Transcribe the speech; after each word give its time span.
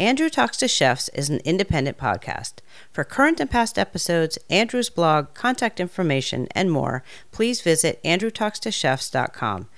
Andrew 0.00 0.30
Talks 0.30 0.56
to 0.56 0.66
Chefs 0.66 1.10
is 1.10 1.28
an 1.28 1.40
independent 1.44 1.98
podcast. 1.98 2.54
For 2.90 3.04
current 3.04 3.38
and 3.38 3.50
past 3.50 3.78
episodes, 3.78 4.38
Andrew's 4.48 4.88
blog, 4.88 5.34
contact 5.34 5.78
information, 5.78 6.48
and 6.52 6.72
more, 6.72 7.04
please 7.32 7.60
visit 7.60 8.02
andrewtalkstochefs.com. 8.02 9.68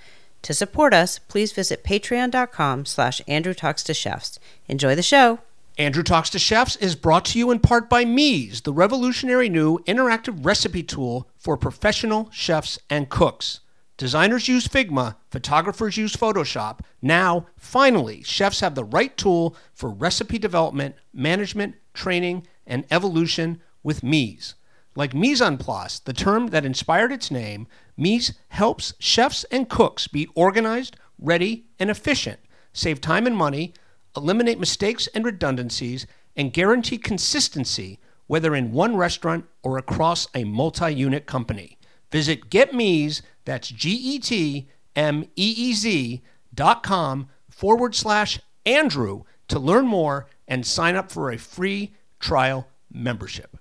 To 0.42 0.54
support 0.54 0.94
us, 0.94 1.18
please 1.18 1.50
visit 1.50 1.82
patreon.com 1.82 2.84
slash 2.84 3.20
andrewtalkstochefs. 3.26 4.38
Enjoy 4.68 4.94
the 4.94 5.02
show! 5.02 5.40
Andrew 5.76 6.04
Talks 6.04 6.30
to 6.30 6.38
Chefs 6.38 6.76
is 6.76 6.94
brought 6.94 7.24
to 7.24 7.38
you 7.38 7.50
in 7.50 7.58
part 7.58 7.90
by 7.90 8.04
Meez, 8.04 8.62
the 8.62 8.72
revolutionary 8.72 9.48
new 9.48 9.80
interactive 9.88 10.46
recipe 10.46 10.84
tool 10.84 11.26
for 11.36 11.56
professional 11.56 12.28
chefs 12.30 12.78
and 12.88 13.08
cooks. 13.08 13.58
Designers 14.02 14.48
use 14.48 14.66
Figma, 14.66 15.14
photographers 15.30 15.96
use 15.96 16.16
Photoshop. 16.16 16.80
Now, 17.00 17.46
finally, 17.56 18.24
chefs 18.24 18.58
have 18.58 18.74
the 18.74 18.82
right 18.82 19.16
tool 19.16 19.54
for 19.72 19.90
recipe 19.90 20.40
development, 20.40 20.96
management, 21.14 21.76
training, 21.94 22.44
and 22.66 22.84
evolution 22.90 23.62
with 23.84 24.00
Meez. 24.00 24.54
Like 24.96 25.14
mise 25.14 25.40
en 25.40 25.56
place, 25.56 26.00
the 26.00 26.12
term 26.12 26.48
that 26.48 26.64
inspired 26.64 27.12
its 27.12 27.30
name, 27.30 27.68
Meez 27.96 28.34
helps 28.48 28.92
chefs 28.98 29.44
and 29.52 29.68
cooks 29.68 30.08
be 30.08 30.26
organized, 30.34 30.96
ready, 31.16 31.66
and 31.78 31.88
efficient, 31.88 32.40
save 32.72 33.00
time 33.00 33.24
and 33.24 33.36
money, 33.36 33.72
eliminate 34.16 34.58
mistakes 34.58 35.06
and 35.14 35.24
redundancies, 35.24 36.08
and 36.34 36.52
guarantee 36.52 36.98
consistency, 36.98 38.00
whether 38.26 38.52
in 38.52 38.72
one 38.72 38.96
restaurant 38.96 39.44
or 39.62 39.78
across 39.78 40.26
a 40.34 40.42
multi 40.42 40.92
unit 40.92 41.24
company. 41.24 41.78
Visit 42.12 42.50
GetMeez, 42.50 43.22
that's 43.44 43.68
G 43.68 43.90
E 43.90 44.18
T 44.18 44.68
M 44.94 45.24
E 45.34 45.54
E 45.56 45.72
Z 45.72 46.22
dot 46.54 46.82
com 46.82 47.28
forward 47.48 47.94
slash 47.94 48.38
Andrew 48.66 49.22
to 49.48 49.58
learn 49.58 49.86
more 49.86 50.28
and 50.46 50.66
sign 50.66 50.94
up 50.94 51.10
for 51.10 51.30
a 51.30 51.38
free 51.38 51.94
trial 52.20 52.68
membership. 52.92 53.56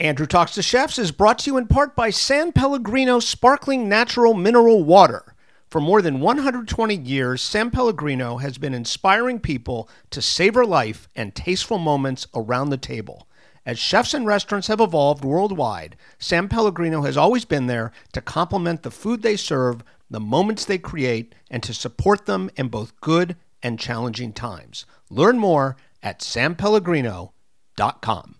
Andrew 0.00 0.26
Talks 0.26 0.52
to 0.52 0.62
Chefs 0.62 0.98
is 0.98 1.10
brought 1.10 1.40
to 1.40 1.50
you 1.50 1.56
in 1.56 1.66
part 1.66 1.96
by 1.96 2.10
San 2.10 2.52
Pellegrino 2.52 3.18
Sparkling 3.18 3.88
Natural 3.88 4.34
Mineral 4.34 4.84
Water. 4.84 5.34
For 5.68 5.80
more 5.80 6.00
than 6.00 6.20
120 6.20 6.94
years, 6.94 7.42
San 7.42 7.70
Pellegrino 7.70 8.36
has 8.38 8.58
been 8.58 8.72
inspiring 8.74 9.40
people 9.40 9.88
to 10.10 10.22
savor 10.22 10.64
life 10.64 11.08
and 11.16 11.34
tasteful 11.34 11.78
moments 11.78 12.26
around 12.34 12.70
the 12.70 12.78
table. 12.78 13.27
As 13.68 13.78
chefs 13.78 14.14
and 14.14 14.24
restaurants 14.24 14.68
have 14.68 14.80
evolved 14.80 15.26
worldwide, 15.26 15.94
San 16.18 16.48
Pellegrino 16.48 17.02
has 17.02 17.18
always 17.18 17.44
been 17.44 17.66
there 17.66 17.92
to 18.14 18.22
complement 18.22 18.82
the 18.82 18.90
food 18.90 19.20
they 19.20 19.36
serve, 19.36 19.84
the 20.08 20.18
moments 20.18 20.64
they 20.64 20.78
create, 20.78 21.34
and 21.50 21.62
to 21.62 21.74
support 21.74 22.24
them 22.24 22.48
in 22.56 22.68
both 22.68 22.98
good 23.02 23.36
and 23.62 23.78
challenging 23.78 24.32
times. 24.32 24.86
Learn 25.10 25.38
more 25.38 25.76
at 26.02 26.20
sanpellegrino.com. 26.20 28.34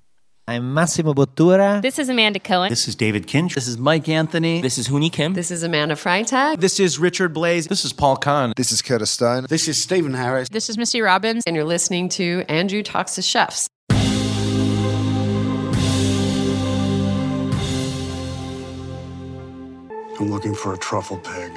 I'm 0.46 0.72
Massimo 0.72 1.12
Bottura. 1.12 1.82
This 1.82 1.98
is 1.98 2.08
Amanda 2.08 2.40
Cohen. 2.40 2.70
This 2.70 2.88
is 2.88 2.94
David 2.94 3.26
Kinch. 3.26 3.54
This 3.54 3.68
is 3.68 3.76
Mike 3.76 4.08
Anthony. 4.08 4.62
This 4.62 4.78
is 4.78 4.88
Hooni 4.88 5.12
Kim. 5.12 5.34
This 5.34 5.50
is 5.50 5.62
Amanda 5.62 5.94
Freitag. 5.94 6.60
This 6.60 6.80
is 6.80 6.98
Richard 6.98 7.34
Blais. 7.34 7.68
This 7.68 7.84
is 7.84 7.92
Paul 7.92 8.16
Kahan. 8.16 8.54
This 8.56 8.72
is 8.72 8.80
Curtis 8.80 9.10
Stone. 9.10 9.44
This 9.50 9.68
is 9.68 9.82
Stephen 9.82 10.14
Harris. 10.14 10.48
This 10.48 10.70
is 10.70 10.78
Missy 10.78 11.02
Robbins. 11.02 11.44
And 11.46 11.54
you're 11.54 11.66
listening 11.66 12.08
to 12.10 12.44
Andrew 12.48 12.82
Talks 12.82 13.16
to 13.16 13.20
Chefs. 13.20 13.68
I'm 20.20 20.28
looking 20.30 20.52
for 20.52 20.74
a 20.74 20.76
truffle 20.76 21.18
pig. 21.18 21.52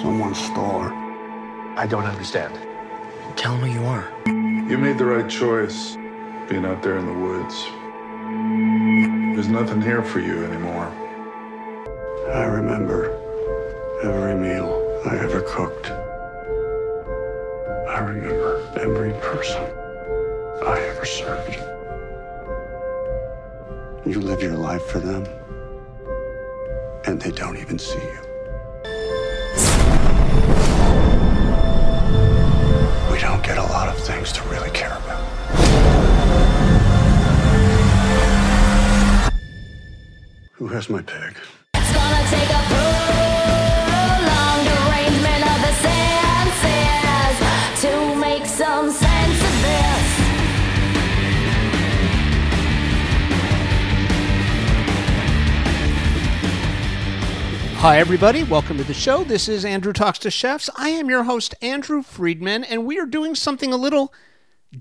Someone 0.00 0.32
stole 0.32 0.82
her. 0.82 1.74
I 1.76 1.88
don't 1.88 2.04
understand. 2.04 2.56
Tell 3.34 3.56
him 3.56 3.68
who 3.68 3.80
you 3.80 3.84
are. 3.86 4.08
You 4.70 4.78
made 4.78 4.96
the 4.96 5.06
right 5.06 5.28
choice 5.28 5.96
being 6.48 6.64
out 6.64 6.84
there 6.84 6.98
in 6.98 7.06
the 7.06 7.12
woods. 7.12 7.64
There's 9.34 9.48
nothing 9.48 9.82
here 9.82 10.04
for 10.04 10.20
you 10.20 10.44
anymore. 10.44 10.86
I 12.32 12.44
remember 12.44 13.18
every 14.04 14.36
meal 14.36 15.00
I 15.06 15.16
ever 15.16 15.40
cooked. 15.40 15.90
I 17.90 17.98
remember 17.98 18.62
every 18.76 19.14
person 19.14 19.64
I 20.64 20.80
ever 20.80 21.04
served. 21.04 21.58
You 24.06 24.20
live 24.20 24.42
your 24.42 24.56
life 24.56 24.86
for 24.86 25.00
them, 25.00 25.26
and 27.06 27.20
they 27.20 27.30
don't 27.30 27.56
even 27.56 27.78
see 27.78 27.98
you. 27.98 28.20
We 33.10 33.20
don't 33.20 33.42
get 33.42 33.58
a 33.58 33.62
lot 33.62 33.88
of 33.88 33.98
things 33.98 34.32
to 34.32 34.42
really 34.48 34.70
care 34.70 34.96
about. 34.96 35.24
Who 40.52 40.68
has 40.68 40.88
my 40.88 41.02
pig? 41.02 41.36
Hi, 57.84 57.98
everybody. 57.98 58.44
Welcome 58.44 58.78
to 58.78 58.84
the 58.84 58.94
show. 58.94 59.24
This 59.24 59.46
is 59.46 59.62
Andrew 59.62 59.92
Talks 59.92 60.18
to 60.20 60.30
Chefs. 60.30 60.70
I 60.74 60.88
am 60.88 61.10
your 61.10 61.24
host, 61.24 61.54
Andrew 61.60 62.00
Friedman, 62.00 62.64
and 62.64 62.86
we 62.86 62.98
are 62.98 63.04
doing 63.04 63.34
something 63.34 63.74
a 63.74 63.76
little 63.76 64.10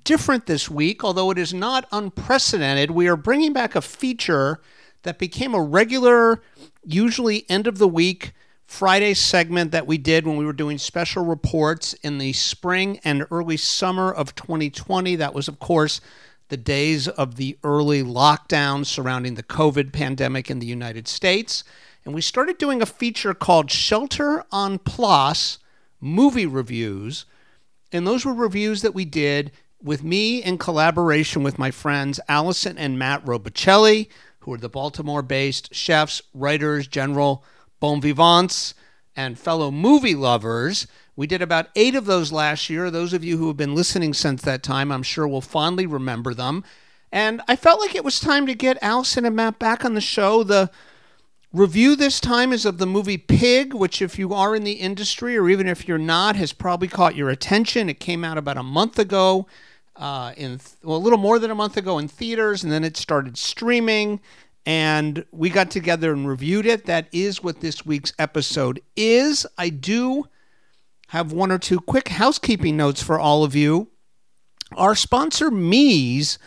different 0.05 0.45
this 0.45 0.69
week, 0.69 1.03
although 1.03 1.29
it 1.29 1.37
is 1.37 1.53
not 1.53 1.85
unprecedented. 1.91 2.91
We 2.91 3.09
are 3.09 3.17
bringing 3.17 3.51
back 3.51 3.75
a 3.75 3.81
feature 3.81 4.61
that 5.01 5.19
became 5.19 5.53
a 5.53 5.61
regular, 5.61 6.41
usually 6.85 7.45
end 7.49 7.67
of 7.67 7.77
the 7.77 7.89
week 7.89 8.31
Friday 8.65 9.15
segment 9.15 9.73
that 9.73 9.85
we 9.85 9.97
did 9.97 10.25
when 10.25 10.37
we 10.37 10.45
were 10.45 10.53
doing 10.53 10.77
special 10.77 11.25
reports 11.25 11.91
in 11.95 12.19
the 12.19 12.31
spring 12.31 13.01
and 13.03 13.27
early 13.29 13.57
summer 13.57 14.13
of 14.13 14.33
2020. 14.33 15.17
That 15.17 15.33
was, 15.33 15.49
of 15.49 15.59
course, 15.59 15.99
the 16.47 16.55
days 16.55 17.09
of 17.09 17.35
the 17.35 17.57
early 17.65 18.01
lockdown 18.01 18.85
surrounding 18.85 19.35
the 19.35 19.43
COVID 19.43 19.91
pandemic 19.91 20.49
in 20.49 20.59
the 20.59 20.65
United 20.65 21.09
States. 21.09 21.65
And 22.05 22.13
we 22.13 22.21
started 22.21 22.57
doing 22.57 22.81
a 22.81 22.85
feature 22.85 23.33
called 23.33 23.71
Shelter 23.71 24.43
on 24.51 24.79
Plus 24.79 25.59
Movie 26.01 26.45
Reviews. 26.45 27.25
And 27.91 28.05
those 28.05 28.25
were 28.25 28.33
reviews 28.33 28.81
that 28.81 28.93
we 28.93 29.05
did 29.05 29.51
with 29.81 30.03
me 30.03 30.43
in 30.43 30.57
collaboration 30.57 31.43
with 31.43 31.59
my 31.59 31.71
friends 31.71 32.19
Allison 32.27 32.77
and 32.77 32.99
Matt 32.99 33.25
Robicelli, 33.25 34.07
who 34.39 34.53
are 34.53 34.57
the 34.57 34.69
Baltimore 34.69 35.21
based 35.21 35.73
chefs, 35.73 36.21
writers, 36.33 36.87
general 36.87 37.43
bon 37.79 38.01
vivants, 38.01 38.73
and 39.15 39.39
fellow 39.39 39.71
movie 39.71 40.15
lovers. 40.15 40.87
We 41.15 41.27
did 41.27 41.41
about 41.41 41.69
eight 41.75 41.95
of 41.95 42.05
those 42.05 42.31
last 42.31 42.69
year. 42.69 42.89
Those 42.89 43.13
of 43.13 43.23
you 43.23 43.37
who 43.37 43.47
have 43.47 43.57
been 43.57 43.75
listening 43.75 44.13
since 44.13 44.41
that 44.41 44.63
time, 44.63 44.91
I'm 44.91 45.03
sure 45.03 45.27
will 45.27 45.41
fondly 45.41 45.85
remember 45.85 46.33
them. 46.33 46.63
And 47.11 47.41
I 47.47 47.55
felt 47.55 47.79
like 47.79 47.93
it 47.93 48.03
was 48.03 48.19
time 48.19 48.47
to 48.47 48.55
get 48.55 48.79
Allison 48.81 49.23
and 49.23 49.35
Matt 49.35 49.59
back 49.59 49.85
on 49.85 49.93
the 49.93 50.01
show. 50.01 50.43
The 50.43 50.71
review 51.53 51.95
this 51.95 52.19
time 52.19 52.51
is 52.51 52.65
of 52.65 52.79
the 52.79 52.87
movie 52.87 53.17
Pig, 53.17 53.73
which, 53.73 54.01
if 54.01 54.17
you 54.19 54.33
are 54.33 54.55
in 54.55 54.63
the 54.63 54.73
industry 54.73 55.37
or 55.37 55.49
even 55.49 55.67
if 55.67 55.87
you're 55.87 55.97
not, 55.97 56.35
has 56.35 56.51
probably 56.51 56.87
caught 56.87 57.15
your 57.15 57.29
attention. 57.29 57.89
It 57.89 57.99
came 57.99 58.23
out 58.25 58.37
about 58.37 58.57
a 58.57 58.63
month 58.63 58.99
ago, 58.99 59.47
uh, 59.95 60.33
in 60.35 60.59
well, 60.83 60.97
a 60.97 60.99
little 60.99 61.19
more 61.19 61.39
than 61.39 61.51
a 61.51 61.55
month 61.55 61.77
ago 61.77 61.99
in 61.99 62.07
theaters, 62.07 62.63
and 62.63 62.71
then 62.71 62.83
it 62.83 62.97
started 62.97 63.37
streaming. 63.37 64.19
And 64.65 65.25
we 65.31 65.49
got 65.49 65.69
together 65.69 66.13
and 66.13 66.27
reviewed 66.27 66.65
it. 66.65 66.85
That 66.85 67.07
is 67.11 67.43
what 67.43 67.59
this 67.59 67.85
week's 67.85 68.13
episode 68.17 68.81
is. 68.95 69.45
I 69.57 69.69
do 69.69 70.25
have 71.09 71.31
one 71.33 71.51
or 71.51 71.59
two 71.59 71.79
quick 71.79 72.07
housekeeping 72.07 72.75
notes 72.77 73.03
for 73.03 73.19
all 73.19 73.43
of 73.43 73.55
you. 73.55 73.89
Our 74.75 74.95
sponsor, 74.95 75.51
Meez, 75.51 76.37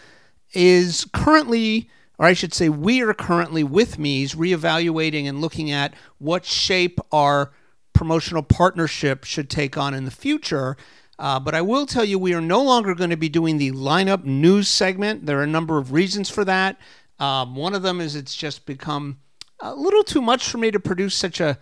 is 0.55 1.07
currently 1.13 1.91
or 2.19 2.27
I 2.27 2.33
should 2.33 2.55
say, 2.55 2.69
we 2.69 3.03
are 3.03 3.15
currently 3.15 3.63
with 3.63 3.99
Meez 3.99 4.35
reevaluating 4.35 5.29
and 5.29 5.41
looking 5.41 5.71
at 5.71 5.95
what 6.19 6.45
shape 6.45 6.99
our 7.13 7.53
promotional 7.93 8.43
partnership 8.43 9.25
should 9.25 9.51
take 9.51 9.77
on 9.77 9.95
in 9.95 10.05
the 10.05 10.11
future. 10.11 10.77
Uh, 11.19 11.41
but 11.41 11.55
I 11.55 11.63
will 11.63 11.87
tell 11.87 12.05
you, 12.05 12.19
we 12.19 12.35
are 12.35 12.41
no 12.41 12.63
longer 12.63 12.95
going 12.95 13.11
to 13.11 13.17
be 13.17 13.29
doing 13.29 13.59
the 13.59 13.73
lineup 13.73 14.25
news 14.25 14.69
segment. 14.69 15.27
There 15.27 15.39
are 15.39 15.45
a 15.45 15.47
number 15.47 15.79
of 15.79 15.93
reasons 15.93 16.29
for 16.29 16.45
that. 16.45 16.79
Um, 17.19 17.57
one 17.57 17.75
of 17.75 17.83
them 17.83 18.01
is 18.01 18.15
it's 18.15 18.35
just 18.35 18.67
become 18.67 19.19
a 19.61 19.75
little 19.75 20.05
too 20.05 20.21
much 20.21 20.47
for 20.47 20.59
me 20.59 20.71
to 20.71 20.79
produce 20.79 21.15
such 21.15 21.41
a 21.41 21.59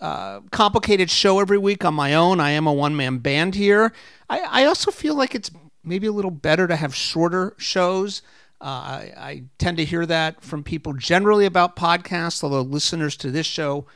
uh, 0.00 0.40
complicated 0.50 1.10
show 1.10 1.38
every 1.38 1.58
week 1.58 1.84
on 1.84 1.94
my 1.94 2.14
own. 2.14 2.40
I 2.40 2.50
am 2.50 2.66
a 2.66 2.72
one 2.72 2.96
man 2.96 3.18
band 3.18 3.54
here. 3.54 3.92
I, 4.28 4.40
I 4.40 4.64
also 4.64 4.90
feel 4.90 5.14
like 5.14 5.34
it's 5.34 5.50
maybe 5.84 6.08
a 6.08 6.12
little 6.12 6.30
better 6.32 6.66
to 6.66 6.76
have 6.76 6.94
shorter 6.94 7.54
shows. 7.56 8.22
Uh, 8.60 8.64
I, 8.64 9.12
I, 9.16 9.42
tend 9.58 9.76
to 9.76 9.84
hear 9.84 10.06
that 10.06 10.42
from 10.42 10.64
people 10.64 10.94
generally 10.94 11.44
about 11.44 11.76
podcasts, 11.76 12.42
although 12.42 12.62
listeners 12.62 13.14
to 13.18 13.30
this 13.30 13.44
show, 13.44 13.86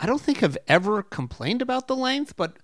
I 0.00 0.06
don't 0.06 0.20
think 0.20 0.38
have 0.38 0.58
ever 0.66 1.04
complained 1.04 1.62
about 1.62 1.86
the 1.86 1.94
length, 1.94 2.34
but 2.36 2.56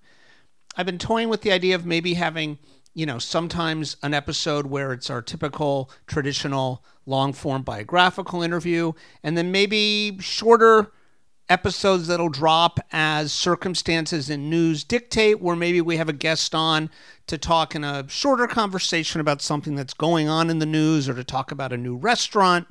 I've 0.75 0.85
been 0.85 0.97
toying 0.97 1.29
with 1.29 1.43
the 1.43 1.53
idea 1.53 1.75
of 1.75 1.85
maybe 1.85 2.15
having 2.15 2.59
you 2.95 3.05
know, 3.05 3.19
sometimes 3.19 3.97
an 4.01 4.13
episode 4.13 4.65
where 4.65 4.93
it's 4.93 5.09
our 5.09 5.21
typical 5.21 5.91
traditional 6.07 6.83
long 7.05 7.33
form 7.33 7.61
biographical 7.61 8.41
interview, 8.41 8.93
and 9.21 9.37
then 9.37 9.51
maybe 9.51 10.17
shorter 10.21 10.91
episodes 11.49 12.07
that'll 12.07 12.29
drop 12.29 12.79
as 12.91 13.31
circumstances 13.31 14.29
and 14.29 14.49
news 14.49 14.83
dictate, 14.83 15.41
where 15.41 15.55
maybe 15.55 15.81
we 15.81 15.97
have 15.97 16.09
a 16.09 16.13
guest 16.13 16.55
on 16.55 16.89
to 17.27 17.37
talk 17.37 17.75
in 17.75 17.83
a 17.83 18.07
shorter 18.09 18.47
conversation 18.47 19.21
about 19.21 19.41
something 19.41 19.75
that's 19.75 19.93
going 19.93 20.27
on 20.27 20.49
in 20.49 20.59
the 20.59 20.65
news 20.65 21.07
or 21.07 21.13
to 21.13 21.23
talk 21.23 21.51
about 21.51 21.73
a 21.73 21.77
new 21.77 21.95
restaurant 21.95 22.67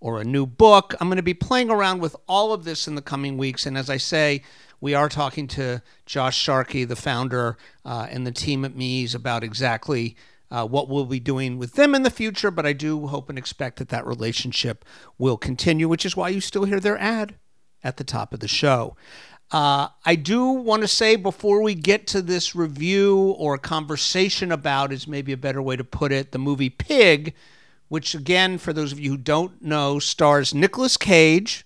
or 0.00 0.20
a 0.20 0.24
new 0.24 0.46
book. 0.46 0.94
I'm 1.00 1.08
going 1.08 1.16
to 1.16 1.22
be 1.22 1.34
playing 1.34 1.70
around 1.70 2.00
with 2.00 2.16
all 2.28 2.52
of 2.52 2.64
this 2.64 2.86
in 2.86 2.94
the 2.94 3.02
coming 3.02 3.36
weeks. 3.36 3.66
And 3.66 3.76
as 3.76 3.90
I 3.90 3.96
say, 3.96 4.42
we 4.80 4.94
are 4.94 5.08
talking 5.08 5.48
to 5.48 5.82
Josh 6.06 6.38
Sharkey, 6.38 6.84
the 6.84 6.96
founder, 6.96 7.56
uh, 7.84 8.06
and 8.10 8.26
the 8.26 8.32
team 8.32 8.64
at 8.64 8.74
Meez 8.74 9.14
about 9.14 9.42
exactly 9.42 10.16
uh, 10.50 10.66
what 10.66 10.88
we'll 10.88 11.04
be 11.04 11.20
doing 11.20 11.58
with 11.58 11.74
them 11.74 11.94
in 11.94 12.04
the 12.04 12.10
future. 12.10 12.50
But 12.50 12.64
I 12.64 12.72
do 12.72 13.08
hope 13.08 13.28
and 13.28 13.36
expect 13.36 13.78
that 13.78 13.88
that 13.88 14.06
relationship 14.06 14.84
will 15.18 15.36
continue, 15.36 15.88
which 15.88 16.06
is 16.06 16.16
why 16.16 16.28
you 16.28 16.40
still 16.40 16.64
hear 16.64 16.80
their 16.80 16.98
ad 16.98 17.34
at 17.82 17.96
the 17.96 18.04
top 18.04 18.32
of 18.32 18.40
the 18.40 18.48
show. 18.48 18.96
Uh, 19.50 19.88
I 20.04 20.14
do 20.14 20.46
want 20.46 20.82
to 20.82 20.88
say 20.88 21.16
before 21.16 21.62
we 21.62 21.74
get 21.74 22.06
to 22.08 22.20
this 22.20 22.54
review 22.54 23.34
or 23.38 23.56
conversation 23.56 24.52
about, 24.52 24.92
is 24.92 25.08
maybe 25.08 25.32
a 25.32 25.38
better 25.38 25.62
way 25.62 25.76
to 25.76 25.84
put 25.84 26.12
it, 26.12 26.32
the 26.32 26.38
movie 26.38 26.68
Pig, 26.68 27.34
which 27.88 28.14
again, 28.14 28.58
for 28.58 28.74
those 28.74 28.92
of 28.92 29.00
you 29.00 29.12
who 29.12 29.16
don't 29.16 29.62
know, 29.62 29.98
stars 29.98 30.54
Nicolas 30.54 30.98
Cage 30.98 31.64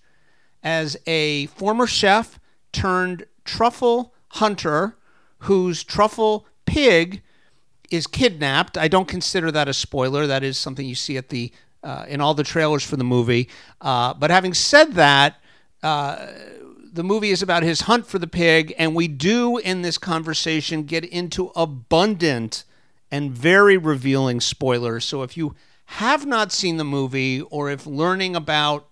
as 0.63 0.95
a 1.05 1.47
former 1.47 1.85
chef 1.85 2.39
turned 2.71 3.25
truffle 3.43 4.13
hunter 4.29 4.95
whose 5.39 5.83
truffle 5.83 6.47
pig 6.65 7.21
is 7.91 8.07
kidnapped. 8.07 8.77
I 8.77 8.87
don't 8.87 9.07
consider 9.07 9.51
that 9.51 9.67
a 9.67 9.73
spoiler. 9.73 10.25
That 10.25 10.43
is 10.43 10.57
something 10.57 10.85
you 10.85 10.95
see 10.95 11.17
at 11.17 11.29
the 11.29 11.51
uh, 11.83 12.05
in 12.07 12.21
all 12.21 12.33
the 12.33 12.45
trailers 12.45 12.83
for 12.83 12.95
the 12.95 13.03
movie. 13.03 13.49
Uh, 13.81 14.13
but 14.13 14.31
having 14.31 14.53
said 14.53 14.93
that, 14.93 15.42
the 15.83 17.03
movie 17.03 17.31
is 17.31 17.41
about 17.41 17.63
his 17.63 17.81
hunt 17.81 18.07
for 18.07 18.17
the 18.19 18.27
pig, 18.27 18.73
and 18.77 18.95
we 18.95 19.07
do 19.07 19.57
in 19.57 19.81
this 19.81 19.97
conversation 19.97 20.83
get 20.83 21.03
into 21.03 21.51
abundant 21.55 22.63
and 23.11 23.31
very 23.31 23.77
revealing 23.77 24.39
spoilers. 24.41 25.05
So 25.05 25.21
if 25.21 25.37
you 25.37 25.55
have 25.85 26.25
not 26.25 26.51
seen 26.51 26.77
the 26.77 26.83
movie, 26.83 27.41
or 27.41 27.69
if 27.69 27.85
learning 27.85 28.35
about 28.35 28.87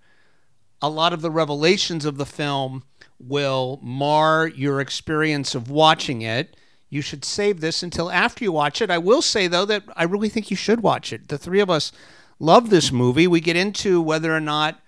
a 0.82 0.90
lot 0.90 1.14
of 1.14 1.22
the 1.22 1.32
revelations 1.32 2.06
of 2.06 2.18
the 2.18 2.26
film 2.26 2.84
will 3.20 3.80
mar 3.82 4.48
your 4.48 4.82
experience 4.82 5.56
of 5.56 5.70
watching 5.70 6.22
it, 6.22 6.58
you 6.90 7.02
should 7.02 7.24
save 7.24 7.62
this 7.62 7.84
until 7.84 8.12
after 8.12 8.44
you 8.44 8.52
watch 8.52 8.82
it. 8.82 8.90
I 8.90 8.98
will 8.98 9.22
say, 9.22 9.48
though, 9.48 9.66
that 9.66 9.84
I 9.96 10.04
really 10.04 10.28
think 10.28 10.52
you 10.52 10.58
should 10.58 10.84
watch 10.84 11.14
it. 11.14 11.30
The 11.30 11.38
three 11.38 11.62
of 11.62 11.70
us 11.70 11.94
love 12.38 12.70
this 12.70 12.92
movie. 12.92 13.28
We 13.28 13.40
get 13.40 13.56
into 13.56 14.02
whether 14.02 14.36
or 14.36 14.42
not 14.42 14.81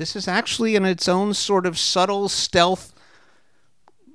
this 0.00 0.16
is 0.16 0.26
actually, 0.26 0.76
in 0.76 0.86
its 0.86 1.08
own 1.08 1.34
sort 1.34 1.66
of 1.66 1.78
subtle, 1.78 2.30
stealth, 2.30 2.94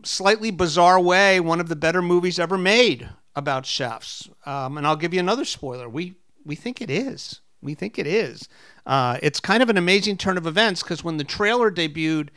slightly 0.04 0.50
bizarre 0.50 1.00
way, 1.00 1.40
one 1.40 1.60
of 1.60 1.70
the 1.70 1.76
better 1.76 2.02
movies 2.02 2.40
ever 2.40 2.58
made 2.58 3.08
about 3.36 3.68
chefs. 3.68 4.28
Um, 4.48 4.80
and 4.80 4.88
I'll 4.88 4.96
give 4.96 5.14
you 5.14 5.20
another 5.20 5.46
spoiler. 5.46 5.88
We 5.88 6.16
we 6.44 6.56
think 6.56 6.82
it 6.82 6.90
is. 6.90 7.42
We 7.62 7.76
think 7.76 8.00
it 8.00 8.08
is. 8.08 8.50
Uh, 8.86 9.20
it's 9.22 9.40
kind 9.40 9.62
of 9.62 9.70
an 9.70 9.78
amazing 9.78 10.18
turn 10.18 10.38
of 10.38 10.48
events 10.48 10.82
because 10.82 11.04
when 11.04 11.18
the 11.18 11.24
trailer 11.24 11.72
debuted 11.72 12.30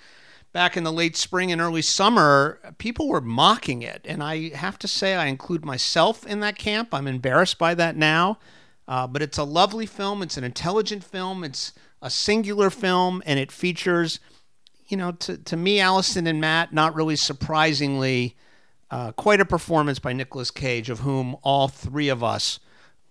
back 0.52 0.76
in 0.76 0.84
the 0.84 0.92
late 0.92 1.16
spring 1.16 1.50
and 1.50 1.60
early 1.60 1.82
summer, 1.82 2.60
people 2.76 3.08
were 3.08 3.20
mocking 3.20 3.80
it. 3.80 4.04
And 4.06 4.22
I 4.22 4.50
have 4.50 4.78
to 4.80 4.88
say, 4.88 5.14
I 5.14 5.26
include 5.26 5.64
myself 5.64 6.26
in 6.26 6.40
that 6.40 6.58
camp. 6.58 6.92
I'm 6.92 7.06
embarrassed 7.06 7.58
by 7.58 7.74
that 7.74 7.96
now. 7.96 8.38
Uh, 8.86 9.06
but 9.06 9.20
it's 9.22 9.36
a 9.38 9.44
lovely 9.44 9.84
film. 9.86 10.22
It's 10.22 10.38
an 10.38 10.44
intelligent 10.44 11.04
film. 11.04 11.44
It's 11.44 11.72
a 12.00 12.10
singular 12.10 12.70
film, 12.70 13.22
and 13.26 13.38
it 13.38 13.50
features, 13.50 14.20
you 14.86 14.96
know, 14.96 15.12
to, 15.12 15.36
to 15.38 15.56
me, 15.56 15.80
Allison 15.80 16.26
and 16.26 16.40
Matt, 16.40 16.72
not 16.72 16.94
really 16.94 17.16
surprisingly, 17.16 18.36
uh, 18.90 19.12
quite 19.12 19.40
a 19.40 19.44
performance 19.44 19.98
by 19.98 20.12
Nicolas 20.12 20.50
Cage, 20.50 20.90
of 20.90 21.00
whom 21.00 21.36
all 21.42 21.68
three 21.68 22.08
of 22.08 22.22
us 22.24 22.60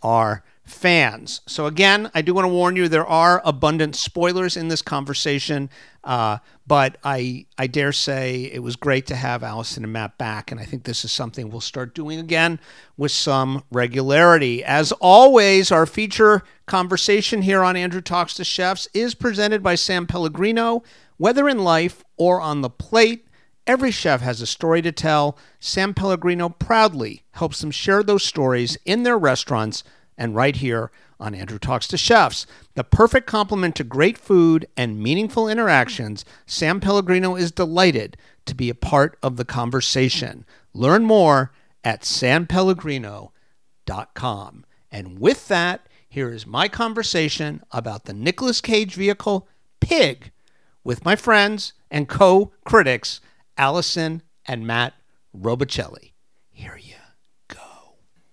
are 0.01 0.43
fans. 0.67 1.41
So, 1.47 1.65
again, 1.65 2.11
I 2.13 2.21
do 2.21 2.33
want 2.33 2.45
to 2.45 2.53
warn 2.53 2.75
you 2.75 2.87
there 2.87 3.07
are 3.07 3.41
abundant 3.43 3.95
spoilers 3.95 4.57
in 4.57 4.67
this 4.67 4.81
conversation, 4.81 5.69
uh, 6.03 6.37
but 6.65 6.97
I, 7.03 7.45
I 7.57 7.67
dare 7.67 7.91
say 7.91 8.51
it 8.53 8.61
was 8.61 8.75
great 8.75 9.07
to 9.07 9.15
have 9.15 9.43
Allison 9.43 9.83
and 9.83 9.93
Matt 9.93 10.17
back, 10.17 10.51
and 10.51 10.59
I 10.59 10.65
think 10.65 10.83
this 10.83 11.05
is 11.05 11.11
something 11.11 11.49
we'll 11.49 11.61
start 11.61 11.95
doing 11.95 12.19
again 12.19 12.59
with 12.97 13.11
some 13.11 13.63
regularity. 13.71 14.63
As 14.63 14.91
always, 14.93 15.71
our 15.71 15.85
feature 15.85 16.43
conversation 16.65 17.41
here 17.41 17.63
on 17.63 17.75
Andrew 17.75 18.01
Talks 18.01 18.33
to 18.35 18.43
Chefs 18.43 18.87
is 18.93 19.15
presented 19.15 19.63
by 19.63 19.75
San 19.75 20.05
Pellegrino. 20.05 20.83
Whether 21.17 21.49
in 21.49 21.59
life 21.59 22.03
or 22.17 22.39
on 22.41 22.61
the 22.61 22.69
plate, 22.69 23.23
Every 23.67 23.91
chef 23.91 24.21
has 24.21 24.39
a 24.39 24.47
story 24.47 24.81
to 24.81 24.93
tell. 24.93 25.37
San 25.59 25.93
Pellegrino 25.93 26.47
proudly 26.47 27.23
helps 27.31 27.59
them 27.59 27.69
share 27.69 28.01
those 28.01 28.23
stories 28.23 28.77
in 28.85 29.03
their 29.03 29.17
restaurants 29.17 29.83
and 30.17 30.35
right 30.35 30.55
here 30.55 30.91
on 31.19 31.35
Andrew 31.35 31.59
Talks 31.59 31.87
to 31.89 31.97
Chefs. 31.97 32.47
The 32.75 32.83
perfect 32.83 33.27
complement 33.27 33.75
to 33.75 33.83
great 33.83 34.17
food 34.17 34.67
and 34.75 35.01
meaningful 35.01 35.47
interactions, 35.47 36.25
San 36.45 36.79
Pellegrino 36.79 37.35
is 37.35 37.51
delighted 37.51 38.17
to 38.45 38.55
be 38.55 38.69
a 38.69 38.75
part 38.75 39.17
of 39.21 39.37
the 39.37 39.45
conversation. 39.45 40.45
Learn 40.73 41.03
more 41.03 41.51
at 41.83 42.01
sanpellegrino.com. 42.01 44.65
And 44.91 45.19
with 45.19 45.47
that, 45.47 45.87
here 46.09 46.31
is 46.31 46.47
my 46.47 46.67
conversation 46.67 47.61
about 47.71 48.05
the 48.05 48.13
Nicolas 48.13 48.61
Cage 48.61 48.95
vehicle 48.95 49.47
Pig 49.79 50.31
with 50.83 51.05
my 51.05 51.15
friends 51.15 51.73
and 51.91 52.07
co 52.07 52.51
critics, 52.65 53.21
Allison 53.57 54.23
and 54.45 54.65
Matt 54.65 54.93
Robicelli. 55.37 56.13
Here 56.51 56.79
you. 56.81 56.86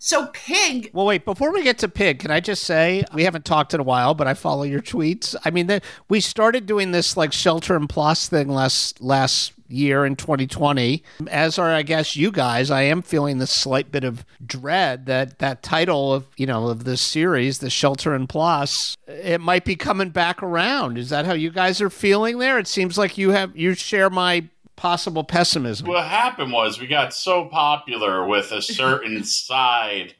So 0.04 0.26
pig. 0.34 0.90
Well, 0.92 1.06
wait. 1.06 1.24
Before 1.24 1.50
we 1.50 1.62
get 1.62 1.78
to 1.78 1.88
pig, 1.88 2.18
can 2.18 2.30
I 2.30 2.38
just 2.38 2.64
say 2.64 3.04
we 3.14 3.24
haven't 3.24 3.46
talked 3.46 3.72
in 3.72 3.80
a 3.80 3.84
while, 3.84 4.12
but 4.12 4.26
I 4.26 4.34
follow 4.34 4.64
your 4.64 4.82
tweets. 4.82 5.34
I 5.46 5.50
mean, 5.50 5.66
the, 5.66 5.80
we 6.10 6.20
started 6.20 6.66
doing 6.66 6.90
this 6.92 7.16
like 7.16 7.32
shelter 7.32 7.74
and 7.74 7.88
plus 7.88 8.28
thing 8.28 8.50
last 8.50 9.00
last 9.00 9.54
year 9.66 10.04
in 10.04 10.14
2020. 10.16 11.02
As 11.30 11.58
are, 11.58 11.72
I 11.72 11.80
guess, 11.80 12.16
you 12.16 12.30
guys. 12.30 12.70
I 12.70 12.82
am 12.82 13.00
feeling 13.00 13.38
this 13.38 13.50
slight 13.50 13.90
bit 13.90 14.04
of 14.04 14.26
dread 14.44 15.06
that 15.06 15.38
that 15.38 15.62
title 15.62 16.12
of 16.12 16.26
you 16.36 16.44
know 16.44 16.68
of 16.68 16.84
this 16.84 17.00
series, 17.00 17.60
the 17.60 17.70
shelter 17.70 18.12
and 18.12 18.28
plus, 18.28 18.98
it 19.06 19.40
might 19.40 19.64
be 19.64 19.74
coming 19.74 20.10
back 20.10 20.42
around. 20.42 20.98
Is 20.98 21.08
that 21.08 21.24
how 21.24 21.32
you 21.32 21.50
guys 21.50 21.80
are 21.80 21.88
feeling 21.88 22.40
there? 22.40 22.58
It 22.58 22.68
seems 22.68 22.98
like 22.98 23.16
you 23.16 23.30
have 23.30 23.56
you 23.56 23.72
share 23.72 24.10
my 24.10 24.48
possible 24.76 25.24
pessimism. 25.24 25.86
What 25.86 26.04
happened 26.06 26.52
was 26.52 26.80
we 26.80 26.86
got 26.86 27.14
so 27.14 27.46
popular 27.46 28.26
with 28.26 28.52
a 28.52 28.62
certain 28.62 29.24
side 29.24 30.14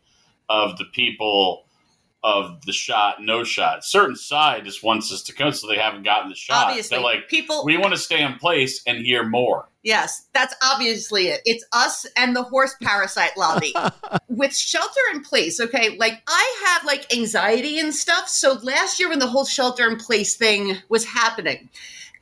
of 0.49 0.77
the 0.79 0.85
people 0.87 1.65
of 2.23 2.65
the 2.65 2.73
shot, 2.73 3.17
no 3.23 3.45
shot. 3.45 3.85
Certain 3.85 4.17
side 4.17 4.65
just 4.65 4.83
wants 4.83 5.13
us 5.13 5.23
to 5.25 5.35
come, 5.35 5.53
so 5.53 5.69
they 5.69 5.77
haven't 5.77 6.05
gotten 6.05 6.31
the 6.31 6.35
shot. 6.35 6.69
Obviously, 6.69 6.97
They're 6.97 7.05
like, 7.05 7.29
people- 7.29 7.65
we 7.67 7.77
want 7.77 7.93
to 7.93 7.99
stay 7.99 8.23
in 8.23 8.35
place 8.37 8.83
and 8.87 9.05
hear 9.05 9.25
more. 9.29 9.69
Yes, 9.83 10.25
that's 10.33 10.55
obviously 10.63 11.27
it. 11.29 11.43
It's 11.45 11.63
us 11.75 12.07
and 12.17 12.35
the 12.35 12.43
horse 12.43 12.75
parasite 12.83 13.37
lobby. 13.37 13.75
With 14.29 14.57
shelter 14.57 15.01
in 15.13 15.23
place, 15.23 15.61
okay, 15.61 15.99
like 15.99 16.23
I 16.27 16.63
have 16.67 16.87
like 16.87 17.15
anxiety 17.15 17.79
and 17.79 17.95
stuff. 17.95 18.27
So 18.31 18.55
last 18.63 18.99
year 18.99 19.11
when 19.11 19.19
the 19.19 19.27
whole 19.27 19.45
shelter 19.45 19.87
in 19.87 19.97
place 19.99 20.35
thing 20.37 20.79
was 20.89 21.05
happening, 21.05 21.69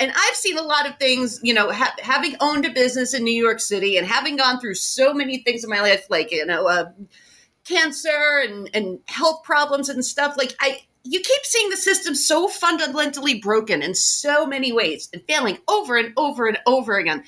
and 0.03 0.11
I've 0.17 0.35
seen 0.35 0.59
a 0.59 0.63
lot 0.63 0.89
of 0.89 0.99
things, 0.99 1.39
you 1.45 1.55
know, 1.55 1.71
ha- 1.71 1.95
having 2.03 2.35
owned 2.41 2.67
a 2.67 2.73
business 2.73 3.15
in 3.15 3.23
New 3.23 3.31
York 3.31 3.61
City 3.61 3.97
and 3.97 4.05
having 4.05 4.35
gone 4.35 4.59
through 4.59 4.75
so 4.75 5.15
many 5.15 5.39
things 5.39 5.63
in 5.63 5.71
my 5.71 5.81
life, 5.81 6.07
like, 6.11 6.33
you 6.33 6.45
know, 6.45 6.67
uh, 6.67 6.91
cancer 7.65 8.43
and, 8.45 8.69
and 8.75 8.99
health 9.07 9.45
problems 9.45 9.89
and 9.89 10.05
stuff. 10.05 10.35
Like, 10.37 10.57
I, 10.61 10.81
you 11.05 11.21
keep 11.21 11.45
seeing 11.45 11.71
the 11.71 11.77
system 11.77 12.17
so 12.17 12.49
fundamentally 12.49 13.39
broken 13.39 13.81
in 13.81 13.95
so 13.95 14.45
many 14.45 14.73
ways 14.73 15.09
and 15.13 15.23
failing 15.29 15.59
over 15.69 15.97
and 15.97 16.13
over 16.17 16.49
and 16.49 16.59
over 16.67 16.99
again. 16.99 17.23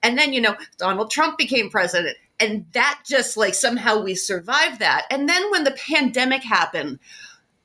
And 0.00 0.16
then, 0.16 0.32
you 0.32 0.40
know, 0.40 0.54
Donald 0.78 1.10
Trump 1.10 1.36
became 1.36 1.68
president. 1.68 2.16
And 2.38 2.64
that 2.74 3.02
just 3.04 3.36
like 3.36 3.54
somehow 3.54 4.04
we 4.04 4.14
survived 4.14 4.78
that. 4.78 5.06
And 5.10 5.28
then 5.28 5.50
when 5.50 5.64
the 5.64 5.76
pandemic 5.88 6.44
happened, 6.44 7.00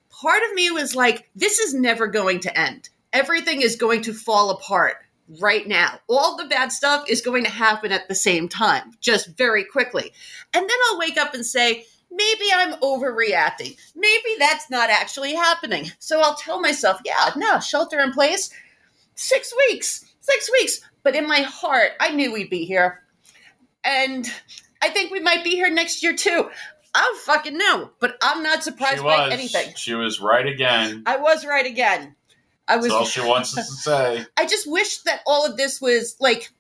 part 0.10 0.42
of 0.50 0.56
me 0.56 0.72
was 0.72 0.96
like, 0.96 1.30
this 1.36 1.60
is 1.60 1.76
never 1.76 2.08
going 2.08 2.40
to 2.40 2.60
end. 2.60 2.90
Everything 3.16 3.62
is 3.62 3.78
going 3.78 4.02
to 4.02 4.14
fall 4.14 4.50
apart 4.50 4.98
right 5.40 5.66
now. 5.66 6.00
All 6.10 6.36
the 6.36 6.46
bad 6.46 6.74
stuff 6.74 7.10
is 7.10 7.22
going 7.22 7.46
to 7.46 7.50
happen 7.50 7.94
at 7.94 8.10
the 8.10 8.14
same 8.14 8.50
time, 8.50 8.92
just 9.00 9.38
very 9.38 9.64
quickly. 9.64 10.12
And 10.54 10.70
then 10.70 10.78
I'll 10.88 11.00
wake 11.00 11.18
up 11.18 11.34
and 11.34 11.46
say, 11.46 11.86
maybe 12.12 12.46
I'm 12.54 12.74
overreacting. 12.82 13.78
Maybe 13.96 14.36
that's 14.38 14.70
not 14.70 14.90
actually 14.90 15.34
happening. 15.34 15.92
So 15.98 16.20
I'll 16.20 16.36
tell 16.36 16.60
myself, 16.60 17.00
yeah, 17.06 17.32
no, 17.38 17.62
shelter 17.62 18.02
in 18.02 18.12
place, 18.12 18.50
six 19.16 19.54
weeks, 19.70 20.04
six 20.20 20.52
weeks. 20.52 20.82
But 21.02 21.16
in 21.16 21.26
my 21.26 21.40
heart, 21.40 21.92
I 22.02 22.10
knew 22.10 22.34
we'd 22.34 22.50
be 22.50 22.66
here. 22.66 23.02
And 23.86 24.30
I 24.82 24.90
think 24.90 25.12
we 25.12 25.22
might 25.22 25.44
be 25.44 25.52
here 25.52 25.70
next 25.70 26.04
year 26.04 26.16
too. 26.16 26.50
I 26.94 27.02
don't 27.02 27.20
fucking 27.22 27.58
know, 27.58 27.92
but 28.00 28.18
I'm 28.22 28.44
not 28.44 28.64
surprised 28.64 29.04
by 29.04 29.30
anything. 29.32 29.74
She 29.76 29.94
was 29.94 30.20
right 30.20 30.46
again. 30.46 31.04
I 31.06 31.18
was 31.18 31.46
right 31.46 31.66
again. 31.66 32.16
I 32.68 32.78
was. 32.78 32.86
That's 32.86 32.96
all 32.96 33.06
she 33.06 33.22
wants 33.22 33.58
us 33.58 33.68
to 33.68 33.76
say. 33.76 34.26
I 34.38 34.46
just 34.46 34.70
wish 34.70 35.00
that 35.00 35.22
all 35.26 35.46
of 35.46 35.58
this 35.58 35.82
was 35.82 36.16
like. 36.20 36.52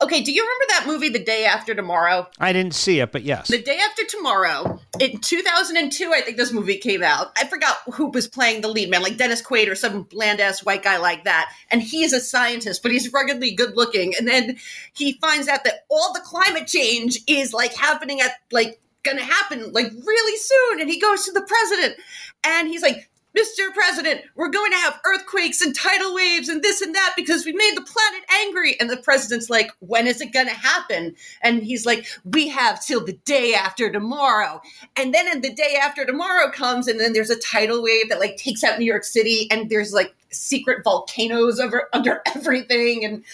Okay, 0.00 0.22
do 0.22 0.30
you 0.30 0.42
remember 0.42 0.64
that 0.68 0.84
movie, 0.86 1.08
The 1.08 1.24
Day 1.24 1.44
After 1.44 1.74
Tomorrow? 1.74 2.28
I 2.38 2.52
didn't 2.52 2.74
see 2.74 3.00
it, 3.00 3.10
but 3.10 3.24
yes. 3.24 3.48
The 3.48 3.60
Day 3.60 3.80
After 3.80 4.04
Tomorrow, 4.04 4.80
in 5.00 5.18
2002, 5.18 6.12
I 6.12 6.20
think 6.20 6.36
this 6.36 6.52
movie 6.52 6.76
came 6.76 7.02
out. 7.02 7.32
I 7.36 7.48
forgot 7.48 7.78
who 7.92 8.06
was 8.06 8.28
playing 8.28 8.60
the 8.60 8.68
lead 8.68 8.90
man, 8.90 9.02
like 9.02 9.16
Dennis 9.16 9.42
Quaid 9.42 9.68
or 9.68 9.74
some 9.74 10.04
bland 10.04 10.38
ass 10.38 10.64
white 10.64 10.84
guy 10.84 10.98
like 10.98 11.24
that. 11.24 11.52
And 11.72 11.82
he's 11.82 12.12
a 12.12 12.20
scientist, 12.20 12.80
but 12.80 12.92
he's 12.92 13.12
ruggedly 13.12 13.50
good 13.50 13.76
looking. 13.76 14.14
And 14.16 14.28
then 14.28 14.58
he 14.92 15.14
finds 15.14 15.48
out 15.48 15.64
that 15.64 15.84
all 15.88 16.12
the 16.12 16.20
climate 16.20 16.68
change 16.68 17.18
is 17.26 17.52
like 17.52 17.74
happening 17.74 18.20
at 18.20 18.30
like 18.52 18.80
gonna 19.02 19.22
happen 19.22 19.72
like 19.72 19.90
really 19.90 20.36
soon. 20.36 20.80
And 20.80 20.88
he 20.88 21.00
goes 21.00 21.24
to 21.24 21.32
the 21.32 21.42
president 21.42 21.96
and 22.44 22.68
he's 22.68 22.82
like, 22.82 23.08
Mr. 23.38 23.72
President, 23.72 24.22
we're 24.34 24.48
going 24.48 24.72
to 24.72 24.78
have 24.78 25.00
earthquakes 25.04 25.60
and 25.60 25.74
tidal 25.74 26.14
waves 26.14 26.48
and 26.48 26.62
this 26.62 26.80
and 26.80 26.94
that 26.94 27.12
because 27.16 27.44
we 27.44 27.52
made 27.52 27.76
the 27.76 27.82
planet 27.82 28.22
angry. 28.40 28.78
And 28.80 28.90
the 28.90 28.96
president's 28.96 29.48
like, 29.48 29.70
when 29.80 30.06
is 30.06 30.20
it 30.20 30.32
going 30.32 30.48
to 30.48 30.54
happen? 30.54 31.14
And 31.42 31.62
he's 31.62 31.86
like, 31.86 32.06
we 32.24 32.48
have 32.48 32.84
till 32.84 33.04
the 33.04 33.18
day 33.24 33.54
after 33.54 33.90
tomorrow. 33.92 34.60
And 34.96 35.14
then 35.14 35.28
in 35.28 35.42
the 35.42 35.52
day 35.52 35.78
after 35.80 36.04
tomorrow 36.04 36.50
comes, 36.50 36.88
and 36.88 36.98
then 36.98 37.12
there's 37.12 37.30
a 37.30 37.38
tidal 37.38 37.82
wave 37.82 38.08
that 38.08 38.20
like 38.20 38.36
takes 38.36 38.64
out 38.64 38.78
New 38.78 38.86
York 38.86 39.04
City, 39.04 39.46
and 39.50 39.70
there's 39.70 39.92
like 39.92 40.14
secret 40.30 40.82
volcanoes 40.82 41.60
over 41.60 41.88
under 41.92 42.22
everything. 42.34 43.04
And 43.04 43.24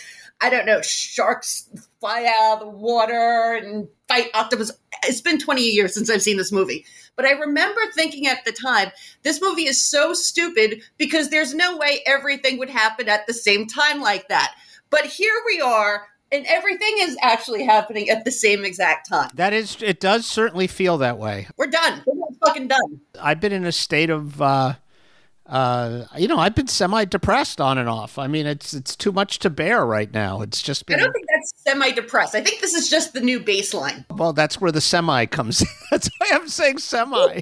I 0.40 0.50
don't 0.50 0.66
know, 0.66 0.82
sharks 0.82 1.68
fly 2.00 2.30
out 2.40 2.54
of 2.54 2.60
the 2.60 2.68
water 2.68 3.58
and 3.62 3.88
fight 4.08 4.30
octopus. 4.34 4.70
It's 5.04 5.20
been 5.20 5.38
20 5.38 5.62
years 5.62 5.94
since 5.94 6.10
I've 6.10 6.22
seen 6.22 6.36
this 6.36 6.52
movie. 6.52 6.84
But 7.16 7.26
I 7.26 7.32
remember 7.32 7.80
thinking 7.94 8.26
at 8.26 8.44
the 8.44 8.52
time, 8.52 8.90
this 9.22 9.40
movie 9.40 9.66
is 9.66 9.80
so 9.80 10.12
stupid 10.12 10.82
because 10.98 11.30
there's 11.30 11.54
no 11.54 11.76
way 11.76 12.00
everything 12.06 12.58
would 12.58 12.70
happen 12.70 13.08
at 13.08 13.26
the 13.26 13.32
same 13.32 13.66
time 13.66 14.00
like 14.00 14.28
that. 14.28 14.54
But 14.90 15.06
here 15.06 15.34
we 15.46 15.60
are, 15.60 16.06
and 16.32 16.44
everything 16.46 16.96
is 16.98 17.16
actually 17.22 17.64
happening 17.64 18.10
at 18.10 18.24
the 18.24 18.32
same 18.32 18.64
exact 18.64 19.08
time. 19.08 19.30
That 19.34 19.52
is, 19.52 19.76
it 19.80 20.00
does 20.00 20.26
certainly 20.26 20.66
feel 20.66 20.98
that 20.98 21.18
way. 21.18 21.46
We're 21.56 21.68
done. 21.68 22.02
We're 22.06 22.46
fucking 22.46 22.68
done. 22.68 23.00
I've 23.20 23.40
been 23.40 23.52
in 23.52 23.64
a 23.64 23.72
state 23.72 24.10
of, 24.10 24.42
uh, 24.42 24.74
uh, 25.46 26.04
you 26.16 26.26
know, 26.26 26.38
I've 26.38 26.54
been 26.54 26.68
semi-depressed 26.68 27.60
on 27.60 27.76
and 27.76 27.88
off. 27.88 28.18
I 28.18 28.26
mean, 28.26 28.46
it's 28.46 28.72
it's 28.72 28.96
too 28.96 29.12
much 29.12 29.38
to 29.40 29.50
bear 29.50 29.84
right 29.84 30.12
now. 30.12 30.40
It's 30.40 30.62
just 30.62 30.86
been. 30.86 31.00
I 31.00 31.04
don't 31.04 31.12
think 31.12 31.26
that's 31.32 31.52
semi 31.56 31.90
depressed. 31.90 32.34
I 32.34 32.40
think 32.40 32.60
this 32.60 32.74
is 32.74 32.88
just 32.88 33.12
the 33.12 33.20
new 33.20 33.40
baseline. 33.40 34.06
well. 34.10 34.32
That's 34.32 34.60
where 34.60 34.72
the 34.72 34.80
semi 34.80 35.26
comes. 35.26 35.60
in. 35.60 35.68
That's 35.90 36.08
why 36.18 36.30
I'm 36.32 36.48
saying 36.48 36.78
semi. 36.78 37.40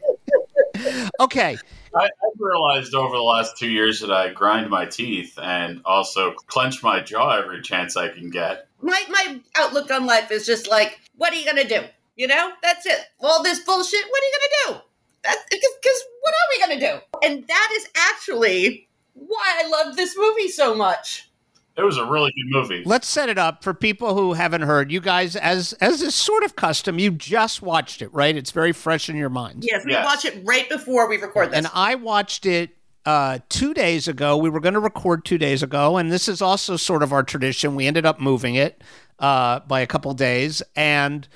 okay, 1.21 1.57
I, 1.95 2.05
I've 2.05 2.41
realized 2.41 2.95
over 2.95 3.17
the 3.17 3.23
last 3.23 3.57
two 3.57 3.69
years 3.69 4.01
that 4.01 4.11
I 4.11 4.33
grind 4.33 4.69
my 4.69 4.85
teeth 4.85 5.39
and 5.41 5.81
also 5.85 6.33
clench 6.33 6.83
my 6.83 7.01
jaw 7.01 7.39
every 7.39 7.63
chance 7.63 7.97
I 7.97 8.09
can 8.09 8.31
get. 8.31 8.67
My 8.81 9.01
my 9.09 9.41
outlook 9.57 9.91
on 9.91 10.07
life 10.07 10.31
is 10.33 10.45
just 10.45 10.69
like, 10.69 11.01
what 11.17 11.33
are 11.33 11.37
you 11.37 11.47
gonna 11.47 11.69
do? 11.69 11.83
You 12.17 12.27
know, 12.27 12.53
that's 12.63 12.85
it. 12.85 12.99
All 13.21 13.43
this 13.43 13.61
bullshit. 13.61 14.05
What 14.09 14.23
are 14.23 14.27
you 14.27 14.33
gonna 14.67 14.81
do? 14.81 14.83
That's 15.25 15.43
because 15.51 16.05
what 16.21 16.33
are 16.35 16.49
we 16.51 16.61
gonna 16.61 16.81
do? 16.81 17.27
And 17.27 17.47
that 17.47 17.69
is 17.77 17.89
actually 17.97 18.89
why 19.15 19.61
I 19.65 19.69
love 19.69 19.97
this 19.97 20.17
movie 20.17 20.49
so 20.49 20.75
much. 20.75 21.29
It 21.77 21.83
was 21.83 21.97
a 21.97 22.05
really 22.05 22.31
good 22.37 22.51
movie. 22.51 22.83
let's 22.85 23.09
set 23.09 23.31
it 23.31 23.39
up 23.39 23.65
for 23.65 23.73
people 23.73 24.15
who 24.15 24.35
haven't 24.35 24.61
heard. 24.63 24.93
You 24.93 25.01
guys, 25.01 25.37
as 25.37 25.73
as 25.75 26.03
is 26.03 26.15
sort 26.15 26.45
of 26.45 26.55
custom, 26.55 26.99
you 26.99 27.11
just 27.13 27.63
watched 27.63 28.03
it, 28.03 28.13
right? 28.13 28.37
It's 28.37 28.51
very 28.51 28.73
fresh 28.73 29.09
in 29.09 29.17
your 29.17 29.31
mind. 29.31 29.65
Yes, 29.67 29.85
we 29.85 29.93
Yes. 29.93 30.05
watch 30.05 30.25
it 30.27 30.43
right 30.45 30.69
before 30.69 31.09
we 31.09 31.17
record 31.17 31.51
this. 31.51 31.57
And 31.57 31.69
I 31.73 31.95
watched 31.95 32.45
it 32.45 32.77
uh, 33.07 33.39
two 33.49 33.73
days 33.73 34.07
ago. 34.07 34.37
We 34.37 34.51
were 34.51 34.61
going 34.61 34.75
to 34.75 34.81
record 34.81 35.25
two 35.25 35.39
days 35.39 35.63
ago, 35.63 35.97
and 35.97 36.13
this 36.13 36.29
is 36.29 36.43
also 36.43 36.77
sort 36.77 37.03
of 37.03 37.11
our 37.13 37.23
tradition. 37.23 37.75
We 37.75 37.87
ended 37.87 38.05
up 38.05 38.21
moving 38.21 38.55
it 38.55 38.83
uh, 39.19 39.61
by 39.61 39.81
a 39.81 39.87
couple 39.87 40.13
days, 40.13 40.63
and 40.77 41.27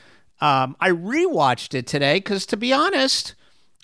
um, 0.43 0.77
I 0.81 0.91
rewatched 0.91 1.73
it 1.75 1.87
today 1.87 2.19
because, 2.19 2.45
to 2.47 2.59
be 2.59 2.75
honest, 2.75 3.35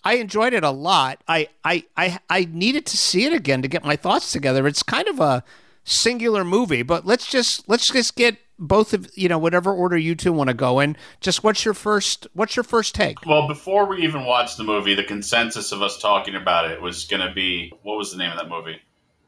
I 0.05 0.15
enjoyed 0.15 0.53
it 0.53 0.65
a 0.65 0.71
lot. 0.71 1.23
I, 1.29 1.49
I 1.65 1.85
I 1.97 2.19
I 2.29 2.49
needed 2.51 2.87
to 2.87 2.97
see 2.97 3.25
it 3.25 3.33
again 3.33 3.63
to 3.63 3.69
get 3.69 3.85
my 3.85 3.97
thoughts 3.97 4.33
together. 4.33 4.67
It's 4.67 4.83
kind 4.83 5.09
of 5.09 5.21
a 5.21 5.45
singular 5.85 6.45
movie, 6.45 6.83
but 6.83 7.07
let's 7.07 7.31
just 7.31 7.69
let's 7.69 7.89
just 7.89 8.17
get 8.17 8.37
both 8.59 8.93
of 8.95 9.11
you 9.15 9.29
know 9.29 9.39
whatever 9.39 9.73
order 9.73 9.97
you 9.97 10.15
two 10.15 10.33
want 10.33 10.49
to 10.49 10.55
go 10.55 10.81
in. 10.81 10.97
Just 11.21 11.43
what's 11.45 11.65
your 11.65 11.75
first 11.75 12.27
what's 12.35 12.57
your 12.57 12.65
first 12.65 12.95
take? 12.95 13.25
Well, 13.27 13.47
before 13.49 13.87
we 13.87 14.03
even 14.03 14.25
watched 14.25 14.57
the 14.57 14.65
movie, 14.65 14.95
the 14.95 15.05
consensus 15.05 15.73
of 15.73 15.83
us 15.83 15.99
talking 16.01 16.35
about 16.35 16.71
it 16.71 16.81
was 16.81 17.05
going 17.05 17.27
to 17.27 17.33
be 17.33 17.73
what 17.83 17.97
was 17.97 18.11
the 18.13 18.19
name 18.19 18.31
of 18.31 18.39
that 18.39 18.49
movie? 18.49 18.81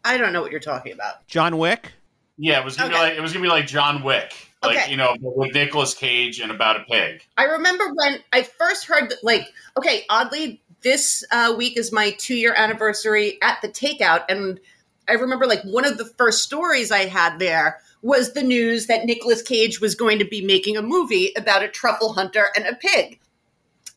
I 0.05 0.17
don't 0.19 0.33
know 0.33 0.43
what 0.43 0.51
you're 0.51 0.61
talking 0.61 0.93
about. 0.93 1.27
John 1.27 1.57
Wick. 1.59 1.93
Yeah, 2.37 2.59
it 2.59 2.65
was 2.65 2.77
going 2.77 2.91
to 2.91 2.97
Okay. 2.97 3.05
be 3.05 3.11
like 3.11 3.19
it 3.19 3.23
was 3.23 3.33
going 3.33 3.43
to 3.45 3.49
be 3.49 3.53
like 3.53 3.67
John 3.69 4.03
Wick, 4.03 4.35
like 4.63 4.77
Okay. 4.77 4.91
you 4.91 4.97
know, 4.97 5.17
with 5.21 5.55
Nicolas 5.55 5.95
Cage 5.95 6.41
and 6.41 6.51
about 6.51 6.81
a 6.81 6.85
pig. 6.85 7.23
I 7.37 7.45
remember 7.45 7.85
when 7.95 8.19
I 8.33 8.43
first 8.43 8.87
heard 8.87 9.09
that, 9.11 9.23
like, 9.23 9.47
okay, 9.79 10.05
oddly, 10.11 10.61
this 10.85 11.25
uh, 11.33 11.55
week 11.57 11.77
is 11.77 11.91
my 11.91 12.13
two 12.13 12.37
year 12.37 12.55
anniversary 12.57 13.39
at 13.43 13.61
the 13.63 13.69
takeout. 13.69 14.25
And 14.29 14.61
I 15.09 15.15
remember, 15.15 15.47
like, 15.47 15.63
one 15.65 15.85
of 15.85 15.99
the 15.99 16.05
first 16.05 16.43
stories 16.43 16.93
I 16.93 17.07
had 17.07 17.41
there 17.41 17.81
was 18.03 18.35
the 18.35 18.43
news 18.43 18.87
that 18.87 19.07
Nicolas 19.07 19.43
Cage 19.43 19.81
was 19.81 19.95
going 19.95 20.21
to 20.21 20.25
be 20.25 20.45
making 20.45 20.77
a 20.77 20.83
movie 20.83 21.33
about 21.37 21.63
a 21.63 21.69
truffle 21.69 22.13
hunter 22.13 22.49
and 22.55 22.67
a 22.67 22.77
pig. 22.77 23.19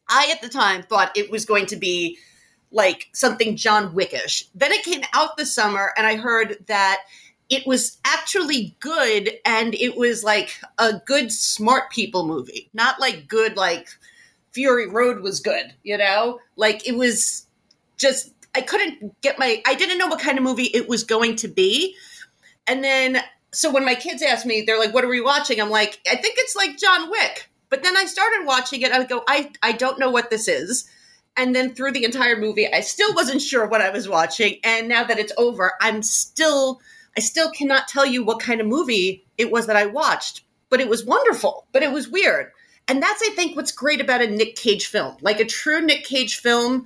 I, 0.10 0.32
at 0.32 0.42
the 0.42 0.50
time, 0.50 0.82
thought 0.82 1.16
it 1.16 1.30
was 1.30 1.46
going 1.46 1.66
to 1.68 1.76
be 1.76 2.18
like 2.72 3.08
something 3.14 3.58
John 3.58 3.94
Wickish. 3.94 4.46
Then 4.56 4.72
it 4.72 4.84
came 4.84 5.04
out 5.14 5.38
this 5.38 5.54
summer, 5.54 5.94
and 5.98 6.08
I 6.08 6.16
heard 6.16 6.58
that 6.68 7.02
it 7.50 7.66
was 7.66 7.98
actually 8.06 8.76
good 8.80 9.32
and 9.46 9.74
it 9.76 9.96
was 9.96 10.24
like 10.24 10.60
a 10.78 11.00
good 11.06 11.32
smart 11.32 11.90
people 11.92 12.28
movie 12.28 12.70
not 12.74 13.00
like 13.00 13.26
good 13.28 13.56
like 13.56 13.88
fury 14.58 14.88
road 14.88 15.22
was 15.22 15.40
good 15.40 15.72
you 15.84 16.00
know? 16.00 16.40
Like 16.56 16.88
it 16.88 16.98
was 16.98 17.46
just 17.96 18.34
i 18.56 18.62
couldn't 18.62 19.22
get 19.22 19.38
my 19.38 19.62
i 19.68 19.76
didn't 19.76 20.00
know 20.00 20.08
what 20.08 20.20
kind 20.20 20.40
of 20.40 20.44
movie 20.44 20.72
it 20.74 20.90
was 20.90 21.04
going 21.04 21.36
to 21.38 21.48
be. 21.48 21.96
And 22.66 22.84
then 22.84 23.20
so 23.54 23.72
when 23.72 23.86
my 23.86 23.94
kids 23.94 24.24
asked 24.24 24.48
me 24.48 24.62
they're 24.62 24.80
like 24.80 24.96
what 24.96 25.06
are 25.06 25.10
we 25.10 25.22
watching? 25.22 25.62
I'm 25.62 25.70
like 25.70 26.00
i 26.10 26.16
think 26.16 26.36
it's 26.40 26.56
like 26.56 26.80
john 26.80 27.12
wick. 27.12 27.52
But 27.70 27.84
then 27.84 27.96
i 27.96 28.06
started 28.06 28.48
watching 28.48 28.82
it 28.82 28.92
i 28.92 28.98
would 28.98 29.10
go 29.10 29.24
i 29.28 29.52
i 29.62 29.74
don't 29.74 30.00
know 30.00 30.10
what 30.10 30.32
this 30.32 30.48
is. 30.48 30.90
And 31.40 31.56
then 31.56 31.76
through 31.76 31.92
the 31.92 32.04
entire 32.04 32.36
movie 32.36 32.68
i 32.74 32.82
still 32.82 33.14
wasn't 33.14 33.44
sure 33.44 33.68
what 33.68 33.82
i 33.82 33.92
was 33.92 34.10
watching. 34.10 34.58
And 34.64 34.88
now 34.88 35.04
that 35.04 35.20
it's 35.20 35.34
over 35.38 35.74
i'm 35.80 36.02
still 36.02 36.82
I 37.16 37.20
still 37.20 37.50
cannot 37.52 37.88
tell 37.88 38.06
you 38.06 38.24
what 38.24 38.40
kind 38.40 38.62
of 38.62 38.68
movie 38.68 39.26
it 39.40 39.52
was 39.52 39.66
that 39.68 39.76
I 39.76 39.88
watched, 39.88 40.44
but 40.70 40.80
it 40.80 40.88
was 40.88 41.04
wonderful, 41.04 41.66
but 41.72 41.82
it 41.82 41.92
was 41.92 42.08
weird. 42.08 42.52
And 42.88 43.02
that's, 43.04 43.22
I 43.22 43.32
think, 43.36 43.56
what's 43.56 43.72
great 43.72 44.00
about 44.02 44.22
a 44.22 44.28
Nick 44.28 44.56
Cage 44.56 44.88
film. 44.88 45.18
Like 45.22 45.40
a 45.40 45.46
true 45.46 45.82
Nick 45.82 46.06
Cage 46.06 46.38
film, 46.38 46.86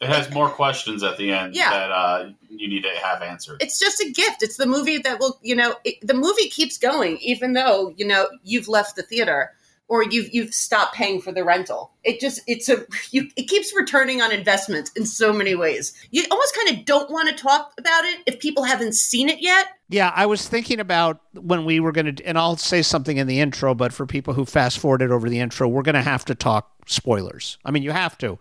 It 0.00 0.08
has 0.08 0.30
more 0.32 0.48
questions 0.48 1.02
at 1.02 1.16
the 1.18 1.32
end 1.32 1.54
Yeah. 1.54 1.70
that 1.70 1.90
uh, 1.92 2.30
you 2.48 2.66
need 2.68 2.82
to 2.82 2.90
have 3.02 3.22
answered. 3.22 3.62
it's 3.62 3.78
just 3.78 4.00
a 4.00 4.10
gift. 4.10 4.42
It's 4.42 4.56
the 4.56 4.66
movie 4.66 4.98
that 4.98 5.20
will, 5.20 5.38
you 5.42 5.54
know, 5.54 5.76
it, 5.84 5.96
the 6.06 6.14
movie 6.14 6.48
keeps 6.48 6.78
going, 6.78 7.18
even 7.18 7.52
though, 7.52 7.92
you 7.96 8.06
know, 8.06 8.26
you've 8.42 8.68
left 8.68 8.96
the 8.96 9.02
theater 9.02 9.52
or 9.88 10.02
you've 10.02 10.32
you've 10.32 10.54
stopped 10.54 10.94
paying 10.94 11.20
for 11.20 11.32
the 11.32 11.44
rental. 11.44 11.92
It 12.02 12.20
just 12.20 12.40
it's 12.46 12.68
a 12.68 12.84
you 13.10 13.28
it 13.36 13.48
keeps 13.48 13.74
returning 13.76 14.22
on 14.22 14.32
investment 14.32 14.90
in 14.96 15.04
so 15.06 15.32
many 15.32 15.54
ways. 15.54 15.92
You 16.10 16.24
almost 16.30 16.56
kind 16.56 16.78
of 16.78 16.84
don't 16.84 17.10
want 17.10 17.28
to 17.28 17.34
talk 17.34 17.72
about 17.78 18.04
it 18.04 18.20
if 18.26 18.40
people 18.40 18.64
haven't 18.64 18.94
seen 18.94 19.28
it 19.28 19.40
yet. 19.40 19.68
Yeah, 19.88 20.12
I 20.14 20.26
was 20.26 20.48
thinking 20.48 20.80
about 20.80 21.20
when 21.34 21.64
we 21.64 21.78
were 21.78 21.92
going 21.92 22.16
to, 22.16 22.24
and 22.24 22.38
I'll 22.38 22.56
say 22.56 22.80
something 22.80 23.18
in 23.18 23.26
the 23.26 23.40
intro, 23.40 23.74
but 23.74 23.92
for 23.92 24.06
people 24.06 24.32
who 24.32 24.46
fast 24.46 24.78
forwarded 24.78 25.10
over 25.10 25.28
the 25.28 25.40
intro, 25.40 25.68
we're 25.68 25.82
going 25.82 25.94
to 25.94 26.02
have 26.02 26.24
to 26.26 26.34
talk 26.34 26.70
spoilers. 26.86 27.58
I 27.64 27.70
mean, 27.70 27.82
you 27.82 27.90
have 27.90 28.16
to. 28.18 28.38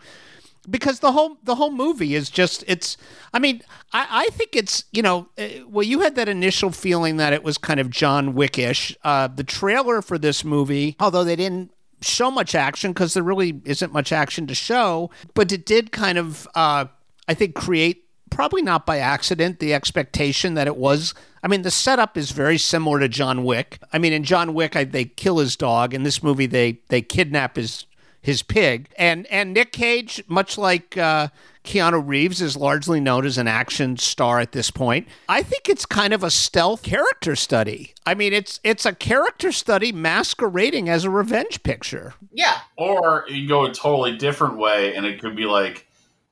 Because 0.70 1.00
the 1.02 1.12
whole 1.12 1.38
the 1.44 1.56
whole 1.56 1.72
movie 1.72 2.16
is 2.16 2.30
just 2.30 2.64
it's 2.68 2.96
I 3.34 3.40
mean 3.40 3.62
I, 3.92 4.08
I 4.10 4.26
think 4.32 4.56
it's 4.56 4.86
you 4.92 5.02
know 5.02 5.28
uh, 5.38 5.48
well 5.68 5.84
you 5.84 6.00
had 6.00 6.16
that 6.16 6.30
initial 6.30 6.72
feeling 6.72 7.18
that 7.18 7.34
it 7.34 7.44
was 7.44 7.58
kind 7.58 7.80
of 7.80 7.90
John 7.90 8.34
Wickish. 8.34 8.96
Uh, 9.04 9.28
the 9.28 9.44
trailer 9.44 10.02
for 10.02 10.18
this 10.18 10.46
movie 10.46 10.96
although 11.00 11.24
they 11.24 11.36
didn't 11.36 11.72
show 12.02 12.32
much 12.32 12.56
action 12.56 12.92
because 12.92 13.14
there 13.14 13.24
really 13.24 13.62
isn't 13.66 13.94
much 13.94 14.12
action 14.12 14.48
to 14.48 14.56
show 14.56 15.10
but 15.34 15.52
it 15.52 15.66
did 15.66 15.92
kind 15.92 16.18
of 16.18 16.48
uh, 16.56 16.86
I 17.28 17.34
think 17.34 17.56
create 17.56 18.06
probably 18.30 18.62
not 18.62 18.86
by 18.86 18.98
accident 18.98 19.60
the 19.60 19.74
expectation 19.74 20.56
that 20.56 20.66
it 20.66 20.76
was 20.76 21.14
i 21.44 21.48
mean 21.48 21.62
the 21.62 21.70
setup 21.70 22.18
is 22.18 22.32
very 22.32 22.58
similar 22.58 23.00
to 23.00 23.08
john 23.08 23.44
wick. 23.44 23.78
I 23.92 24.00
mean 24.00 24.12
in 24.12 24.24
john 24.24 24.54
wick 24.54 24.76
I, 24.76 24.86
they 24.86 25.06
kill 25.06 25.38
his 25.38 25.56
dog. 25.56 25.94
In 25.94 26.04
this 26.04 26.24
movie 26.24 26.48
they 26.48 26.80
they 26.88 27.02
kidnap 27.02 27.58
his 27.58 27.86
his 28.24 28.42
pig. 28.42 28.90
And 28.98 29.28
and 29.28 29.54
Nick 29.54 29.72
Cage, 29.74 30.24
much 30.28 30.58
like 30.58 30.98
uh, 30.98 31.28
Keanu 31.64 32.02
Reeves, 32.04 32.42
is 32.42 32.58
largely 32.58 33.00
known 33.00 33.26
as 33.26 33.38
an 33.38 33.48
action 33.48 33.98
star 33.98 34.40
at 34.40 34.54
this 34.54 34.72
point. 34.72 35.08
I 35.30 35.44
think 35.44 35.70
it's 35.70 35.86
kind 35.86 36.14
of 36.14 36.24
a 36.24 36.32
stealth 36.32 36.82
character 36.82 37.36
study. 37.36 37.94
I 38.06 38.16
mean, 38.16 38.34
it's 38.34 38.60
it's 38.64 38.86
a 38.86 38.96
character 38.96 39.52
study 39.52 39.92
masquerading 39.92 40.90
as 40.90 41.04
a 41.04 41.12
revenge 41.12 41.62
picture. 41.62 42.14
Yeah. 42.32 42.60
Or 42.78 43.26
you 43.28 43.42
can 43.42 43.48
go 43.48 43.66
a 43.66 43.74
totally 43.74 44.18
different 44.18 44.58
way, 44.58 44.96
and 44.96 45.06
it 45.06 45.22
could 45.22 45.36
be 45.36 45.46
like, 45.46 45.86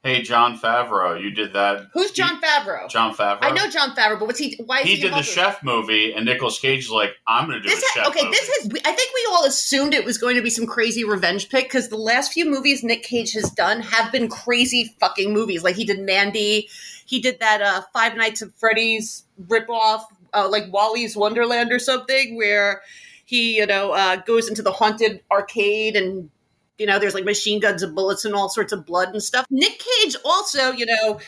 "Hey, 0.04 0.22
Jon 0.22 0.58
Favreau, 0.58 1.22
you 1.22 1.32
did 1.32 1.54
that." 1.54 1.88
Who's 1.94 2.12
Jon 2.12 2.42
Favreau? 2.42 2.90
Jon 2.90 3.14
Favreau. 3.14 3.40
I 3.42 3.52
know 3.52 3.70
Jon 3.70 3.96
Favreau, 3.96 4.20
but 4.20 4.26
what's 4.28 4.40
he? 4.40 4.56
Why 4.66 4.80
is 4.80 4.86
He 4.86 4.96
he, 4.96 5.02
did 5.02 5.14
the 5.14 5.22
chef 5.22 5.64
movie, 5.64 6.14
and 6.14 6.26
Nicolas 6.26 6.60
Cage 6.60 6.86
is 6.86 6.90
like, 6.90 7.12
"I'm 7.28 7.48
going 7.48 7.62
to 7.62 7.64
do 7.64 7.70
This 7.70 7.84
a 7.84 7.88
ha- 7.88 7.94
chef 7.94 8.08
okay, 8.08 8.24
movie." 8.26 8.36
this 8.36 8.48
has. 8.58 8.72
I 8.86 8.92
think 8.92 9.12
we 9.14 9.28
all 9.32 9.46
assumed 9.46 9.94
it 9.94 10.06
was 10.06 10.18
going 10.18 10.36
to 10.36 10.42
be 10.42 10.50
some 10.50 10.66
crazy 10.66 11.04
revenge 11.04 11.50
pick 11.50 11.66
because 11.66 11.90
the 11.90 11.98
last 11.98 12.34
few 12.34 12.46
movies 12.50 12.84
Nick 12.84 13.04
Cage 13.04 13.34
has 13.34 13.50
done 13.52 13.82
have 13.82 14.12
been 14.12 14.28
crazy 14.30 14.96
fucking 15.00 15.34
movies. 15.34 15.64
Like 15.64 15.76
he 15.76 15.86
did 15.86 16.00
Mandy, 16.00 16.70
he 17.06 17.20
did 17.20 17.40
that 17.40 17.62
uh, 17.62 17.82
Five 17.94 18.16
Nights 18.16 18.42
at 18.42 18.50
Freddy's 18.56 19.24
ripoff, 19.48 20.06
uh, 20.34 20.48
like 20.50 20.72
Wally's 20.74 21.16
Wonderland 21.16 21.72
or 21.72 21.80
something, 21.80 22.36
where 22.36 22.82
he 23.26 23.58
you 23.58 23.66
know 23.68 23.92
uh, 23.92 24.16
goes 24.18 24.50
into 24.50 24.62
the 24.62 24.72
haunted 24.72 25.22
arcade 25.32 25.96
and 25.96 26.30
you 26.82 26.88
know 26.88 26.98
there's 26.98 27.14
like 27.14 27.26
machine 27.26 27.60
guns 27.60 27.84
and 27.84 27.94
bullets 27.94 28.26
and 28.26 28.34
all 28.34 28.50
sorts 28.50 28.74
of 28.74 28.88
blood 28.88 29.10
and 29.10 29.22
stuff. 29.22 29.46
Nick 29.52 29.80
Cage 29.80 30.16
also, 30.26 30.72
you 30.72 30.88
know, 30.88 31.20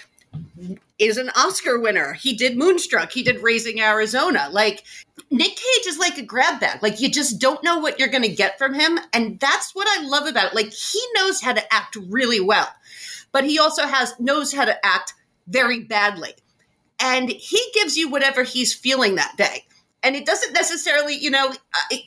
is 0.98 1.17
an 1.17 1.29
Oscar 1.36 1.79
winner. 1.79 2.13
He 2.13 2.36
did 2.36 2.57
Moonstruck. 2.57 3.12
He 3.12 3.22
did 3.22 3.43
Raising 3.43 3.79
Arizona. 3.79 4.50
Like 4.51 4.83
Nick 5.29 5.55
Cage 5.55 5.86
is 5.86 6.00
like 6.00 6.17
a 6.17 6.24
grab 6.24 6.60
bag. 6.60 6.81
Like 6.81 7.00
you 7.00 7.10
just 7.12 7.39
don't 7.39 7.63
know 7.63 7.77
what 7.77 8.00
you're 8.00 8.07
going 8.07 8.24
to 8.24 8.29
get 8.29 8.57
from 8.57 8.74
him, 8.74 8.98
and 9.13 9.39
that's 9.39 9.75
what 9.75 9.88
I 9.88 10.03
love 10.07 10.25
about 10.25 10.48
it. 10.48 10.55
Like 10.55 10.74
he 10.74 11.00
knows 11.15 11.39
how 11.39 11.53
to 11.53 11.74
act 11.74 11.98
really 12.10 12.39
well, 12.39 12.67
but 13.31 13.43
he 13.43 13.60
also 13.60 13.83
has 13.86 14.19
knows 14.19 14.51
how 14.51 14.65
to 14.65 14.83
act 14.83 15.13
very 15.48 15.81
badly, 15.81 16.33
and 17.00 17.29
he 17.29 17.62
gives 17.75 17.95
you 17.95 18.10
whatever 18.10 18.41
he's 18.41 18.74
feeling 18.74 19.15
that 19.15 19.38
day. 19.38 19.65
And 20.01 20.15
it 20.15 20.25
doesn't 20.25 20.51
necessarily, 20.51 21.15
you 21.15 21.29
know, 21.29 21.50
uh, 21.50 21.79
it, 21.91 22.01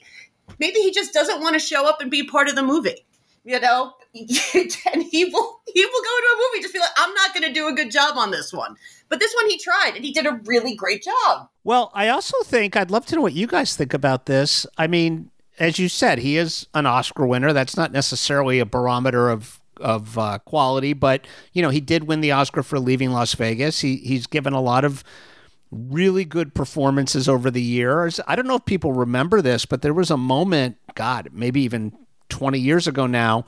maybe 0.59 0.81
he 0.81 0.91
just 0.91 1.15
doesn't 1.15 1.41
want 1.41 1.55
to 1.55 1.61
show 1.61 1.89
up 1.89 2.01
and 2.01 2.11
be 2.11 2.25
part 2.25 2.49
of 2.49 2.57
the 2.57 2.63
movie. 2.63 3.06
You 3.47 3.61
know, 3.61 3.93
and 4.15 5.03
he 5.05 5.25
will 5.25 5.61
he 5.73 5.85
will 5.85 6.03
go 6.03 6.21
to 6.21 6.35
a 6.35 6.37
movie 6.37 6.63
just 6.63 6.75
be 6.75 6.81
like, 6.81 6.89
I'm 6.97 7.15
not 7.15 7.33
going 7.33 7.47
to 7.47 7.53
do 7.53 7.69
a 7.69 7.73
good 7.73 7.93
job 7.93 8.17
on 8.17 8.33
this 8.33 8.53
one. 8.53 8.75
But 9.09 9.21
this 9.21 9.33
one 9.35 9.49
he 9.49 9.57
tried, 9.57 9.93
and 9.95 10.05
he 10.05 10.13
did 10.13 10.27
a 10.27 10.41
really 10.47 10.75
great 10.75 11.05
job. 11.05 11.49
Well, 11.63 11.93
I 11.95 12.09
also 12.09 12.37
think 12.43 12.77
I'd 12.77 12.91
love 12.91 13.07
to 13.07 13.15
know 13.15 13.21
what 13.23 13.35
you 13.35 13.47
guys 13.47 13.77
think 13.77 13.95
about 13.95 14.27
this. 14.27 14.67
I 14.77 14.89
mean, 14.89 15.31
as 15.61 15.79
you 15.79 15.89
said, 15.89 16.19
he 16.19 16.37
is 16.37 16.67
an 16.75 16.87
Oscar 16.87 17.25
winner. 17.25 17.53
That's 17.53 17.77
not 17.77 17.93
necessarily 17.93 18.59
a 18.59 18.67
barometer 18.67 19.31
of 19.31 19.61
of 19.81 20.19
uh, 20.19 20.39
quality, 20.39 20.93
but 20.93 21.25
you 21.53 21.63
know, 21.63 21.71
he 21.71 21.81
did 21.81 22.05
win 22.05 22.23
the 22.23 22.33
Oscar 22.33 22.65
for 22.65 22.81
Leaving 22.81 23.13
Las 23.13 23.35
Vegas. 23.35 23.81
He 23.81 23.99
he's 23.99 24.27
given 24.27 24.55
a 24.55 24.61
lot 24.61 24.85
of 24.85 25.05
really 25.71 26.25
good 26.25 26.53
performances 26.53 27.29
over 27.29 27.49
the 27.49 27.63
years. 27.63 28.19
I 28.27 28.35
don't 28.35 28.49
know 28.49 28.57
if 28.57 28.65
people 28.65 28.93
remember 28.93 29.41
this, 29.41 29.67
but 29.67 29.83
there 29.83 29.95
was 29.95 30.11
a 30.11 30.17
moment, 30.17 30.79
God, 30.97 31.29
maybe 31.33 31.61
even 31.63 31.93
20 32.37 32.59
years 32.59 32.87
ago 32.87 33.07
now, 33.07 33.47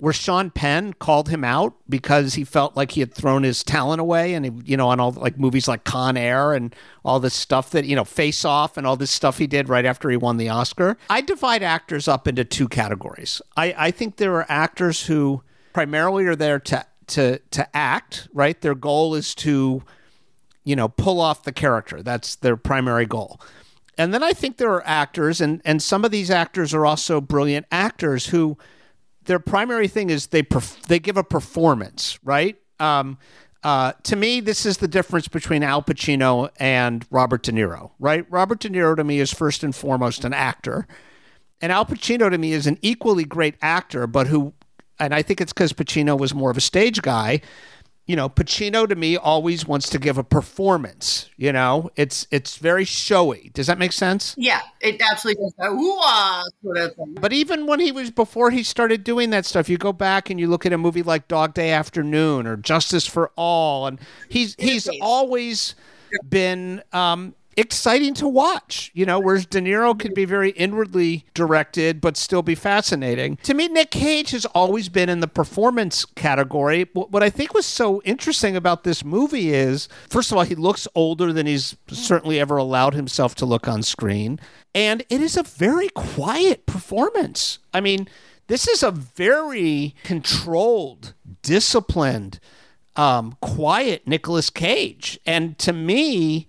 where 0.00 0.12
Sean 0.12 0.50
Penn 0.50 0.94
called 0.94 1.28
him 1.28 1.44
out 1.44 1.74
because 1.88 2.34
he 2.34 2.42
felt 2.42 2.76
like 2.76 2.90
he 2.90 3.00
had 3.00 3.14
thrown 3.14 3.44
his 3.44 3.62
talent 3.62 4.00
away 4.00 4.34
and 4.34 4.44
he, 4.44 4.52
you 4.64 4.76
know 4.76 4.88
on 4.88 4.98
all 4.98 5.12
like 5.12 5.38
movies 5.38 5.68
like 5.68 5.84
Con 5.84 6.16
Air 6.16 6.52
and 6.52 6.74
all 7.04 7.20
this 7.20 7.34
stuff 7.34 7.70
that 7.70 7.84
you 7.84 7.94
know 7.94 8.04
Face 8.04 8.44
Off 8.44 8.76
and 8.76 8.84
all 8.84 8.96
this 8.96 9.12
stuff 9.12 9.38
he 9.38 9.46
did 9.46 9.68
right 9.68 9.84
after 9.84 10.10
he 10.10 10.16
won 10.16 10.38
the 10.38 10.48
Oscar. 10.48 10.96
I 11.08 11.20
divide 11.20 11.62
actors 11.62 12.08
up 12.08 12.26
into 12.26 12.44
two 12.44 12.66
categories. 12.66 13.40
I, 13.56 13.74
I 13.78 13.90
think 13.92 14.16
there 14.16 14.34
are 14.34 14.46
actors 14.48 15.06
who 15.06 15.42
primarily 15.72 16.26
are 16.26 16.36
there 16.36 16.58
to 16.58 16.84
to 17.08 17.38
to 17.38 17.76
act, 17.76 18.26
right? 18.32 18.60
Their 18.60 18.74
goal 18.74 19.14
is 19.14 19.36
to 19.36 19.84
you 20.64 20.74
know 20.74 20.88
pull 20.88 21.20
off 21.20 21.44
the 21.44 21.52
character. 21.52 22.02
That's 22.02 22.34
their 22.34 22.56
primary 22.56 23.06
goal. 23.06 23.40
And 23.98 24.14
then 24.14 24.22
I 24.22 24.32
think 24.32 24.56
there 24.56 24.72
are 24.72 24.86
actors 24.86 25.40
and 25.40 25.60
and 25.64 25.82
some 25.82 26.04
of 26.04 26.10
these 26.10 26.30
actors 26.30 26.72
are 26.72 26.86
also 26.86 27.20
brilliant 27.20 27.66
actors 27.70 28.26
who 28.26 28.56
their 29.24 29.38
primary 29.38 29.88
thing 29.88 30.10
is 30.10 30.28
they 30.28 30.42
perf- 30.42 30.80
they 30.86 30.98
give 30.98 31.16
a 31.16 31.24
performance, 31.24 32.18
right? 32.24 32.56
Um, 32.78 33.18
uh, 33.62 33.92
to 34.04 34.16
me, 34.16 34.40
this 34.40 34.64
is 34.64 34.78
the 34.78 34.88
difference 34.88 35.28
between 35.28 35.62
Al 35.62 35.82
Pacino 35.82 36.48
and 36.58 37.06
Robert 37.10 37.42
De 37.42 37.52
Niro, 37.52 37.90
right? 37.98 38.24
Robert 38.30 38.58
De 38.60 38.70
Niro 38.70 38.96
to 38.96 39.04
me 39.04 39.20
is 39.20 39.32
first 39.32 39.62
and 39.62 39.74
foremost 39.74 40.24
an 40.24 40.32
actor, 40.32 40.86
and 41.60 41.70
Al 41.70 41.84
Pacino 41.84 42.30
to 42.30 42.38
me 42.38 42.52
is 42.52 42.66
an 42.66 42.78
equally 42.80 43.24
great 43.24 43.54
actor, 43.60 44.06
but 44.06 44.28
who, 44.28 44.54
and 44.98 45.14
I 45.14 45.20
think 45.20 45.42
it's 45.42 45.52
because 45.52 45.74
Pacino 45.74 46.18
was 46.18 46.34
more 46.34 46.50
of 46.50 46.56
a 46.56 46.62
stage 46.62 47.02
guy. 47.02 47.42
You 48.10 48.16
know, 48.16 48.28
Pacino 48.28 48.88
to 48.88 48.96
me 48.96 49.16
always 49.16 49.68
wants 49.68 49.88
to 49.90 49.98
give 50.00 50.18
a 50.18 50.24
performance. 50.24 51.30
You 51.36 51.52
know, 51.52 51.92
it's 51.94 52.26
it's 52.32 52.56
very 52.56 52.84
showy. 52.84 53.52
Does 53.54 53.68
that 53.68 53.78
make 53.78 53.92
sense? 53.92 54.34
Yeah, 54.36 54.62
it 54.80 55.00
absolutely 55.00 55.44
does. 55.44 55.54
A 55.60 55.70
ooh-ah 55.70 56.42
sort 56.60 56.78
of 56.78 56.96
thing. 56.96 57.14
But 57.20 57.32
even 57.32 57.68
when 57.68 57.78
he 57.78 57.92
was 57.92 58.10
before 58.10 58.50
he 58.50 58.64
started 58.64 59.04
doing 59.04 59.30
that 59.30 59.46
stuff, 59.46 59.68
you 59.68 59.78
go 59.78 59.92
back 59.92 60.28
and 60.28 60.40
you 60.40 60.48
look 60.48 60.66
at 60.66 60.72
a 60.72 60.78
movie 60.78 61.04
like 61.04 61.28
Dog 61.28 61.54
Day 61.54 61.70
Afternoon 61.70 62.48
or 62.48 62.56
Justice 62.56 63.06
for 63.06 63.30
All, 63.36 63.86
and 63.86 64.00
he's 64.28 64.56
he's 64.58 64.88
always 65.00 65.76
been 66.28 66.82
um, 66.92 67.36
exciting 67.60 68.14
to 68.14 68.26
watch. 68.28 68.90
You 68.94 69.06
know, 69.06 69.20
whereas 69.20 69.46
De 69.46 69.60
Niro 69.60 69.98
could 69.98 70.14
be 70.14 70.24
very 70.24 70.50
inwardly 70.50 71.24
directed 71.34 72.00
but 72.00 72.16
still 72.16 72.42
be 72.42 72.54
fascinating. 72.54 73.36
To 73.44 73.54
me, 73.54 73.68
Nick 73.68 73.90
Cage 73.90 74.30
has 74.32 74.46
always 74.46 74.88
been 74.88 75.08
in 75.08 75.20
the 75.20 75.28
performance 75.28 76.04
category. 76.04 76.88
What 76.92 77.22
I 77.22 77.30
think 77.30 77.54
was 77.54 77.66
so 77.66 78.02
interesting 78.02 78.56
about 78.56 78.84
this 78.84 79.04
movie 79.04 79.52
is, 79.52 79.88
first 80.08 80.32
of 80.32 80.38
all, 80.38 80.44
he 80.44 80.54
looks 80.54 80.88
older 80.94 81.32
than 81.32 81.46
he's 81.46 81.76
certainly 81.88 82.40
ever 82.40 82.56
allowed 82.56 82.94
himself 82.94 83.34
to 83.36 83.46
look 83.46 83.68
on 83.68 83.82
screen. 83.82 84.40
And 84.74 85.02
it 85.08 85.20
is 85.20 85.36
a 85.36 85.42
very 85.42 85.88
quiet 85.90 86.66
performance. 86.66 87.58
I 87.72 87.80
mean, 87.80 88.08
this 88.46 88.66
is 88.66 88.82
a 88.82 88.90
very 88.90 89.94
controlled, 90.02 91.14
disciplined, 91.42 92.40
um, 92.96 93.36
quiet 93.40 94.06
Nicolas 94.06 94.50
Cage. 94.50 95.18
And 95.24 95.56
to 95.58 95.72
me, 95.72 96.48